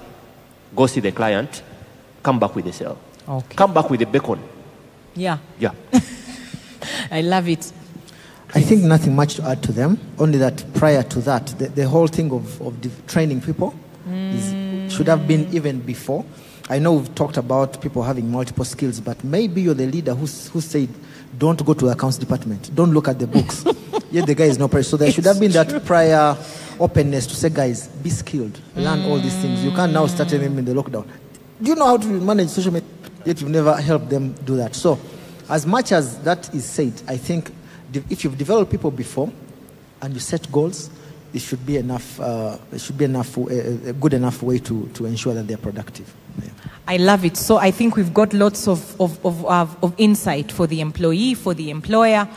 Go 0.75 0.87
see 0.87 1.01
the 1.01 1.11
client, 1.11 1.61
come 2.21 2.39
back 2.39 2.55
with 2.55 2.65
the 2.65 2.73
sale. 2.73 2.97
Okay. 3.27 3.55
Come 3.55 3.73
back 3.73 3.89
with 3.89 3.99
the 3.99 4.05
bacon. 4.05 4.39
Yeah. 5.15 5.37
Yeah. 5.59 5.71
I 7.11 7.21
love 7.21 7.47
it. 7.47 7.71
I 8.55 8.61
think 8.61 8.83
nothing 8.83 9.15
much 9.15 9.35
to 9.35 9.43
add 9.43 9.63
to 9.63 9.71
them. 9.71 9.99
Only 10.19 10.37
that 10.39 10.63
prior 10.73 11.03
to 11.03 11.19
that, 11.21 11.47
the, 11.57 11.69
the 11.69 11.87
whole 11.87 12.07
thing 12.07 12.31
of, 12.31 12.61
of 12.61 12.81
the 12.81 12.89
training 13.07 13.41
people 13.41 13.73
is, 14.07 14.53
mm. 14.53 14.62
Should 14.93 15.07
have 15.07 15.27
been 15.27 15.53
even 15.53 15.79
before. 15.79 16.25
I 16.69 16.79
know 16.79 16.93
we've 16.93 17.13
talked 17.15 17.37
about 17.37 17.81
people 17.81 18.03
having 18.03 18.31
multiple 18.31 18.63
skills, 18.63 19.01
but 19.01 19.21
maybe 19.23 19.61
you're 19.61 19.73
the 19.73 19.85
leader 19.85 20.13
who, 20.13 20.25
who 20.25 20.61
said, 20.61 20.87
don't 21.37 21.63
go 21.65 21.73
to 21.73 21.85
the 21.85 21.91
accounts 21.91 22.17
department. 22.17 22.73
Don't 22.73 22.91
look 22.91 23.07
at 23.07 23.19
the 23.19 23.27
books. 23.27 23.65
Yet 24.11 24.27
the 24.27 24.35
guy 24.35 24.45
is 24.45 24.57
not 24.57 24.69
prepared. 24.69 24.85
So 24.85 24.97
there 24.97 25.11
should 25.11 25.25
have 25.25 25.39
been 25.39 25.51
that 25.51 25.83
prior 25.85 26.37
openness 26.79 27.27
to 27.27 27.35
say, 27.35 27.49
guys, 27.49 27.87
be 27.87 28.09
skilled. 28.09 28.59
Learn 28.75 29.01
all 29.05 29.19
these 29.19 29.35
things. 29.37 29.63
You 29.63 29.71
can't 29.71 29.91
now 29.91 30.05
start 30.07 30.29
them 30.29 30.57
in 30.57 30.65
the 30.65 30.73
lockdown. 30.73 31.07
Do 31.61 31.69
you 31.69 31.75
know 31.75 31.85
how 31.87 31.97
to 31.97 32.07
manage 32.07 32.49
social 32.49 32.71
media? 32.71 32.87
Yet 33.25 33.41
you've 33.41 33.49
never 33.49 33.75
helped 33.81 34.09
them 34.09 34.33
do 34.45 34.55
that. 34.57 34.75
So 34.75 34.99
as 35.49 35.65
much 35.65 35.91
as 35.91 36.19
that 36.23 36.53
is 36.53 36.65
said, 36.65 36.93
I 37.07 37.17
think 37.17 37.51
if 38.09 38.23
you've 38.23 38.37
developed 38.37 38.71
people 38.71 38.91
before 38.91 39.31
and 40.01 40.13
you 40.13 40.19
set 40.19 40.51
goals, 40.51 40.89
it 41.33 41.39
should 41.39 41.65
be 41.65 41.77
enough. 41.77 42.19
Uh, 42.19 42.57
it 42.71 42.79
should 42.79 42.97
be 42.97 43.05
enough, 43.05 43.35
a, 43.37 43.89
a 43.89 43.93
good 43.93 44.13
enough 44.13 44.43
way 44.43 44.59
to, 44.59 44.87
to 44.93 45.05
ensure 45.05 45.33
that 45.33 45.47
they're 45.47 45.57
productive. 45.57 46.13
Yeah. 46.41 46.49
I 46.87 46.97
love 46.97 47.25
it. 47.25 47.37
So 47.37 47.57
I 47.57 47.71
think 47.71 47.95
we've 47.95 48.13
got 48.13 48.33
lots 48.33 48.67
of, 48.67 48.99
of, 49.01 49.23
of, 49.25 49.45
of, 49.45 49.83
of 49.83 49.93
insight 49.97 50.51
for 50.51 50.67
the 50.67 50.81
employee, 50.81 51.33
for 51.33 51.53
the 51.53 51.69
employer, 51.69 52.27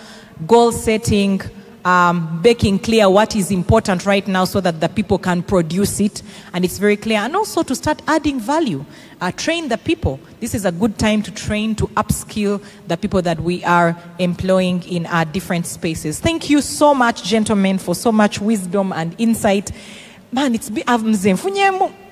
goal 0.46 0.72
setting, 0.72 1.40
um, 1.86 2.40
making 2.42 2.80
clear 2.80 3.08
what 3.08 3.36
is 3.36 3.52
important 3.52 4.04
right 4.04 4.26
now 4.26 4.44
so 4.44 4.60
that 4.60 4.80
the 4.80 4.88
people 4.88 5.18
can 5.18 5.40
produce 5.40 6.00
it 6.00 6.20
and 6.52 6.64
it's 6.64 6.78
very 6.78 6.96
clear. 6.96 7.18
And 7.18 7.36
also 7.36 7.62
to 7.62 7.76
start 7.76 8.02
adding 8.08 8.40
value, 8.40 8.84
uh, 9.20 9.30
train 9.30 9.68
the 9.68 9.78
people. 9.78 10.18
This 10.40 10.52
is 10.52 10.64
a 10.64 10.72
good 10.72 10.98
time 10.98 11.22
to 11.22 11.30
train, 11.30 11.76
to 11.76 11.86
upskill 11.88 12.60
the 12.88 12.96
people 12.96 13.22
that 13.22 13.38
we 13.38 13.62
are 13.64 13.96
employing 14.18 14.82
in 14.82 15.06
our 15.06 15.24
different 15.24 15.64
spaces. 15.66 16.18
Thank 16.18 16.50
you 16.50 16.60
so 16.60 16.92
much, 16.92 17.22
gentlemen, 17.22 17.78
for 17.78 17.94
so 17.94 18.10
much 18.10 18.40
wisdom 18.40 18.92
and 18.92 19.14
insight. 19.16 19.70
Man, 20.32 20.56
it's 20.56 20.68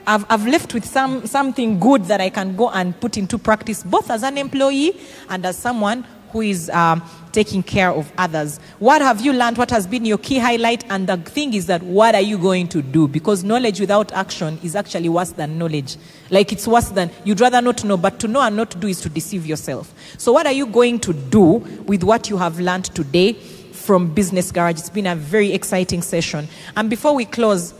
I've, 0.06 0.26
I've 0.28 0.46
left 0.46 0.74
with 0.74 0.84
some, 0.84 1.26
something 1.26 1.80
good 1.80 2.04
that 2.04 2.20
I 2.20 2.30
can 2.30 2.54
go 2.54 2.70
and 2.70 2.98
put 3.00 3.16
into 3.16 3.38
practice, 3.38 3.82
both 3.82 4.10
as 4.10 4.22
an 4.22 4.38
employee 4.38 5.00
and 5.28 5.44
as 5.44 5.56
someone 5.56 6.06
who 6.34 6.40
is 6.40 6.68
um, 6.70 7.00
taking 7.30 7.62
care 7.62 7.92
of 7.92 8.12
others. 8.18 8.58
What 8.80 9.00
have 9.00 9.24
you 9.24 9.32
learned? 9.32 9.56
What 9.56 9.70
has 9.70 9.86
been 9.86 10.04
your 10.04 10.18
key 10.18 10.38
highlight? 10.38 10.84
And 10.90 11.06
the 11.06 11.16
thing 11.16 11.54
is 11.54 11.66
that 11.66 11.80
what 11.84 12.16
are 12.16 12.20
you 12.20 12.36
going 12.36 12.66
to 12.68 12.82
do? 12.82 13.06
Because 13.06 13.44
knowledge 13.44 13.78
without 13.78 14.10
action 14.12 14.58
is 14.64 14.74
actually 14.74 15.08
worse 15.08 15.30
than 15.30 15.58
knowledge. 15.58 15.96
Like 16.30 16.50
it's 16.50 16.66
worse 16.66 16.88
than, 16.88 17.12
you'd 17.22 17.40
rather 17.40 17.62
not 17.62 17.84
know, 17.84 17.96
but 17.96 18.18
to 18.18 18.26
know 18.26 18.40
and 18.40 18.56
not 18.56 18.72
to 18.72 18.78
do 18.78 18.88
is 18.88 19.00
to 19.02 19.08
deceive 19.08 19.46
yourself. 19.46 19.94
So, 20.18 20.32
what 20.32 20.44
are 20.44 20.52
you 20.52 20.66
going 20.66 20.98
to 21.00 21.12
do 21.12 21.58
with 21.86 22.02
what 22.02 22.28
you 22.28 22.36
have 22.36 22.58
learned 22.58 22.86
today 22.86 23.34
from 23.34 24.12
Business 24.12 24.50
Garage? 24.50 24.80
It's 24.80 24.90
been 24.90 25.06
a 25.06 25.14
very 25.14 25.52
exciting 25.52 26.02
session. 26.02 26.48
And 26.76 26.90
before 26.90 27.14
we 27.14 27.26
close, 27.26 27.74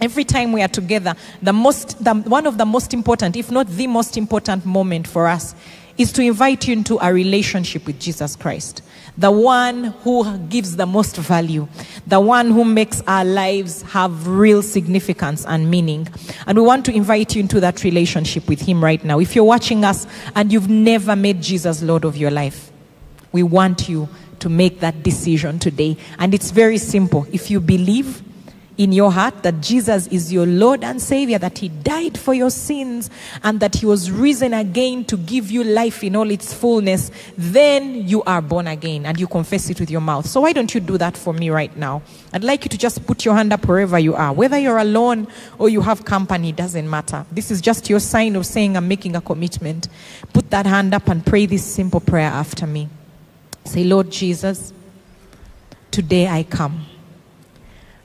every 0.00 0.24
time 0.24 0.50
we 0.52 0.62
are 0.62 0.68
together, 0.68 1.14
the 1.40 1.52
most, 1.52 2.02
the, 2.02 2.12
one 2.14 2.48
of 2.48 2.58
the 2.58 2.66
most 2.66 2.92
important, 2.92 3.36
if 3.36 3.52
not 3.52 3.68
the 3.68 3.86
most 3.86 4.16
important 4.16 4.66
moment 4.66 5.06
for 5.06 5.28
us 5.28 5.54
is 5.96 6.12
to 6.12 6.22
invite 6.22 6.66
you 6.66 6.72
into 6.72 6.98
a 7.00 7.12
relationship 7.12 7.86
with 7.86 8.00
Jesus 8.00 8.34
Christ, 8.36 8.82
the 9.16 9.30
one 9.30 9.84
who 10.02 10.38
gives 10.38 10.76
the 10.76 10.86
most 10.86 11.16
value, 11.16 11.68
the 12.06 12.20
one 12.20 12.50
who 12.50 12.64
makes 12.64 13.00
our 13.06 13.24
lives 13.24 13.82
have 13.82 14.26
real 14.26 14.62
significance 14.62 15.44
and 15.46 15.70
meaning. 15.70 16.08
And 16.46 16.58
we 16.58 16.64
want 16.64 16.84
to 16.86 16.92
invite 16.92 17.36
you 17.36 17.40
into 17.40 17.60
that 17.60 17.84
relationship 17.84 18.48
with 18.48 18.60
Him 18.60 18.82
right 18.82 19.02
now. 19.04 19.20
If 19.20 19.36
you're 19.36 19.44
watching 19.44 19.84
us 19.84 20.06
and 20.34 20.52
you've 20.52 20.68
never 20.68 21.14
made 21.14 21.40
Jesus 21.40 21.82
Lord 21.82 22.04
of 22.04 22.16
your 22.16 22.30
life, 22.30 22.72
we 23.30 23.42
want 23.42 23.88
you 23.88 24.08
to 24.40 24.48
make 24.48 24.80
that 24.80 25.02
decision 25.02 25.58
today. 25.58 25.96
And 26.18 26.34
it's 26.34 26.50
very 26.50 26.78
simple. 26.78 27.26
If 27.32 27.50
you 27.50 27.60
believe, 27.60 28.22
in 28.76 28.92
your 28.92 29.12
heart 29.12 29.42
that 29.42 29.60
Jesus 29.60 30.06
is 30.08 30.32
your 30.32 30.46
Lord 30.46 30.82
and 30.82 31.00
Savior, 31.00 31.38
that 31.38 31.58
He 31.58 31.68
died 31.68 32.18
for 32.18 32.34
your 32.34 32.50
sins, 32.50 33.10
and 33.42 33.60
that 33.60 33.76
He 33.76 33.86
was 33.86 34.10
risen 34.10 34.52
again 34.52 35.04
to 35.06 35.16
give 35.16 35.50
you 35.50 35.62
life 35.62 36.02
in 36.02 36.16
all 36.16 36.30
its 36.30 36.52
fullness, 36.52 37.10
then 37.36 38.08
you 38.08 38.22
are 38.24 38.42
born 38.42 38.66
again 38.66 39.06
and 39.06 39.18
you 39.18 39.26
confess 39.26 39.70
it 39.70 39.78
with 39.80 39.90
your 39.90 40.00
mouth. 40.00 40.26
So, 40.26 40.40
why 40.40 40.52
don't 40.52 40.74
you 40.74 40.80
do 40.80 40.98
that 40.98 41.16
for 41.16 41.32
me 41.32 41.50
right 41.50 41.74
now? 41.76 42.02
I'd 42.32 42.44
like 42.44 42.64
you 42.64 42.68
to 42.70 42.78
just 42.78 43.06
put 43.06 43.24
your 43.24 43.34
hand 43.34 43.52
up 43.52 43.66
wherever 43.66 43.98
you 43.98 44.14
are. 44.14 44.32
Whether 44.32 44.58
you're 44.58 44.78
alone 44.78 45.28
or 45.58 45.68
you 45.68 45.80
have 45.80 46.04
company, 46.04 46.52
doesn't 46.52 46.88
matter. 46.88 47.24
This 47.30 47.50
is 47.50 47.60
just 47.60 47.88
your 47.88 48.00
sign 48.00 48.36
of 48.36 48.46
saying, 48.46 48.76
I'm 48.76 48.88
making 48.88 49.14
a 49.16 49.20
commitment. 49.20 49.88
Put 50.32 50.50
that 50.50 50.66
hand 50.66 50.94
up 50.94 51.08
and 51.08 51.24
pray 51.24 51.46
this 51.46 51.64
simple 51.64 52.00
prayer 52.00 52.30
after 52.30 52.66
me. 52.66 52.88
Say, 53.64 53.84
Lord 53.84 54.10
Jesus, 54.10 54.72
today 55.90 56.28
I 56.28 56.42
come. 56.42 56.86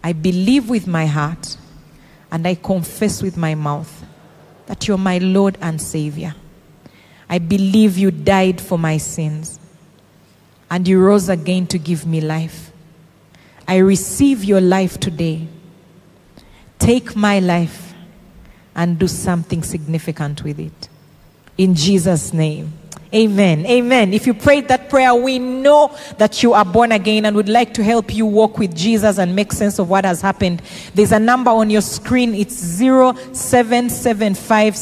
I 0.04 0.14
believe 0.14 0.70
with 0.70 0.88
my 0.88 1.06
heart 1.06 1.58
and 2.32 2.48
I 2.48 2.56
confess 2.56 3.22
with 3.22 3.38
my 3.38 3.56
mouth 3.56 4.06
that 4.68 4.88
you're 4.88 4.98
my 4.98 5.18
Lord 5.18 5.58
and 5.62 5.82
Savior. 5.82 6.36
I 7.30 7.40
believe 7.40 7.98
you 7.98 8.12
died 8.12 8.62
for 8.62 8.80
my 8.80 8.98
sins 8.98 9.60
and 10.72 10.88
you 10.88 11.00
rose 11.00 11.30
again 11.30 11.68
to 11.68 11.78
give 11.78 12.06
me 12.06 12.22
life. 12.22 12.72
I 13.68 13.78
receive 13.78 14.44
your 14.44 14.62
life 14.62 15.00
today. 15.00 15.48
Take 16.80 17.16
my 17.16 17.40
life 17.40 17.94
and 18.76 18.98
do 18.98 19.08
something 19.08 19.64
significant 19.64 20.44
with 20.44 20.60
it. 20.60 20.90
In 21.58 21.76
Jesus' 21.76 22.34
name. 22.34 22.79
Amen. 23.12 23.66
Amen. 23.66 24.14
If 24.14 24.28
you 24.28 24.36
prayed 24.36 24.68
that 24.68 24.88
prayer, 24.88 25.16
we 25.16 25.40
know 25.40 25.98
that 26.20 26.44
you 26.44 26.54
are 26.54 26.64
born 26.64 26.92
again 26.92 27.26
and 27.26 27.36
would 27.36 27.50
like 27.50 27.74
to 27.74 27.84
help 27.84 28.14
you 28.14 28.28
walk 28.28 28.60
with 28.60 28.76
Jesus 28.76 29.18
and 29.18 29.36
make 29.36 29.52
sense 29.52 29.80
of 29.80 29.90
what 29.90 30.06
has 30.06 30.22
happened. 30.22 30.62
There's 30.94 31.12
a 31.12 31.18
number 31.18 31.50
on 31.50 31.72
your 31.72 31.82
screen. 31.82 32.36
It's 32.36 32.54
0775 32.54 34.76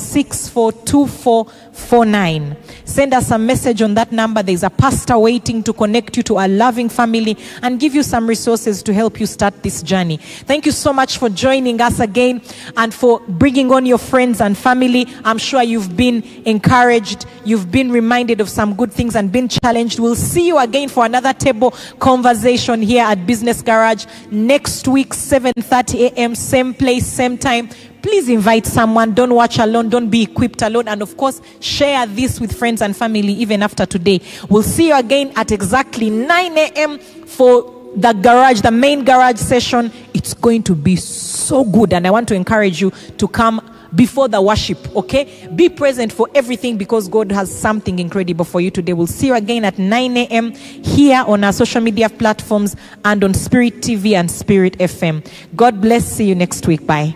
642449. 1.77 2.57
Send 2.85 3.13
us 3.13 3.31
a 3.31 3.37
message 3.37 3.81
on 3.81 3.93
that 3.93 4.11
number. 4.11 4.41
There's 4.41 4.63
a 4.63 4.69
pastor 4.69 5.17
waiting 5.17 5.63
to 5.63 5.73
connect 5.73 6.17
you 6.17 6.23
to 6.23 6.39
a 6.39 6.47
loving 6.47 6.89
family 6.89 7.37
and 7.61 7.79
give 7.79 7.93
you 7.93 8.03
some 8.03 8.27
resources 8.27 8.81
to 8.83 8.93
help 8.93 9.19
you 9.19 9.25
start 9.25 9.61
this 9.63 9.83
journey. 9.83 10.17
Thank 10.17 10.65
you 10.65 10.71
so 10.71 10.91
much 10.91 11.17
for 11.17 11.29
joining 11.29 11.79
us 11.81 11.99
again 11.99 12.41
and 12.75 12.93
for 12.93 13.19
bringing 13.27 13.71
on 13.71 13.85
your 13.85 13.97
friends 13.97 14.41
and 14.41 14.57
family. 14.57 15.07
I'm 15.23 15.37
sure 15.37 15.61
you've 15.61 15.95
been 15.95 16.23
encouraged. 16.45 17.25
You've 17.45 17.71
been 17.71 17.91
reminded 17.91 18.41
of 18.41 18.49
some 18.49 18.75
good 18.75 18.91
things 18.91 19.15
and 19.15 19.31
been 19.31 19.47
challenged. 19.47 19.99
We'll 19.99 20.15
see 20.15 20.47
you 20.47 20.57
again 20.57 20.89
for 20.89 21.05
another 21.05 21.33
table 21.33 21.71
conversation 21.99 22.81
here 22.81 23.03
at 23.03 23.25
Business 23.25 23.61
Garage 23.61 24.05
next 24.31 24.87
week, 24.87 25.13
7:30 25.13 26.11
a.m. 26.11 26.35
Same 26.35 26.73
place, 26.73 27.05
same 27.05 27.37
time 27.37 27.69
please 28.01 28.29
invite 28.29 28.65
someone. 28.65 29.13
Don't 29.13 29.33
watch 29.33 29.59
alone. 29.59 29.89
Don't 29.89 30.09
be 30.09 30.23
equipped 30.23 30.61
alone. 30.61 30.87
And 30.87 31.01
of 31.01 31.17
course, 31.17 31.41
share 31.59 32.05
this 32.05 32.39
with 32.39 32.57
friends 32.57 32.81
and 32.81 32.95
family 32.95 33.33
even 33.33 33.63
after 33.63 33.85
today. 33.85 34.21
We'll 34.49 34.63
see 34.63 34.89
you 34.89 34.95
again 34.95 35.33
at 35.35 35.51
exactly 35.51 36.09
9 36.09 36.57
a.m. 36.57 36.99
for 36.99 37.73
the 37.95 38.13
garage, 38.13 38.61
the 38.61 38.71
main 38.71 39.03
garage 39.03 39.39
session. 39.39 39.91
It's 40.13 40.33
going 40.33 40.63
to 40.63 40.75
be 40.75 40.95
so 40.95 41.63
good. 41.63 41.93
And 41.93 42.05
I 42.05 42.11
want 42.11 42.27
to 42.29 42.35
encourage 42.35 42.81
you 42.81 42.91
to 43.17 43.27
come 43.27 43.61
before 43.95 44.27
the 44.27 44.41
worship, 44.41 44.95
okay? 44.95 45.49
Be 45.55 45.69
present 45.69 46.11
for 46.11 46.27
everything 46.35 46.77
because 46.77 47.07
God 47.07 47.31
has 47.31 47.53
something 47.53 47.99
incredible 47.99 48.45
for 48.45 48.61
you 48.61 48.71
today. 48.71 48.93
We'll 48.93 49.07
see 49.07 49.27
you 49.27 49.35
again 49.35 49.65
at 49.65 49.77
9 49.77 50.17
a.m. 50.17 50.51
here 50.51 51.23
on 51.25 51.43
our 51.43 51.53
social 51.53 51.81
media 51.81 52.09
platforms 52.09 52.75
and 53.05 53.23
on 53.23 53.33
Spirit 53.33 53.75
TV 53.75 54.13
and 54.13 54.29
Spirit 54.29 54.77
FM. 54.77 55.25
God 55.55 55.81
bless. 55.81 56.05
See 56.05 56.25
you 56.25 56.35
next 56.35 56.67
week. 56.67 56.85
Bye. 56.85 57.15